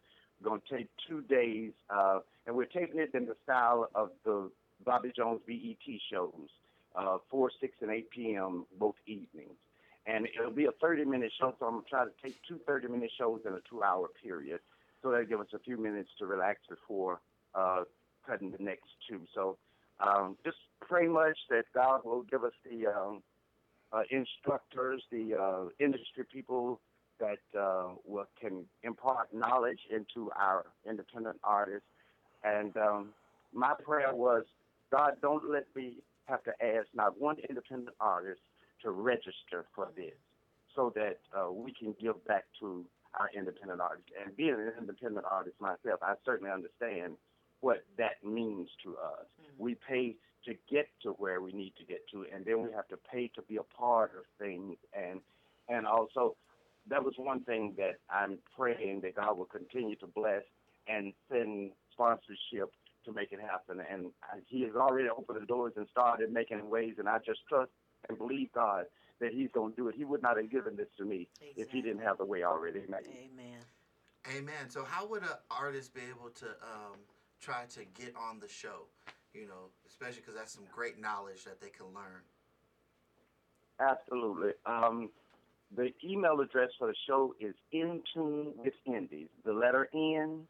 Going 0.43 0.61
to 0.69 0.77
take 0.77 0.87
two 1.09 1.21
days, 1.21 1.71
uh, 1.89 2.19
and 2.45 2.55
we're 2.55 2.65
taping 2.65 2.99
it 2.99 3.11
in 3.13 3.25
the 3.25 3.35
style 3.43 3.89
of 3.95 4.11
the 4.23 4.51
Bobby 4.85 5.11
Jones 5.15 5.41
BET 5.47 5.99
shows, 6.11 6.49
uh, 6.95 7.17
4, 7.31 7.51
6, 7.59 7.73
and 7.81 7.91
8 7.91 8.09
p.m. 8.11 8.65
both 8.79 8.95
evenings. 9.07 9.57
And 10.05 10.27
it'll 10.39 10.51
be 10.51 10.65
a 10.65 10.71
30 10.79 11.05
minute 11.05 11.31
show, 11.39 11.53
so 11.59 11.65
I'm 11.65 11.73
going 11.73 11.83
to 11.83 11.89
try 11.89 12.05
to 12.05 12.11
take 12.23 12.35
two 12.47 12.59
30 12.65 12.87
minute 12.87 13.11
shows 13.17 13.41
in 13.45 13.53
a 13.53 13.59
two 13.69 13.83
hour 13.83 14.07
period. 14.23 14.59
So 15.01 15.11
that'll 15.11 15.25
give 15.25 15.41
us 15.41 15.47
a 15.53 15.59
few 15.59 15.77
minutes 15.77 16.09
to 16.19 16.25
relax 16.25 16.61
before 16.69 17.19
uh, 17.53 17.83
cutting 18.25 18.51
the 18.51 18.63
next 18.63 18.87
two. 19.09 19.21
So 19.33 19.57
um, 19.99 20.37
just 20.45 20.57
pray 20.81 21.07
much 21.07 21.37
that 21.49 21.65
God 21.73 22.01
will 22.05 22.23
give 22.23 22.43
us 22.43 22.53
the 22.63 22.87
um, 22.87 23.21
uh, 23.91 24.03
instructors, 24.09 25.03
the 25.11 25.35
uh, 25.35 25.69
industry 25.79 26.23
people 26.31 26.79
that 27.19 27.59
uh, 27.59 27.89
will, 28.05 28.27
can 28.39 28.65
impart 28.83 29.33
knowledge 29.33 29.79
into 29.89 30.31
our 30.39 30.65
independent 30.87 31.37
artists. 31.43 31.87
And 32.43 32.75
um, 32.77 33.09
my 33.53 33.73
prayer 33.83 34.13
was, 34.13 34.43
God, 34.91 35.13
don't 35.21 35.49
let 35.49 35.65
me 35.75 35.95
have 36.25 36.43
to 36.43 36.51
ask 36.63 36.87
not 36.93 37.19
one 37.19 37.37
independent 37.49 37.95
artist 37.99 38.41
to 38.83 38.91
register 38.91 39.65
for 39.73 39.89
this 39.95 40.13
so 40.75 40.93
that 40.95 41.19
uh, 41.35 41.51
we 41.51 41.73
can 41.73 41.95
give 41.99 42.23
back 42.27 42.45
to 42.59 42.85
our 43.19 43.29
independent 43.35 43.81
artists. 43.81 44.11
And 44.23 44.35
being 44.37 44.53
an 44.53 44.71
independent 44.79 45.25
artist 45.29 45.55
myself, 45.59 45.99
I 46.01 46.13
certainly 46.23 46.51
understand 46.51 47.13
what 47.61 47.83
that 47.97 48.23
means 48.23 48.69
to 48.83 48.91
us. 48.97 49.25
We 49.57 49.75
pay 49.87 50.15
to 50.45 50.53
get 50.69 50.87
to 51.03 51.09
where 51.11 51.41
we 51.41 51.51
need 51.51 51.73
to 51.79 51.85
get 51.85 52.07
to, 52.11 52.25
and 52.33 52.45
then 52.45 52.61
we 52.61 52.71
have 52.73 52.87
to 52.89 52.97
pay 53.11 53.27
to 53.35 53.41
be 53.41 53.57
a 53.57 53.63
part 53.63 54.11
of 54.17 54.23
things. 54.39 54.77
And 54.93 55.19
and 55.69 55.85
also, 55.85 56.35
that 56.89 57.03
was 57.03 57.13
one 57.17 57.41
thing 57.43 57.73
that 57.77 57.99
I'm 58.09 58.37
praying 58.57 59.01
that 59.01 59.15
God 59.15 59.37
will 59.37 59.45
continue 59.45 59.95
to 59.97 60.07
bless 60.07 60.43
and 60.87 61.13
send 61.31 61.71
sponsorship 61.91 62.71
to 63.05 63.13
make 63.13 63.31
it 63.31 63.39
happen. 63.41 63.83
And 63.91 64.11
He 64.47 64.61
has 64.63 64.75
already 64.75 65.09
opened 65.09 65.41
the 65.41 65.45
doors 65.45 65.73
and 65.75 65.87
started 65.91 66.31
making 66.31 66.69
ways, 66.69 66.95
and 66.97 67.07
I 67.09 67.17
just 67.19 67.39
trust 67.47 67.71
and 68.07 68.17
believe 68.17 68.51
God 68.53 68.85
that 69.19 69.33
He's 69.33 69.49
going 69.53 69.71
to 69.73 69.75
do 69.75 69.87
it. 69.87 69.95
He 69.95 70.05
would 70.05 70.21
not 70.21 70.37
have 70.37 70.49
given 70.49 70.75
this 70.75 70.87
to 70.97 71.05
me 71.05 71.27
if 71.55 71.69
He 71.69 71.81
didn't 71.81 72.01
have 72.01 72.17
the 72.17 72.25
way 72.25 72.43
already 72.43 72.81
made. 72.87 73.07
Amen. 73.07 73.59
Amen. 74.37 74.69
So 74.69 74.83
how 74.83 75.07
would 75.07 75.23
an 75.23 75.29
artist 75.49 75.93
be 75.93 76.01
able 76.09 76.29
to 76.31 76.45
um, 76.45 76.99
try 77.41 77.63
to 77.69 77.79
get 77.99 78.13
on 78.15 78.39
the 78.39 78.47
show? 78.47 78.87
You 79.33 79.47
know, 79.47 79.71
especially 79.87 80.21
because 80.21 80.35
that's 80.35 80.53
some 80.53 80.65
great 80.71 80.99
knowledge 80.99 81.43
that 81.45 81.61
they 81.61 81.69
can 81.69 81.87
learn. 81.87 82.21
Absolutely. 83.79 84.51
Um, 84.65 85.09
the 85.75 85.91
email 86.03 86.39
address 86.39 86.69
for 86.77 86.87
the 86.87 86.95
show 87.07 87.33
is 87.39 87.55
in 87.71 88.01
tune 88.13 88.53
with 88.57 88.73
indies. 88.85 89.29
The 89.43 89.53
letter 89.53 89.89
N, 89.93 90.43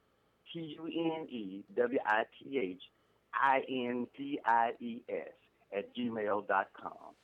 T 0.53 0.77
U 0.79 0.85
N 0.85 1.27
E 1.29 1.63
W 1.75 1.99
I 2.05 2.23
T 2.39 2.57
H 2.57 2.81
I 3.33 3.61
N 3.67 4.07
D 4.17 4.39
I 4.45 4.71
E 4.79 5.01
S 5.09 5.33
at 5.75 5.93
gmail.com. 5.95 7.15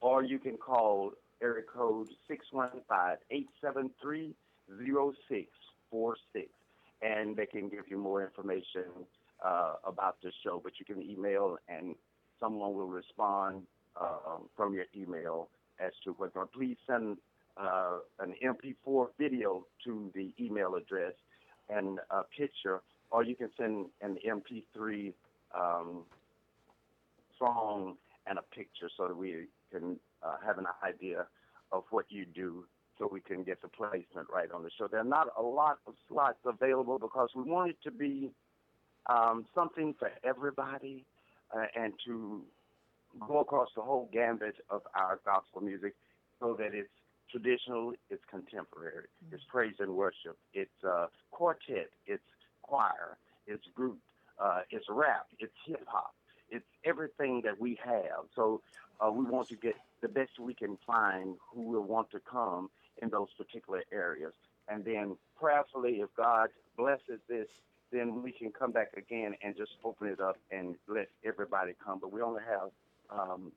Or 0.00 0.22
you 0.22 0.38
can 0.38 0.56
call 0.56 1.14
area 1.42 1.64
code 1.64 2.06
615-873-0646 2.30 4.34
and 7.00 7.36
they 7.36 7.46
can 7.46 7.68
give 7.68 7.84
you 7.88 7.96
more 7.96 8.24
information 8.24 8.82
uh, 9.44 9.74
about 9.84 10.20
the 10.22 10.32
show. 10.44 10.60
But 10.62 10.72
you 10.78 10.84
can 10.84 11.02
email 11.02 11.58
and 11.68 11.94
someone 12.40 12.74
will 12.74 12.88
respond 12.88 13.62
uh, 14.00 14.38
from 14.56 14.74
your 14.74 14.86
email 14.96 15.48
as 15.80 15.92
to 16.04 16.12
what. 16.12 16.32
Please 16.52 16.76
send 16.86 17.18
uh, 17.60 17.98
an 18.20 18.34
MP4 18.42 19.08
video 19.18 19.66
to 19.84 20.10
the 20.14 20.32
email 20.40 20.74
address 20.74 21.14
and 21.68 21.98
a 22.10 22.22
picture, 22.36 22.80
or 23.10 23.22
you 23.22 23.34
can 23.34 23.50
send 23.58 23.86
an 24.00 24.16
MP3 24.26 25.12
um, 25.54 26.04
song 27.38 27.96
and 28.26 28.38
a 28.38 28.42
picture 28.54 28.90
so 28.96 29.08
that 29.08 29.16
we 29.16 29.46
can 29.72 29.98
uh, 30.22 30.36
have 30.44 30.58
an 30.58 30.66
idea 30.86 31.26
of 31.72 31.84
what 31.90 32.06
you 32.08 32.24
do 32.24 32.64
so 32.98 33.08
we 33.10 33.20
can 33.20 33.44
get 33.44 33.62
the 33.62 33.68
placement 33.68 34.26
right 34.32 34.50
on 34.50 34.62
the 34.62 34.70
show. 34.76 34.88
There 34.88 35.00
are 35.00 35.04
not 35.04 35.28
a 35.38 35.42
lot 35.42 35.78
of 35.86 35.94
slots 36.08 36.38
available 36.44 36.98
because 36.98 37.28
we 37.34 37.42
want 37.42 37.70
it 37.70 37.76
to 37.84 37.90
be 37.90 38.30
um, 39.06 39.46
something 39.54 39.94
for 39.98 40.10
everybody 40.24 41.04
uh, 41.56 41.66
and 41.76 41.92
to 42.06 42.42
go 43.26 43.40
across 43.40 43.68
the 43.76 43.82
whole 43.82 44.08
gambit 44.12 44.56
of 44.68 44.82
our 44.94 45.20
gospel 45.24 45.60
music 45.62 45.94
so 46.40 46.56
that 46.58 46.74
it's 46.74 46.88
traditional, 47.30 47.92
it's 48.10 48.24
contemporary, 48.30 49.06
it's 49.32 49.42
praise 49.44 49.74
and 49.78 49.94
worship, 49.94 50.36
it's 50.54 50.84
uh, 50.86 51.06
quartet, 51.30 51.90
it's 52.06 52.22
choir, 52.62 53.16
it's 53.46 53.64
group, 53.74 53.98
uh, 54.38 54.60
it's 54.70 54.86
rap, 54.88 55.26
it's 55.38 55.52
hip 55.66 55.84
hop, 55.86 56.14
it's 56.50 56.64
everything 56.84 57.42
that 57.44 57.60
we 57.60 57.78
have. 57.84 58.24
So 58.34 58.60
uh, 59.00 59.10
we 59.10 59.24
want 59.24 59.48
to 59.48 59.56
get 59.56 59.76
the 60.00 60.08
best 60.08 60.38
we 60.38 60.54
can 60.54 60.78
find 60.86 61.36
who 61.52 61.62
will 61.62 61.82
want 61.84 62.10
to 62.12 62.20
come 62.20 62.70
in 63.02 63.08
those 63.10 63.28
particular 63.36 63.82
areas. 63.92 64.32
And 64.68 64.84
then 64.84 65.16
prayerfully, 65.40 66.00
if 66.00 66.08
God 66.16 66.48
blesses 66.76 67.20
this, 67.28 67.48
then 67.90 68.22
we 68.22 68.32
can 68.32 68.50
come 68.50 68.70
back 68.70 68.92
again 68.96 69.34
and 69.42 69.56
just 69.56 69.72
open 69.84 70.08
it 70.08 70.20
up 70.20 70.36
and 70.50 70.76
let 70.88 71.08
everybody 71.24 71.72
come. 71.84 71.98
But 72.00 72.12
we 72.12 72.20
only 72.20 72.42
have 72.48 72.70
um, 73.10 73.52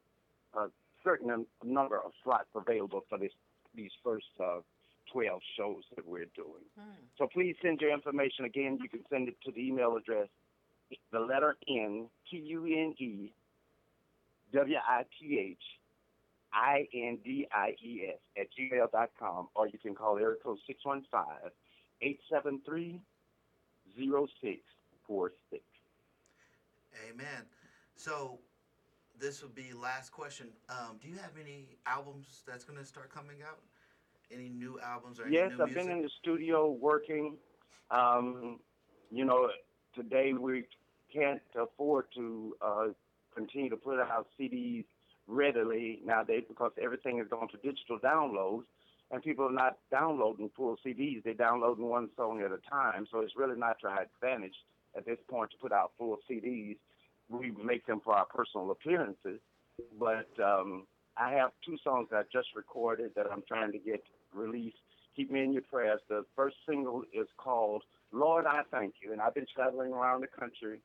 a 0.53 0.67
certain 1.03 1.45
number 1.63 1.97
of 1.97 2.11
slots 2.23 2.47
available 2.55 3.03
for 3.09 3.17
this 3.17 3.31
these 3.75 3.91
first 4.03 4.27
uh, 4.39 4.59
12 5.11 5.41
shows 5.57 5.83
that 5.95 6.07
we're 6.07 6.27
doing. 6.35 6.63
So 7.17 7.27
please 7.27 7.55
send 7.61 7.81
your 7.81 7.93
information 7.93 8.45
again. 8.45 8.79
You 8.81 8.89
can 8.89 9.01
send 9.09 9.27
it 9.27 9.35
to 9.45 9.51
the 9.51 9.59
email 9.61 9.95
address, 9.97 10.27
the 11.11 11.19
letter 11.19 11.57
N, 11.67 12.07
T 12.29 12.37
U 12.37 12.65
N 12.65 12.95
E, 12.99 13.33
W 14.53 14.75
I 14.77 15.03
T 15.19 15.39
H, 15.39 15.57
I 16.53 16.87
N 16.93 17.17
D 17.23 17.47
I 17.53 17.75
E 17.83 18.01
S, 18.09 18.19
at 18.37 18.47
gmail.com, 18.57 19.49
or 19.55 19.67
you 19.67 19.79
can 19.79 19.95
call 19.95 20.17
area 20.17 20.37
code 20.43 20.59
615 20.67 21.51
873 22.01 23.01
0646. 23.95 25.63
Amen. 27.09 27.45
So 27.95 28.39
this 29.21 29.41
would 29.43 29.55
be 29.55 29.71
last 29.73 30.11
question. 30.11 30.47
Um, 30.69 30.97
do 31.01 31.07
you 31.07 31.15
have 31.17 31.31
any 31.39 31.77
albums 31.85 32.41
that's 32.45 32.65
going 32.65 32.79
to 32.79 32.85
start 32.85 33.13
coming 33.13 33.37
out? 33.47 33.59
Any 34.33 34.49
new 34.49 34.79
albums 34.83 35.19
or 35.19 35.25
any 35.25 35.35
Yes, 35.35 35.51
I've 35.61 35.73
been 35.73 35.89
in 35.89 36.01
the 36.01 36.09
studio 36.21 36.71
working. 36.71 37.37
Um, 37.91 38.59
you 39.11 39.25
know, 39.25 39.49
today 39.93 40.33
we 40.33 40.65
can't 41.13 41.41
afford 41.55 42.05
to 42.15 42.55
uh, 42.61 42.87
continue 43.35 43.69
to 43.69 43.77
put 43.77 43.99
out 43.99 44.27
CDs 44.39 44.85
readily 45.27 46.01
nowadays 46.03 46.43
because 46.47 46.71
everything 46.81 47.19
is 47.19 47.27
going 47.29 47.49
to 47.49 47.57
digital 47.57 47.99
downloads, 47.99 48.63
and 49.11 49.21
people 49.21 49.45
are 49.45 49.51
not 49.51 49.77
downloading 49.91 50.49
full 50.55 50.77
CDs. 50.85 51.23
They're 51.23 51.33
downloading 51.33 51.85
one 51.85 52.09
song 52.15 52.41
at 52.41 52.51
a 52.51 52.59
time, 52.69 53.05
so 53.11 53.19
it's 53.19 53.33
really 53.35 53.59
not 53.59 53.79
to 53.81 53.87
our 53.87 54.07
advantage 54.15 54.55
at 54.97 55.05
this 55.05 55.17
point 55.29 55.51
to 55.51 55.57
put 55.57 55.71
out 55.71 55.91
full 55.97 56.17
CDs. 56.29 56.77
We 57.31 57.51
make 57.63 57.85
them 57.87 58.01
for 58.03 58.13
our 58.13 58.25
personal 58.25 58.71
appearances, 58.71 59.39
but 59.97 60.27
um, 60.43 60.85
I 61.17 61.31
have 61.31 61.51
two 61.65 61.77
songs 61.83 62.09
I 62.11 62.23
just 62.31 62.49
recorded 62.55 63.11
that 63.15 63.25
I'm 63.31 63.43
trying 63.47 63.71
to 63.71 63.77
get 63.79 64.03
released. 64.33 64.77
Keep 65.15 65.31
me 65.31 65.43
in 65.43 65.53
your 65.53 65.61
prayers. 65.61 66.01
The 66.09 66.25
first 66.35 66.57
single 66.67 67.03
is 67.13 67.27
called 67.37 67.83
"Lord, 68.11 68.45
I 68.45 68.61
Thank 68.69 68.95
You," 69.01 69.13
and 69.13 69.21
I've 69.21 69.33
been 69.33 69.45
traveling 69.53 69.93
around 69.93 70.21
the 70.21 70.27
country 70.27 70.79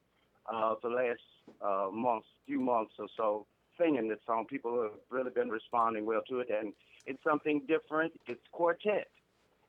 uh, 0.52 0.74
for 0.80 0.90
the 0.90 0.96
last 0.96 1.20
uh, 1.60 1.90
months, 1.92 2.28
few 2.46 2.60
months 2.60 2.92
or 2.98 3.08
so, 3.16 3.46
singing 3.78 4.08
this 4.08 4.18
song. 4.26 4.46
People 4.48 4.82
have 4.82 4.92
really 5.10 5.30
been 5.30 5.48
responding 5.48 6.06
well 6.06 6.22
to 6.28 6.40
it, 6.40 6.48
and 6.50 6.72
it's 7.06 7.22
something 7.24 7.62
different. 7.66 8.12
It's 8.26 8.40
quartet. 8.52 9.08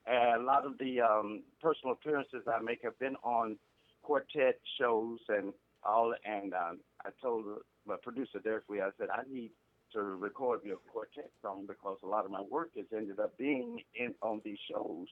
And 0.06 0.42
a 0.42 0.46
lot 0.46 0.66
of 0.66 0.78
the 0.78 1.02
um, 1.02 1.44
personal 1.62 1.94
appearances 1.94 2.44
I 2.48 2.62
make 2.62 2.82
have 2.84 2.98
been 3.00 3.16
on 3.24 3.58
quartet 4.04 4.60
shows 4.80 5.20
and 5.28 5.54
all. 5.84 6.14
And 6.26 6.54
um, 6.54 6.80
I 7.06 7.10
told 7.22 7.46
my 7.86 7.96
producer 8.02 8.40
Derek 8.40 8.64
Lee, 8.70 8.82
I 8.82 8.90
said 8.98 9.10
I 9.12 9.22
need 9.32 9.52
to 9.94 10.02
record 10.02 10.64
me 10.64 10.72
a 10.72 10.92
quartet 10.92 11.32
song 11.42 11.66
because 11.68 11.98
a 12.04 12.08
lot 12.08 12.26
of 12.26 12.32
my 12.32 12.42
work 12.42 12.72
has 12.76 12.86
ended 12.96 13.20
up 13.20 13.38
being 13.38 13.82
in 13.96 14.14
on 14.22 14.42
these 14.44 14.58
shows, 14.70 15.08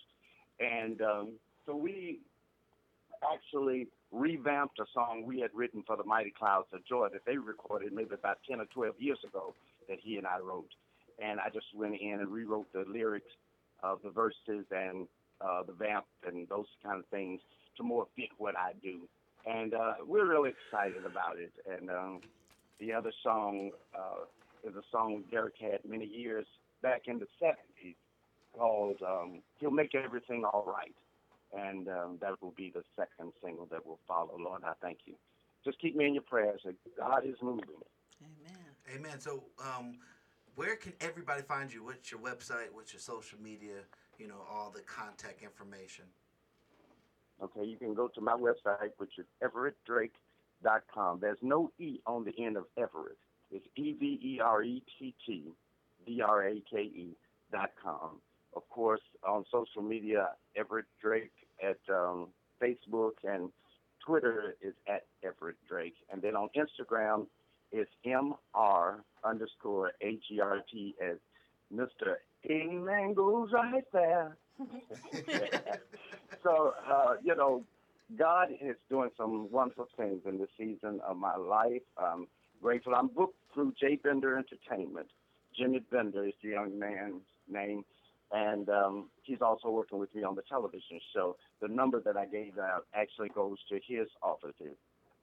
and 0.60 1.02
um, 1.02 1.34
so 1.66 1.76
we 1.76 2.20
actually 3.34 3.88
revamped 4.12 4.80
a 4.80 4.86
song 4.94 5.24
we 5.26 5.40
had 5.40 5.52
written 5.54 5.84
for 5.86 5.98
the 5.98 6.04
Mighty 6.04 6.34
Clouds 6.38 6.68
of 6.74 6.86
Joy 6.86 7.08
that 7.12 7.26
they 7.26 7.38
recorded 7.38 7.94
maybe 7.94 8.14
about 8.14 8.38
10 8.50 8.60
or 8.60 8.66
12 8.66 8.96
years 9.00 9.20
ago 9.28 9.54
that 9.90 9.98
he 10.02 10.18
and 10.18 10.28
I 10.28 10.40
wrote. 10.40 10.70
And 11.22 11.40
I 11.40 11.50
just 11.50 11.68
went 11.74 11.96
in 12.00 12.20
and 12.20 12.28
rewrote 12.30 12.72
the 12.74 12.86
lyrics 12.88 13.32
of 13.84 14.00
the 14.04 14.10
verses 14.10 14.66
and 14.72 15.08
uh, 15.42 15.64
the 15.64 15.74
vamp 15.74 16.06
and 16.28 16.48
those 16.48 16.68
kind 16.84 17.00
of 17.00 17.06
things 17.08 17.42
to 17.78 17.84
more 17.84 18.08
fit 18.16 18.30
what 18.38 18.58
I 18.58 18.72
do. 18.82 19.02
And 19.46 19.74
uh, 19.74 19.94
we're 20.06 20.28
really 20.28 20.52
excited 20.52 21.06
about 21.06 21.38
it. 21.38 21.52
And 21.70 21.90
um, 21.90 22.22
the 22.80 22.94
other 22.94 23.12
song 23.24 23.72
uh, 23.96 24.26
is 24.68 24.76
a 24.76 24.84
song 24.92 25.24
Derek 25.30 25.56
had 25.60 25.80
many 25.88 26.06
years 26.06 26.46
back 26.82 27.04
in 27.08 27.20
the 27.20 27.28
70s 27.42 27.96
called 28.58 28.98
um, 29.06 29.42
He'll 29.60 29.72
Make 29.72 29.94
Everything 29.96 30.44
All 30.46 30.66
Right 30.66 30.96
and 31.56 31.88
um, 31.88 32.18
that 32.22 32.42
will 32.42 32.54
be 32.56 32.72
the 32.74 32.84
second 32.96 33.32
single 33.44 33.66
that 33.72 33.86
will 33.86 34.00
follow. 34.08 34.38
Lord, 34.38 34.64
I 34.66 34.74
thank 34.82 35.00
you. 35.06 35.16
Just 35.64 35.80
keep 35.80 35.96
me 35.96 36.06
in 36.06 36.14
your 36.14 36.24
prayers. 36.24 36.62
God 36.98 37.26
is 37.26 37.36
moving. 37.42 37.66
Amen. 38.22 38.96
Amen. 38.96 39.20
So, 39.20 39.44
um, 39.60 39.98
where 40.56 40.76
can 40.76 40.94
everybody 41.02 41.42
find 41.42 41.74
you? 41.74 41.84
What's 41.84 42.12
your 42.12 42.22
website? 42.22 42.72
What's 42.72 42.94
your 42.94 43.00
social 43.00 43.40
media? 43.42 43.82
You 44.20 44.28
know, 44.28 44.46
all 44.50 44.72
the 44.74 44.82
contact 44.82 45.42
information. 45.42 46.06
Okay, 47.44 47.66
you 47.66 47.78
can 47.78 47.94
go 47.94 48.08
to 48.08 48.22
my 48.22 48.34
website, 48.34 48.92
which 48.98 49.14
is 49.18 49.26
everettdrake.com. 49.44 51.20
There's 51.20 51.38
no 51.42 51.72
E 51.80 52.00
on 52.06 52.24
the 52.24 52.34
end 52.44 52.58
of 52.58 52.66
Everett. 52.78 53.18
It's 53.52 53.66
E 53.76 53.94
V 53.94 54.20
E 54.24 54.40
R 54.42 54.64
E 54.64 54.82
T 54.98 55.14
T 55.26 55.44
D 56.06 56.22
R 56.22 56.48
A 56.48 56.64
K 56.70 56.78
E 56.82 57.16
dot 57.52 57.72
com. 57.82 58.22
Of 58.56 58.68
course, 58.70 59.02
on 59.28 59.44
social 59.52 59.82
media, 59.82 60.30
Everett 60.56 60.86
Drake 61.02 61.34
at 61.62 61.78
um, 61.94 62.28
Facebook 62.62 63.14
and 63.24 63.50
Twitter 64.06 64.56
is 64.62 64.74
at 64.88 65.04
Everett 65.24 65.58
Drake. 65.68 65.96
And 66.12 66.22
then 66.22 66.36
on 66.36 66.50
Instagram, 66.56 67.26
it's 67.72 67.92
MR 68.06 69.00
underscore 69.24 69.92
A-G-R-T 70.02 70.96
as 71.04 71.18
Mr. 71.74 72.16
Amen 72.50 73.14
goes 73.14 73.50
right 73.52 73.84
there. 73.92 74.38
so, 76.46 76.74
uh, 76.90 77.16
you 77.24 77.36
know, 77.36 77.64
God 78.18 78.50
is 78.62 78.76
doing 78.90 79.10
some 79.18 79.52
wonderful 79.52 79.88
things 79.98 80.22
in 80.26 80.38
this 80.38 80.50
season 80.58 81.02
of 81.06 81.18
my 81.18 81.36
life. 81.36 81.82
I'm 81.98 82.28
grateful. 82.62 82.94
I'm 82.96 83.08
booked 83.08 83.38
through 83.54 83.74
J. 83.80 84.00
Bender 84.02 84.38
Entertainment. 84.38 85.08
Jimmy 85.58 85.80
Bender 85.92 86.26
is 86.26 86.34
the 86.44 86.50
young 86.50 86.78
man's 86.78 87.24
name 87.50 87.84
and 88.32 88.70
um, 88.70 89.10
he's 89.24 89.42
also 89.42 89.70
working 89.70 90.00
with 90.00 90.14
me 90.16 90.24
on 90.24 90.36
the 90.36 90.42
television 90.50 91.00
show. 91.14 91.38
The 91.62 91.68
number 91.68 92.02
that 92.02 92.18
I 92.18 92.26
gave 92.26 92.58
out 92.58 92.86
actually 92.94 93.30
goes 93.30 93.58
to 93.70 93.76
his 93.76 94.08
office, 94.22 94.54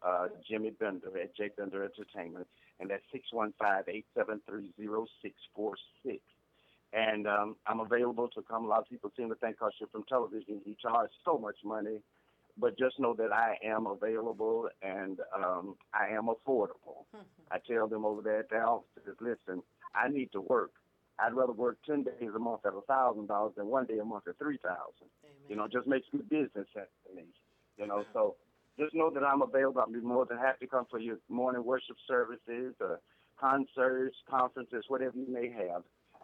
uh, 0.07 0.29
Jimmy 0.49 0.71
Bender 0.71 1.09
at 1.21 1.37
J. 1.37 1.51
Bender 1.57 1.85
Entertainment, 1.85 2.47
and 2.81 2.91
that's 2.91 3.03
six 3.13 3.27
one 3.33 3.53
five 3.59 3.85
eight 3.89 4.07
seven 4.17 4.41
three 4.49 4.71
zero 4.77 5.07
six 5.21 5.35
four 5.55 5.75
six. 6.05 6.21
And 6.93 7.27
um, 7.27 7.57
I'm 7.67 7.81
available 7.81 8.29
to 8.29 8.43
come. 8.43 8.65
A 8.65 8.69
lot 8.69 8.81
of 8.81 8.89
people 8.89 9.11
seem 9.17 9.29
to 9.31 9.35
think 9.37 9.57
because 9.57 9.73
you're 9.81 9.89
from 9.89 10.05
television, 10.09 10.61
you 10.65 10.75
charge 10.81 11.11
so 11.25 11.39
much 11.39 11.57
money. 11.65 12.01
But 12.59 12.79
just 12.79 13.01
know 13.01 13.15
that 13.15 13.33
I 13.33 13.57
am 13.65 13.87
available 13.87 14.69
and 14.83 15.19
um, 15.35 15.75
I 15.95 16.15
am 16.15 16.27
affordable. 16.29 17.07
I 17.51 17.59
tell 17.67 17.89
them 17.89 18.05
over 18.05 18.21
there 18.21 18.41
at 18.41 18.51
the 18.51 18.57
office, 18.57 19.03
listen, 19.21 19.63
I 19.95 20.09
need 20.09 20.33
to 20.33 20.41
work. 20.43 20.73
I'd 21.19 21.35
rather 21.35 21.53
work 21.53 21.79
ten 21.87 22.03
days 22.03 22.31
a 22.35 22.39
month 22.39 22.67
at 22.67 22.73
a 22.75 22.81
thousand 22.83 23.29
dollars 23.29 23.53
than 23.57 23.67
one 23.69 23.87
day 23.87 23.99
a 23.99 24.05
month 24.05 24.25
at 24.29 24.39
three 24.39 24.59
thousand. 24.59 25.09
You 25.49 25.57
know, 25.57 25.65
it 25.65 25.73
just 25.73 25.87
makes 25.87 26.07
good 26.11 26.29
business 26.29 26.67
sense 26.75 26.89
to 27.09 27.15
me. 27.15 27.25
You 27.79 27.87
know, 27.87 28.05
so 28.13 28.37
just 28.79 28.95
know 28.95 29.11
that 29.11 29.23
I'm 29.23 29.43
available. 29.43 29.81
I'll 29.81 29.91
be 29.93 30.01
more 30.01 30.27
than 30.27 30.39
happy 30.39 30.67
to 30.67 30.71
come 30.71 30.87
for 30.91 30.99
your 30.99 31.19
morning 31.29 31.65
worship 31.65 31.97
services, 32.09 32.75
or 32.81 33.01
concerts, 33.39 34.17
conferences, 34.29 34.85
whatever 34.89 35.17
you 35.17 35.33
may 35.33 35.51
have. 35.51 35.83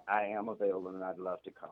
I 0.09 0.25
am 0.27 0.49
available, 0.49 0.91
and 0.91 1.05
I'd 1.05 1.19
love 1.19 1.43
to 1.45 1.51
come. 1.51 1.71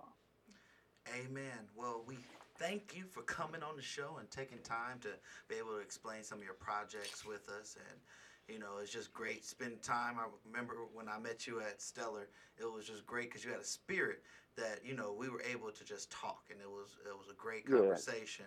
Amen. 1.25 1.69
Well, 1.77 2.03
we 2.07 2.19
thank 2.59 2.95
you 2.97 3.05
for 3.11 3.23
coming 3.23 3.63
on 3.63 3.77
the 3.77 3.83
show 3.83 4.17
and 4.19 4.31
taking 4.31 4.59
time 4.59 4.99
to 5.01 5.09
be 5.49 5.57
able 5.57 5.73
to 5.73 5.79
explain 5.79 6.23
some 6.23 6.39
of 6.39 6.45
your 6.45 6.55
projects 6.55 7.25
with 7.25 7.49
us 7.49 7.77
and 7.91 8.01
you 8.49 8.61
know, 8.61 8.79
it's 8.81 8.93
just 8.93 9.13
great 9.13 9.45
spending 9.45 9.79
time. 9.81 10.17
I 10.21 10.27
remember 10.47 10.75
when 10.95 11.09
I 11.09 11.19
met 11.19 11.47
you 11.49 11.61
at 11.61 11.83
Stellar, 11.83 12.29
it 12.59 12.65
was 12.65 12.87
just 12.87 13.05
great 13.07 13.29
because 13.29 13.45
you 13.45 13.51
had 13.51 13.61
a 13.61 13.65
spirit 13.65 14.23
that 14.57 14.81
you 14.85 14.95
know 14.95 15.13
we 15.19 15.29
were 15.29 15.43
able 15.43 15.71
to 15.71 15.85
just 15.85 16.11
talk, 16.13 16.45
and 16.51 16.61
it 16.61 16.69
was 16.69 16.97
it 17.05 17.17
was 17.19 17.29
a 17.29 17.35
great 17.35 17.69
Yeah. 17.69 17.79
conversation. 17.79 18.45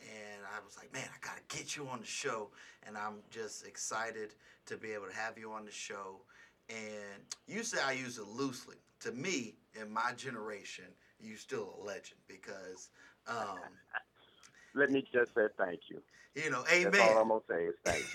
And 0.00 0.42
I 0.52 0.58
was 0.64 0.76
like, 0.76 0.92
man, 0.92 1.08
I 1.14 1.24
gotta 1.24 1.42
get 1.48 1.76
you 1.76 1.88
on 1.88 2.00
the 2.00 2.06
show, 2.06 2.50
and 2.86 2.96
I'm 2.98 3.22
just 3.30 3.66
excited 3.66 4.34
to 4.66 4.76
be 4.76 4.92
able 4.92 5.06
to 5.06 5.14
have 5.16 5.38
you 5.38 5.52
on 5.52 5.64
the 5.64 5.70
show. 5.70 6.22
And 6.68 7.22
you 7.46 7.62
say 7.62 7.78
I 7.86 7.92
use 7.92 8.18
it 8.18 8.26
loosely. 8.26 8.76
To 9.00 9.12
me, 9.12 9.56
in 9.80 9.90
my 9.92 10.12
generation, 10.16 10.86
you 11.20 11.36
still 11.36 11.78
a 11.80 11.84
legend 11.84 12.20
because, 12.28 12.90
um, 13.26 13.58
Let 14.74 14.90
me 14.90 15.04
just 15.12 15.34
say 15.34 15.46
thank 15.58 15.80
you. 15.90 16.02
you 16.34 16.50
know, 16.50 16.62
That's 16.62 16.74
amen. 16.86 17.00
all 17.00 17.18
I'm 17.22 17.28
gonna 17.28 17.40
say 17.48 17.64
is 17.66 17.74
thank 17.84 18.14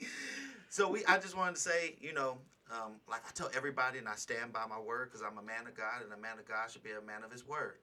you. 0.00 0.06
so 0.68 0.90
we, 0.90 1.04
I 1.06 1.18
just 1.18 1.36
wanted 1.36 1.56
to 1.56 1.60
say, 1.60 1.96
you 2.00 2.12
know, 2.12 2.38
um, 2.70 2.92
like 3.08 3.22
I 3.26 3.30
tell 3.34 3.50
everybody, 3.54 3.98
and 3.98 4.08
I 4.08 4.14
stand 4.14 4.52
by 4.52 4.64
my 4.68 4.78
word 4.78 5.08
because 5.10 5.22
I'm 5.22 5.38
a 5.38 5.42
man 5.42 5.66
of 5.66 5.74
God, 5.74 6.02
and 6.02 6.12
a 6.12 6.16
man 6.16 6.38
of 6.38 6.46
God 6.46 6.70
should 6.70 6.82
be 6.82 6.90
a 6.90 7.04
man 7.04 7.22
of 7.24 7.32
His 7.32 7.46
word. 7.46 7.78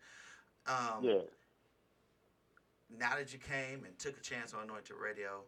Um, 0.66 1.04
yeah. 1.04 1.22
Now 2.90 3.16
that 3.18 3.34
you 3.34 3.40
came 3.40 3.84
and 3.84 3.98
took 4.00 4.18
a 4.18 4.22
chance 4.22 4.54
on 4.54 4.64
Anointed 4.64 4.96
Radio, 4.96 5.44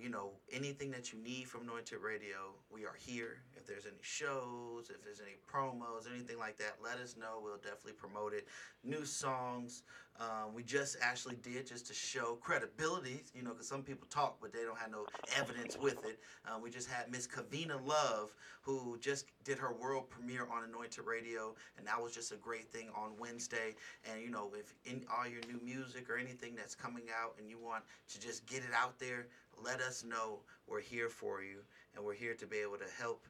you 0.00 0.08
know, 0.08 0.30
anything 0.50 0.90
that 0.92 1.12
you 1.12 1.18
need 1.18 1.46
from 1.46 1.62
Anointed 1.62 1.98
Radio, 1.98 2.54
we 2.70 2.84
are 2.86 2.96
here. 2.98 3.38
If 3.66 3.72
there's 3.72 3.86
any 3.86 3.98
shows, 4.00 4.90
if 4.90 5.02
there's 5.02 5.20
any 5.20 5.34
promos, 5.52 6.08
anything 6.08 6.38
like 6.38 6.56
that, 6.58 6.76
let 6.80 6.98
us 6.98 7.16
know. 7.18 7.40
We'll 7.42 7.56
definitely 7.56 7.94
promote 7.94 8.32
it. 8.32 8.46
New 8.84 9.04
songs. 9.04 9.82
Um, 10.20 10.54
we 10.54 10.62
just 10.62 10.96
actually 11.02 11.34
did 11.42 11.66
just 11.66 11.84
to 11.88 11.92
show 11.92 12.36
credibility, 12.36 13.24
you 13.34 13.42
know, 13.42 13.50
because 13.50 13.66
some 13.68 13.82
people 13.82 14.06
talk, 14.08 14.38
but 14.40 14.52
they 14.52 14.62
don't 14.62 14.78
have 14.78 14.92
no 14.92 15.04
evidence 15.36 15.76
with 15.76 16.04
it. 16.06 16.20
Uh, 16.46 16.58
we 16.62 16.70
just 16.70 16.88
had 16.88 17.10
Miss 17.10 17.26
Kavina 17.26 17.84
Love, 17.84 18.34
who 18.62 18.96
just 19.00 19.26
did 19.42 19.58
her 19.58 19.74
world 19.74 20.08
premiere 20.10 20.46
on 20.50 20.62
Anointed 20.62 21.04
Radio, 21.04 21.56
and 21.76 21.84
that 21.88 22.00
was 22.00 22.14
just 22.14 22.30
a 22.30 22.36
great 22.36 22.70
thing 22.70 22.88
on 22.96 23.10
Wednesday. 23.18 23.74
And, 24.08 24.22
you 24.22 24.30
know, 24.30 24.52
if 24.56 24.74
in 24.84 25.04
all 25.12 25.26
your 25.26 25.42
new 25.52 25.60
music 25.62 26.08
or 26.08 26.16
anything 26.16 26.54
that's 26.54 26.76
coming 26.76 27.04
out 27.20 27.34
and 27.38 27.50
you 27.50 27.58
want 27.58 27.82
to 28.10 28.20
just 28.20 28.46
get 28.46 28.58
it 28.58 28.72
out 28.74 28.98
there, 29.00 29.26
let 29.62 29.80
us 29.80 30.04
know. 30.04 30.38
We're 30.66 30.80
here 30.80 31.08
for 31.08 31.42
you, 31.42 31.58
and 31.94 32.04
we're 32.04 32.14
here 32.14 32.34
to 32.34 32.46
be 32.46 32.56
able 32.56 32.78
to 32.78 32.90
help, 32.98 33.26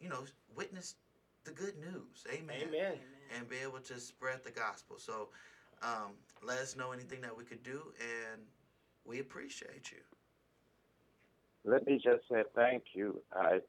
you 0.00 0.08
know, 0.08 0.24
witness 0.54 0.96
the 1.44 1.52
good 1.52 1.78
news. 1.78 2.24
Amen. 2.32 2.56
Amen. 2.68 2.94
And 3.36 3.48
be 3.48 3.56
able 3.62 3.80
to 3.80 4.00
spread 4.00 4.42
the 4.44 4.50
gospel. 4.50 4.96
So 4.98 5.28
um, 5.82 6.12
let 6.42 6.58
us 6.58 6.76
know 6.76 6.92
anything 6.92 7.20
that 7.22 7.36
we 7.36 7.44
could 7.44 7.62
do, 7.62 7.92
and 8.00 8.42
we 9.04 9.20
appreciate 9.20 9.90
you. 9.92 9.98
Let 11.64 11.86
me 11.86 12.00
just 12.02 12.28
say 12.30 12.44
thank 12.54 12.84
you. 12.94 13.20
I 13.34 13.60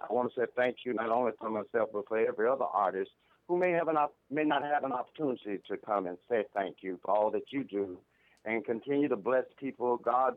I 0.00 0.12
want 0.12 0.32
to 0.32 0.40
say 0.40 0.46
thank 0.56 0.78
you 0.84 0.94
not 0.94 1.10
only 1.10 1.32
for 1.38 1.50
myself 1.50 1.90
but 1.92 2.06
for 2.08 2.18
every 2.18 2.48
other 2.48 2.64
artist 2.64 3.10
who 3.48 3.56
may 3.56 3.72
have 3.72 3.88
an 3.88 3.96
op- 3.96 4.14
may 4.30 4.44
not 4.44 4.62
have 4.62 4.84
an 4.84 4.92
opportunity 4.92 5.58
to 5.68 5.76
come 5.78 6.06
and 6.06 6.18
say 6.28 6.44
thank 6.54 6.76
you 6.82 6.98
for 7.02 7.16
all 7.16 7.30
that 7.30 7.50
you 7.50 7.64
do, 7.64 7.98
and 8.44 8.64
continue 8.64 9.08
to 9.08 9.16
bless 9.16 9.44
people. 9.58 9.96
God, 9.96 10.34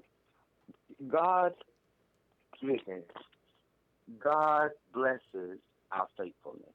God, 1.09 1.53
listen, 2.61 3.03
God 4.23 4.71
blesses 4.93 5.59
our 5.91 6.07
faithfulness. 6.17 6.73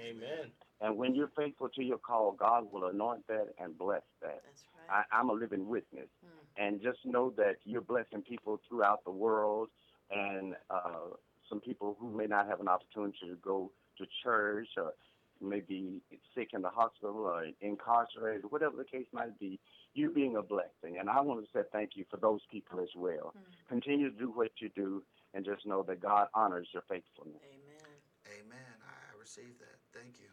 Amen. 0.00 0.50
And 0.80 0.96
when 0.96 1.14
you're 1.14 1.30
faithful 1.36 1.68
to 1.70 1.82
your 1.82 1.98
call, 1.98 2.32
God 2.32 2.66
will 2.72 2.86
anoint 2.88 3.26
that 3.26 3.48
and 3.58 3.76
bless 3.76 4.02
that. 4.22 4.42
I, 4.88 5.02
I'm 5.12 5.28
a 5.28 5.32
living 5.32 5.68
witness. 5.68 6.08
And 6.56 6.80
just 6.80 6.98
know 7.04 7.32
that 7.36 7.56
you're 7.64 7.80
blessing 7.80 8.22
people 8.22 8.60
throughout 8.68 9.04
the 9.04 9.10
world 9.10 9.68
and 10.10 10.54
uh, 10.70 11.16
some 11.48 11.60
people 11.60 11.96
who 12.00 12.10
may 12.10 12.26
not 12.26 12.46
have 12.48 12.60
an 12.60 12.68
opportunity 12.68 13.18
to 13.28 13.36
go 13.36 13.70
to 13.98 14.06
church 14.22 14.68
or 14.76 14.92
maybe 15.40 16.00
sick 16.34 16.50
in 16.52 16.62
the 16.62 16.68
hospital 16.68 17.16
or 17.18 17.46
incarcerated, 17.60 18.44
whatever 18.50 18.76
the 18.76 18.84
case 18.84 19.06
might 19.12 19.38
be, 19.38 19.58
you 19.94 20.10
being 20.10 20.36
a 20.36 20.42
blessing. 20.42 20.98
And 20.98 21.08
I 21.08 21.20
want 21.20 21.44
to 21.44 21.50
say 21.52 21.64
thank 21.72 21.90
you 21.94 22.04
for 22.10 22.16
those 22.16 22.40
people 22.50 22.80
as 22.80 22.88
well. 22.96 23.34
Continue 23.68 24.10
to 24.10 24.18
do 24.18 24.30
what 24.30 24.50
you 24.58 24.70
do 24.74 25.02
and 25.34 25.44
just 25.44 25.66
know 25.66 25.82
that 25.82 26.00
God 26.00 26.28
honors 26.34 26.68
your 26.72 26.82
faithfulness. 26.88 27.40
Amen. 27.42 28.40
Amen. 28.40 28.74
I 28.82 29.20
received 29.20 29.60
that. 29.60 29.78
Thank 29.92 30.16
you. 30.20 30.28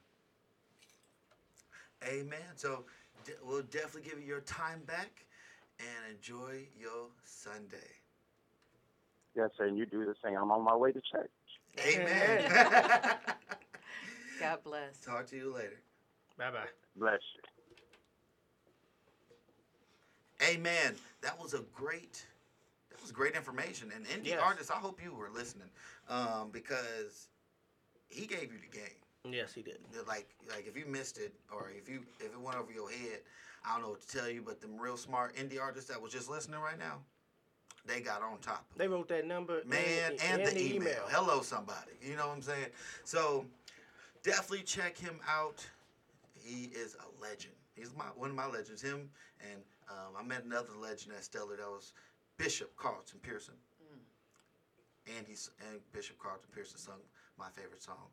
Amen. 2.07 2.55
So 2.55 2.85
de- 3.25 3.33
we'll 3.43 3.63
definitely 3.63 4.09
give 4.09 4.19
you 4.19 4.27
your 4.27 4.41
time 4.41 4.81
back 4.85 5.25
and 5.79 6.15
enjoy 6.15 6.67
your 6.79 7.07
Sunday. 7.23 7.77
Yes, 9.35 9.49
sir, 9.57 9.65
and 9.65 9.77
you 9.77 9.85
do 9.85 10.05
the 10.05 10.15
same. 10.23 10.35
I'm 10.37 10.51
on 10.51 10.63
my 10.63 10.75
way 10.75 10.91
to 10.91 11.01
church. 11.11 11.31
Amen. 11.85 12.49
God 14.39 14.63
bless. 14.63 14.99
Talk 15.01 15.27
to 15.27 15.35
you 15.35 15.53
later. 15.53 15.81
Bye 16.37 16.51
bye. 16.51 16.67
Bless 16.95 17.19
you. 17.35 17.41
Amen. 20.47 20.95
That 21.21 21.41
was 21.41 21.53
a 21.53 21.63
great, 21.73 22.13
that 22.13 22.34
was 23.05 23.11
great 23.11 23.35
information. 23.35 23.91
And 23.95 24.05
indie 24.07 24.29
Yes. 24.29 24.41
artists, 24.41 24.71
I 24.71 24.75
hope 24.75 25.01
you 25.03 25.13
were 25.13 25.29
listening, 25.29 25.69
um, 26.09 26.49
because 26.49 27.27
he 28.07 28.25
gave 28.25 28.51
you 28.51 28.59
the 28.59 28.77
game. 28.77 28.99
Yes, 29.31 29.53
he 29.53 29.61
did. 29.61 29.79
Like, 30.07 30.27
like 30.49 30.67
if 30.67 30.75
you 30.75 30.85
missed 30.85 31.17
it 31.17 31.33
or 31.51 31.69
if 31.69 31.87
you 31.87 32.05
if 32.19 32.33
it 32.33 32.39
went 32.39 32.57
over 32.57 32.71
your 32.71 32.89
head, 32.89 33.21
I 33.63 33.73
don't 33.73 33.83
know 33.83 33.89
what 33.89 34.01
to 34.07 34.17
tell 34.17 34.29
you. 34.29 34.41
But 34.41 34.59
them 34.61 34.79
real 34.79 34.97
smart 34.97 35.35
indie 35.35 35.59
artists 35.59 35.89
that 35.89 36.01
was 36.01 36.11
just 36.11 36.29
listening 36.29 36.59
right 36.59 36.77
now, 36.77 36.99
they 37.85 38.01
got 38.01 38.21
on 38.21 38.37
top. 38.39 38.65
They 38.75 38.87
wrote 38.87 39.07
that 39.09 39.25
number. 39.25 39.63
Man, 39.65 40.13
and, 40.23 40.41
and, 40.41 40.45
the, 40.45 40.75
email. 40.75 41.05
Hello, 41.07 41.41
somebody. 41.41 41.91
You 42.01 42.15
know 42.15 42.27
what 42.27 42.35
I'm 42.35 42.41
saying? 42.41 42.67
So 43.03 43.45
definitely 44.23 44.63
check 44.63 44.97
him 44.97 45.19
out. 45.27 45.65
He 46.33 46.65
is 46.65 46.95
a 46.95 47.21
legend. 47.21 47.55
He's 47.75 47.93
my 47.95 48.05
one 48.15 48.29
of 48.29 48.35
my 48.35 48.47
legends. 48.47 48.81
Him 48.81 49.09
and 49.41 49.61
um, 49.89 50.15
I 50.19 50.23
met 50.23 50.43
another 50.43 50.73
legend 50.79 51.15
at 51.15 51.23
Stellar 51.23 51.57
that 51.57 51.67
was 51.67 51.93
Bishop 52.37 52.75
Carlton 52.75 53.19
Pearson. 53.21 53.55
And 55.17 55.27
he's 55.27 55.51
and 55.69 55.79
Bishop 55.93 56.17
Carlton 56.17 56.49
Pearson 56.53 56.79
sung 56.79 56.99
my 57.37 57.49
favorite 57.55 57.83
song. 57.83 58.09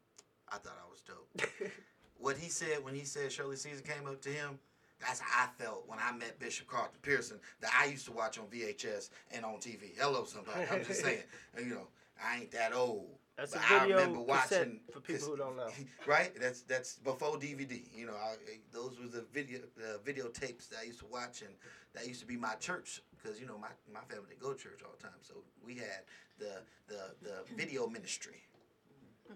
I 0.50 0.58
thought 0.58 0.76
I 0.78 0.90
was 0.90 1.00
dope. 1.00 1.70
what 2.18 2.36
he 2.36 2.50
said 2.50 2.84
when 2.84 2.94
he 2.94 3.04
said 3.04 3.32
Shirley 3.32 3.56
Caesar 3.56 3.82
came 3.82 4.06
up 4.06 4.20
to 4.22 4.28
him, 4.28 4.58
that's 5.00 5.18
how 5.18 5.46
I 5.46 5.62
felt 5.62 5.84
when 5.86 5.98
I 5.98 6.12
met 6.12 6.38
Bishop 6.38 6.66
Carlton 6.66 6.98
Pearson 7.02 7.38
that 7.60 7.70
I 7.78 7.86
used 7.86 8.04
to 8.06 8.12
watch 8.12 8.38
on 8.38 8.44
VHS 8.46 9.10
and 9.32 9.44
on 9.44 9.54
TV. 9.54 9.96
Hello, 9.98 10.24
somebody. 10.24 10.66
I'm 10.70 10.84
just 10.84 11.02
saying. 11.02 11.22
You 11.58 11.74
know, 11.74 11.88
I 12.24 12.40
ain't 12.40 12.50
that 12.52 12.72
old. 12.72 13.08
That's 13.36 13.54
a 13.54 13.56
but 13.56 13.70
I 13.70 13.78
video 13.80 13.96
remember 13.98 14.20
watching 14.20 14.80
for 14.92 15.00
people 15.00 15.28
who 15.28 15.36
don't 15.36 15.56
know. 15.56 15.68
right? 16.06 16.32
That's 16.40 16.62
that's 16.62 16.94
before 16.96 17.36
DVD. 17.36 17.82
You 17.94 18.06
know, 18.06 18.14
I, 18.14 18.36
those 18.72 18.98
were 18.98 19.08
the 19.08 19.24
video 19.32 19.60
the 19.76 20.00
videotapes 20.04 20.68
that 20.70 20.78
I 20.82 20.84
used 20.84 21.00
to 21.00 21.06
watch, 21.06 21.42
and 21.42 21.50
that 21.94 22.06
used 22.06 22.20
to 22.20 22.26
be 22.26 22.36
my 22.36 22.54
church 22.54 23.02
because 23.22 23.40
you 23.40 23.46
know 23.46 23.58
my, 23.58 23.68
my 23.92 24.00
family 24.08 24.26
didn't 24.30 24.40
go 24.42 24.52
to 24.52 24.58
church 24.58 24.80
all 24.84 24.92
the 24.96 25.02
time, 25.02 25.18
so 25.22 25.34
we 25.64 25.74
had 25.74 26.02
the 26.38 26.62
the 26.88 27.14
the 27.22 27.54
video 27.56 27.86
ministry 27.86 28.42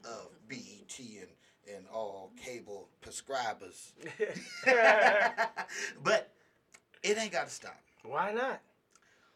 of 0.04 0.28
BET 0.48 0.98
and 0.98 1.28
and 1.74 1.84
all 1.92 2.32
cable 2.42 2.88
prescribers. 3.04 3.92
but 6.02 6.32
it 7.02 7.18
ain't 7.18 7.32
got 7.32 7.48
to 7.48 7.52
stop 7.52 7.80
Why 8.04 8.32
not? 8.32 8.60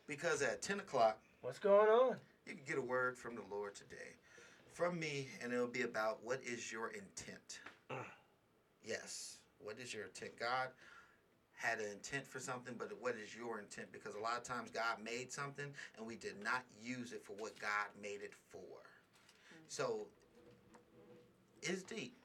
because 0.07 0.43
at 0.43 0.63
ten 0.63 0.81
o'clock 0.81 1.19
What's 1.43 1.59
going 1.59 1.89
on? 1.89 2.17
you 2.47 2.55
can 2.55 2.65
get 2.67 2.79
a 2.79 2.83
word 2.83 3.17
from 3.17 3.35
the 3.35 3.43
Lord 3.51 3.75
today. 3.75 4.15
From 4.73 4.99
me, 4.99 5.29
and 5.43 5.53
it'll 5.53 5.67
be 5.67 5.83
about 5.83 6.19
what 6.23 6.41
is 6.45 6.71
your 6.71 6.89
intent. 6.89 7.61
Mm. 7.91 7.97
Yes, 8.85 9.39
what 9.59 9.79
is 9.79 9.93
your 9.93 10.05
intent? 10.05 10.33
God 10.39 10.69
had 11.61 11.79
an 11.79 11.91
intent 11.93 12.27
for 12.27 12.41
something, 12.41 12.75
but 12.79 12.91
what 13.01 13.17
is 13.23 13.37
your 13.37 13.59
intent? 13.59 13.93
Because 13.93 14.15
a 14.15 14.21
lot 14.21 14.39
of 14.39 14.45
times 14.45 14.71
God 14.73 14.97
made 15.05 15.31
something 15.31 15.67
and 15.99 16.07
we 16.07 16.17
did 16.17 16.43
not 16.43 16.63
use 16.83 17.13
it 17.13 17.23
for 17.23 17.35
what 17.35 17.59
God 17.61 17.89
made 18.03 18.23
it 18.23 18.33
for. 18.51 18.81
So 19.69 20.07
it's 21.63 21.83
deep. 21.83 22.17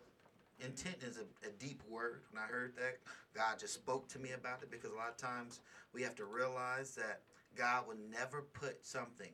Intent 0.62 0.98
is 1.04 1.18
a, 1.18 1.48
a 1.48 1.52
deep 1.60 1.82
word. 1.90 2.22
When 2.32 2.42
I 2.42 2.48
heard 2.48 2.74
that, 2.78 3.00
God 3.36 3.60
just 3.60 3.74
spoke 3.74 4.08
to 4.10 4.20
me 4.20 4.32
about 4.32 4.64
it 4.64 4.72
because 4.72 4.92
a 4.92 4.96
lot 4.96 5.10
of 5.10 5.18
times 5.18 5.60
we 5.94 6.02
have 6.02 6.16
to 6.16 6.26
realize 6.26 6.96
that 6.96 7.20
God 7.58 7.88
will 7.88 7.98
never 8.10 8.44
put 8.54 8.86
something 8.86 9.32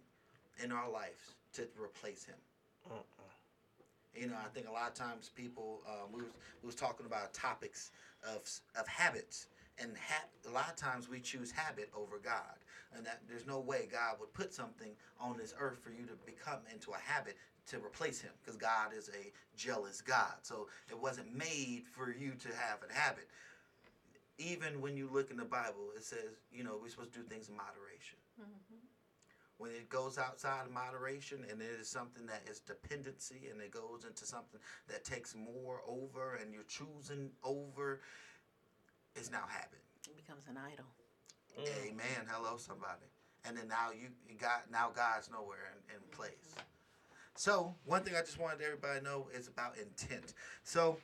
in 0.63 0.71
our 0.71 0.89
lives 0.89 1.35
to 1.53 1.67
replace 1.79 2.25
Him. 2.25 2.37
You 4.15 4.27
know, 4.27 4.35
I 4.43 4.49
think 4.49 4.67
a 4.67 4.71
lot 4.71 4.89
of 4.89 4.95
times 4.95 5.29
people 5.35 5.81
um, 5.87 6.11
we 6.11 6.21
was 6.21 6.31
we 6.63 6.65
was 6.67 6.75
talking 6.75 7.05
about 7.05 7.33
topics 7.33 7.91
of 8.23 8.41
of 8.79 8.87
habits, 8.87 9.47
and 9.82 9.97
ha- 9.97 10.27
a 10.49 10.51
lot 10.51 10.69
of 10.69 10.75
times 10.75 11.09
we 11.09 11.19
choose 11.19 11.51
habit 11.51 11.89
over 11.95 12.19
God, 12.19 12.57
and 12.95 13.05
that 13.05 13.21
there's 13.27 13.47
no 13.47 13.59
way 13.59 13.88
God 13.91 14.15
would 14.19 14.34
put 14.34 14.53
something 14.53 14.91
on 15.19 15.38
this 15.38 15.53
earth 15.59 15.79
for 15.84 15.89
you 15.91 16.05
to 16.05 16.13
become 16.25 16.59
into 16.71 16.91
a 16.91 16.97
habit 16.97 17.38
to 17.67 17.77
replace 17.77 18.21
Him, 18.21 18.32
because 18.41 18.57
God 18.57 18.91
is 18.95 19.09
a 19.09 19.32
jealous 19.57 20.01
God. 20.01 20.34
So 20.41 20.67
it 20.89 20.99
wasn't 20.99 21.34
made 21.36 21.84
for 21.91 22.13
you 22.13 22.34
to 22.39 22.47
have 22.49 22.79
a 22.89 22.93
habit. 22.93 23.27
Even 24.38 24.82
when 24.82 24.97
you 24.97 25.09
look 25.11 25.29
in 25.29 25.38
the 25.38 25.45
Bible, 25.45 25.89
it 25.95 26.03
says 26.03 26.39
you 26.51 26.63
know 26.63 26.77
we're 26.82 26.89
supposed 26.89 27.13
to 27.13 27.19
do 27.19 27.25
things 27.25 27.49
in 27.49 27.55
moderation 27.55 28.17
mm-hmm. 28.39 28.82
when 29.57 29.71
it 29.71 29.89
goes 29.89 30.17
outside 30.17 30.65
of 30.65 30.71
moderation 30.71 31.45
and 31.49 31.61
it 31.61 31.79
is 31.79 31.88
something 31.88 32.25
that 32.25 32.41
is 32.49 32.59
dependency 32.59 33.49
and 33.51 33.61
it 33.61 33.71
goes 33.71 34.05
into 34.07 34.25
something 34.25 34.59
that 34.88 35.03
takes 35.03 35.36
more 35.36 35.82
over 35.88 36.36
and 36.41 36.53
you're 36.53 36.63
choosing 36.63 37.29
over, 37.43 38.01
it's 39.16 39.32
now 39.32 39.43
habit. 39.47 39.82
It 40.07 40.16
becomes 40.16 40.43
an 40.47 40.57
idol. 40.57 40.86
Mm. 41.59 41.91
Amen. 41.91 42.28
Hello, 42.30 42.57
somebody. 42.57 43.07
And 43.45 43.57
then 43.57 43.68
now 43.68 43.89
you, 43.91 44.09
you 44.28 44.38
got 44.38 44.70
now 44.72 44.91
God's 44.95 45.30
nowhere 45.32 45.74
in, 45.89 45.95
in 45.95 46.01
place. 46.12 46.55
So 47.36 47.74
one 47.86 48.03
thing 48.03 48.16
I 48.16 48.22
just 48.22 48.39
wanted 48.39 48.62
everybody 48.62 48.99
to 48.99 49.05
know 49.05 49.28
is 49.34 49.47
about 49.47 49.78
intent. 49.78 50.34
So 50.64 50.97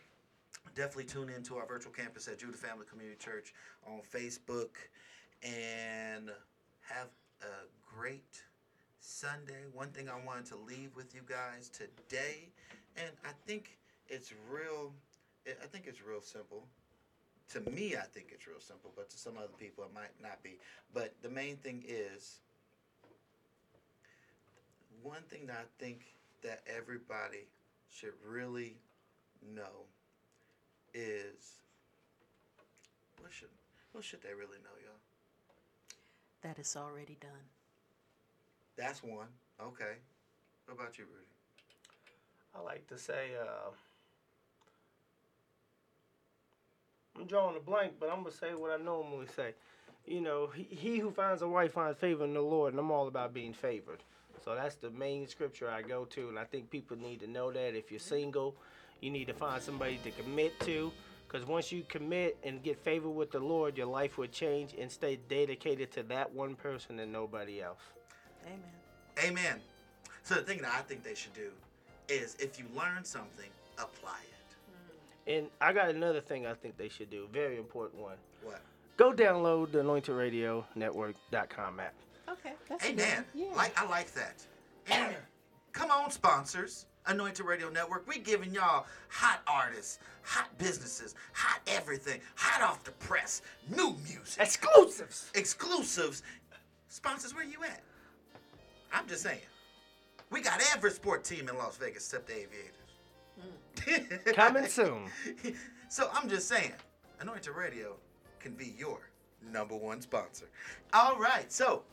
definitely 0.76 1.06
tune 1.06 1.30
in 1.30 1.44
to 1.44 1.58
our 1.58 1.66
virtual 1.66 1.92
campus 1.92 2.28
at 2.28 2.40
Judah 2.40 2.58
Family 2.58 2.86
Community 2.90 3.18
Church 3.18 3.54
on 3.88 4.02
Facebook 4.02 4.70
and 5.44 6.30
have 6.82 7.08
a 7.42 7.96
great 7.96 8.44
Sunday. 9.00 9.66
One 9.74 9.90
thing 9.90 10.10
I 10.10 10.26
wanted 10.26 10.46
to 10.48 10.58
leave 10.58 10.96
with 10.96 11.16
you 11.16 11.22
guys 11.28 11.70
today, 11.70 12.50
and 12.98 13.10
I 13.26 13.32
think 13.46 13.78
it's 14.10 14.34
real. 14.50 14.94
I 15.48 15.66
think 15.68 15.86
it's 15.88 16.06
real 16.06 16.22
simple. 16.22 16.68
To 17.54 17.62
me, 17.72 17.96
I 17.96 18.04
think 18.04 18.28
it's 18.32 18.46
real 18.46 18.60
simple, 18.60 18.92
but 18.96 19.10
to 19.10 19.18
some 19.18 19.38
other 19.38 19.54
people, 19.58 19.86
it 19.86 19.94
might 19.94 20.12
not 20.22 20.44
be. 20.44 20.58
But 20.94 21.14
the 21.22 21.30
main 21.30 21.56
thing 21.58 21.84
is 21.88 22.40
one 25.02 25.22
thing 25.30 25.48
that 25.48 25.56
I 25.56 25.84
think 25.84 26.14
that 26.44 26.62
everybody 26.68 27.48
should 27.90 28.14
really 28.26 28.76
know 29.56 29.86
is 30.94 31.62
what 33.22 33.32
should 33.32 33.50
what 33.94 34.04
should 34.04 34.22
they 34.22 34.34
really 34.34 34.60
know, 34.64 34.76
y'all? 34.84 35.00
That 36.42 36.60
is 36.60 36.76
already 36.76 37.18
done. 37.20 37.48
That's 38.78 39.02
one. 39.02 39.28
Okay. 39.60 39.96
What 40.66 40.76
about 40.76 40.98
you, 40.98 41.06
Rudy? 41.06 41.26
I 42.56 42.62
like 42.62 42.88
to 42.88 42.98
say, 42.98 43.32
uh, 43.40 43.72
I'm 47.18 47.26
drawing 47.26 47.56
a 47.56 47.60
blank, 47.60 47.94
but 48.00 48.10
I'm 48.10 48.20
gonna 48.24 48.32
say 48.32 48.54
what 48.54 48.72
I 48.72 48.84
normally 48.84 49.28
say. 49.36 49.54
You 50.06 50.22
know, 50.22 50.48
he, 50.54 50.64
he 50.64 51.00
who 51.00 51.12
finds 51.12 51.42
a 51.42 51.48
wife 51.48 51.74
finds 51.74 51.98
favor 51.98 52.24
in 52.24 52.34
the 52.34 52.42
Lord, 52.42 52.74
and 52.74 52.80
I'm 52.80 52.92
all 52.92 53.08
about 53.08 53.34
being 53.34 53.54
favored. 53.54 54.04
So 54.44 54.56
that's 54.56 54.76
the 54.76 54.92
main 54.92 55.28
scripture 55.28 55.70
I 55.70 55.82
go 55.82 56.06
to, 56.06 56.30
and 56.30 56.40
I 56.40 56.46
think 56.46 56.70
people 56.70 56.96
need 56.96 57.20
to 57.22 57.28
know 57.28 57.52
that. 57.52 57.76
If 57.76 57.92
you're 57.92 58.00
single, 58.00 58.56
you 59.02 59.10
need 59.10 59.26
to 59.28 59.34
find 59.34 59.62
somebody 59.62 60.00
to 60.04 60.12
commit 60.12 60.58
to, 60.62 60.92
because 61.28 61.46
once 61.46 61.72
you 61.72 61.84
commit 61.90 62.38
and 62.44 62.64
get 62.64 62.78
favor 62.78 63.10
with 63.10 63.32
the 63.32 63.40
Lord, 63.40 63.78
your 63.78 63.88
life 63.88 64.18
will 64.18 64.28
change 64.28 64.74
and 64.80 64.90
stay 64.90 65.20
dedicated 65.28 65.92
to 65.94 66.04
that 66.04 66.32
one 66.32 66.56
person 66.56 67.00
and 67.00 67.12
nobody 67.12 67.62
else. 67.62 67.82
Amen. 68.46 68.62
Amen. 69.26 69.60
So 70.24 70.36
the 70.36 70.42
thing 70.42 70.62
that 70.62 70.74
I 70.74 70.82
think 70.82 71.04
they 71.04 71.16
should 71.16 71.34
do 71.34 71.52
is 72.08 72.38
if 72.40 72.58
you 72.58 72.66
learn 72.76 73.04
something, 73.04 73.50
apply 73.78 74.20
it. 74.24 74.37
And 75.28 75.48
I 75.60 75.74
got 75.74 75.90
another 75.90 76.22
thing 76.22 76.46
I 76.46 76.54
think 76.54 76.78
they 76.78 76.90
should 76.90 77.10
do. 77.10 77.28
Very 77.34 77.58
important 77.58 78.02
one. 78.02 78.16
What? 78.44 78.62
Go 78.96 79.12
download 79.12 79.72
the 79.72 79.82
Anointed 79.82 80.16
Radio 80.16 80.66
Network.com 80.76 81.80
app. 81.80 81.94
Okay. 82.30 82.54
That's 82.70 82.86
Amen. 82.86 83.26
A 83.36 83.38
yeah. 83.38 83.54
Like 83.56 83.80
I 83.80 83.86
like 83.88 84.14
that. 84.14 84.46
And 84.90 85.14
come 85.74 85.92
on, 85.92 86.12
sponsors. 86.12 86.86
Anointed 87.08 87.46
Radio 87.46 87.70
Network. 87.70 88.06
We 88.08 88.20
giving 88.20 88.54
y'all 88.54 88.86
hot 89.10 89.42
artists, 89.48 90.00
hot 90.24 90.50
businesses, 90.58 91.16
hot 91.32 91.62
everything, 91.68 92.20
hot 92.36 92.62
off 92.62 92.84
the 92.84 92.92
press, 92.92 93.42
new 93.70 93.96
music, 94.04 94.42
exclusives, 94.42 95.32
exclusives. 95.34 96.22
Sponsors, 96.90 97.34
where 97.34 97.46
you 97.46 97.64
at? 97.64 97.82
I'm 98.94 99.08
just 99.08 99.24
saying. 99.24 99.40
We 100.30 100.42
got 100.42 100.62
every 100.76 100.92
sport 100.92 101.24
team 101.24 101.48
in 101.48 101.58
Las 101.58 101.78
Vegas 101.78 102.04
except 102.04 102.28
the 102.28 102.34
Aviators. 102.34 102.74
Coming 104.34 104.66
soon. 104.66 105.10
So 105.90 106.10
I'm 106.14 106.28
just 106.28 106.50
saying, 106.50 106.74
Anointed 107.22 107.56
Radio 107.56 107.96
can 108.42 108.54
be 108.56 108.76
your 108.78 109.10
number 109.54 109.74
one 109.74 110.02
sponsor. 110.02 110.50
All 110.92 111.18
right, 111.18 111.50
so 111.50 111.84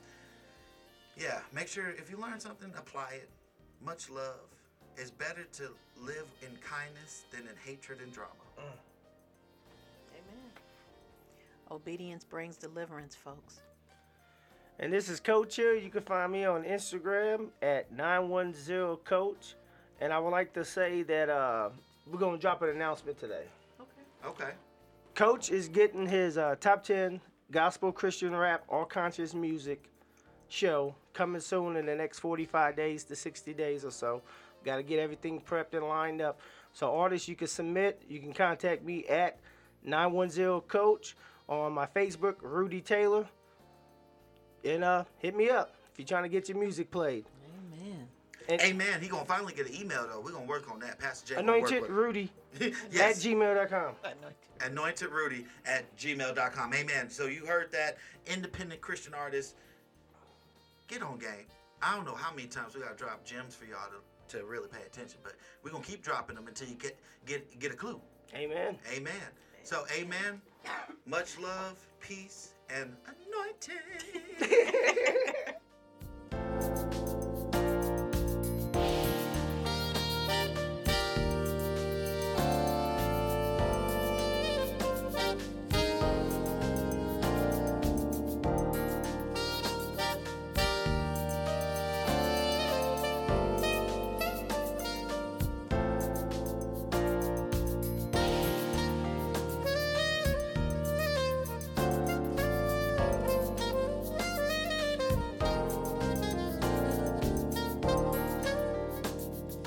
yeah, 1.17 1.41
make 1.55 1.69
sure 1.69 1.91
if 1.91 2.11
you 2.11 2.17
learn 2.17 2.41
something, 2.41 2.73
apply 2.77 3.11
it. 3.15 3.31
Much 3.85 4.11
love. 4.11 4.41
It's 4.97 5.11
better 5.11 5.45
to 5.45 5.71
live 6.01 6.27
in 6.43 6.57
kindness 6.57 7.25
than 7.31 7.43
in 7.43 7.55
hatred 7.65 8.01
and 8.01 8.13
drama. 8.13 8.31
Mm. 8.59 8.63
Amen. 10.13 10.51
Obedience 11.71 12.25
brings 12.25 12.57
deliverance, 12.57 13.15
folks. 13.15 13.61
And 14.81 14.93
this 14.93 15.09
is 15.09 15.21
Coach 15.21 15.55
here. 15.55 15.77
You 15.77 15.89
can 15.89 16.03
find 16.03 16.33
me 16.33 16.45
on 16.45 16.65
Instagram 16.65 17.49
at 17.63 17.97
910coach. 17.97 19.55
And 20.01 20.13
I 20.13 20.19
would 20.19 20.31
like 20.31 20.53
to 20.55 20.65
say 20.65 21.03
that 21.05 21.29
uh, 21.29 21.71
we're 22.11 22.19
gonna 22.19 22.39
drop 22.39 22.63
an 22.63 22.71
announcement 22.71 23.19
today. 23.19 23.45
Okay. 23.81 24.43
Okay. 24.45 24.53
Coach 25.15 25.51
is 25.51 25.69
getting 25.69 26.07
his 26.07 26.37
uh, 26.39 26.57
top 26.61 26.85
10 26.85 27.21
gospel 27.51 27.93
Christian 27.93 28.35
rap 28.35 28.65
all 28.69 28.85
conscious 28.85 29.35
music 29.35 29.89
show 30.49 30.95
coming 31.13 31.41
soon 31.41 31.77
in 31.77 31.87
the 31.87 31.95
next 31.95 32.19
45 32.19 32.77
days 32.77 33.05
to 33.05 33.17
60 33.17 33.55
days 33.55 33.85
or 33.85 33.91
so. 33.91 34.23
Got 34.65 34.77
to 34.77 34.83
get 34.83 34.99
everything 34.99 35.41
prepped 35.41 35.75
and 35.75 35.87
lined 35.87 36.21
up. 36.21 36.41
So 36.73 36.93
artists, 36.93 37.29
you 37.29 37.37
can 37.37 37.47
submit. 37.47 38.03
You 38.09 38.19
can 38.19 38.33
contact 38.33 38.85
me 38.85 39.05
at 39.07 39.39
910 39.85 40.63
Coach 40.63 41.17
on 41.49 41.73
my 41.73 41.87
Facebook, 41.87 42.37
Rudy 42.41 42.81
Taylor, 42.81 43.27
and 44.65 44.83
uh, 44.83 45.05
hit 45.19 45.37
me 45.37 45.51
up 45.51 45.75
if 45.93 45.99
you're 45.99 46.07
trying 46.07 46.23
to 46.25 46.29
get 46.29 46.49
your 46.49 46.59
music 46.59 46.91
played. 46.91 47.27
Amen. 48.51 48.61
Amen. 48.67 49.01
He 49.01 49.09
gonna 49.09 49.25
finally 49.25 49.55
get 49.55 49.67
an 49.69 49.75
email 49.75 50.07
though. 50.07 50.21
We're 50.21 50.33
gonna 50.33 50.45
work 50.47 50.71
on 50.71 50.79
that. 50.81 50.99
Pastor 50.99 51.27
Jay. 51.29 51.35
gonna 51.37 51.53
work 51.53 51.59
Anointed 51.71 51.83
with- 51.83 51.91
Rudy 51.91 52.31
yes. 52.91 53.25
at 53.25 53.31
gmail.com. 53.31 53.95
Anointed 54.61 55.09
Rudy 55.11 55.47
at 55.67 55.97
gmail.com. 55.97 56.75
Amen. 56.75 57.09
So 57.11 57.27
you 57.27 57.47
heard 57.47 57.73
that. 57.73 57.97
Independent 58.27 58.81
Christian 58.81 59.15
artist. 59.15 59.55
Get 60.89 61.03
on 61.03 61.19
game. 61.19 61.47
I 61.83 61.95
don't 61.97 62.05
know 62.05 62.15
how 62.15 62.35
many 62.35 62.49
times 62.49 62.75
we 62.75 62.83
gotta 62.83 62.95
drop 62.97 63.25
gems 63.25 63.55
for 63.55 63.65
y'all 63.65 63.89
to, 64.29 64.39
to 64.39 64.45
really 64.45 64.69
pay 64.69 64.83
attention, 64.87 65.19
but 65.23 65.35
we're 65.63 65.71
gonna 65.71 65.83
keep 65.85 66.03
dropping 66.03 66.37
them 66.37 66.47
until 66.47 66.69
you 66.69 66.75
get 66.75 66.99
get 67.27 67.59
get 67.59 67.73
a 67.73 67.77
clue. 67.77 68.01
Amen. 68.35 68.79
Amen. 68.95 69.13
So 69.63 69.85
amen. 69.97 70.41
Much 71.07 71.39
love, 71.39 71.79
peace, 72.01 72.53
and 72.71 72.95
anointing. 73.07 73.77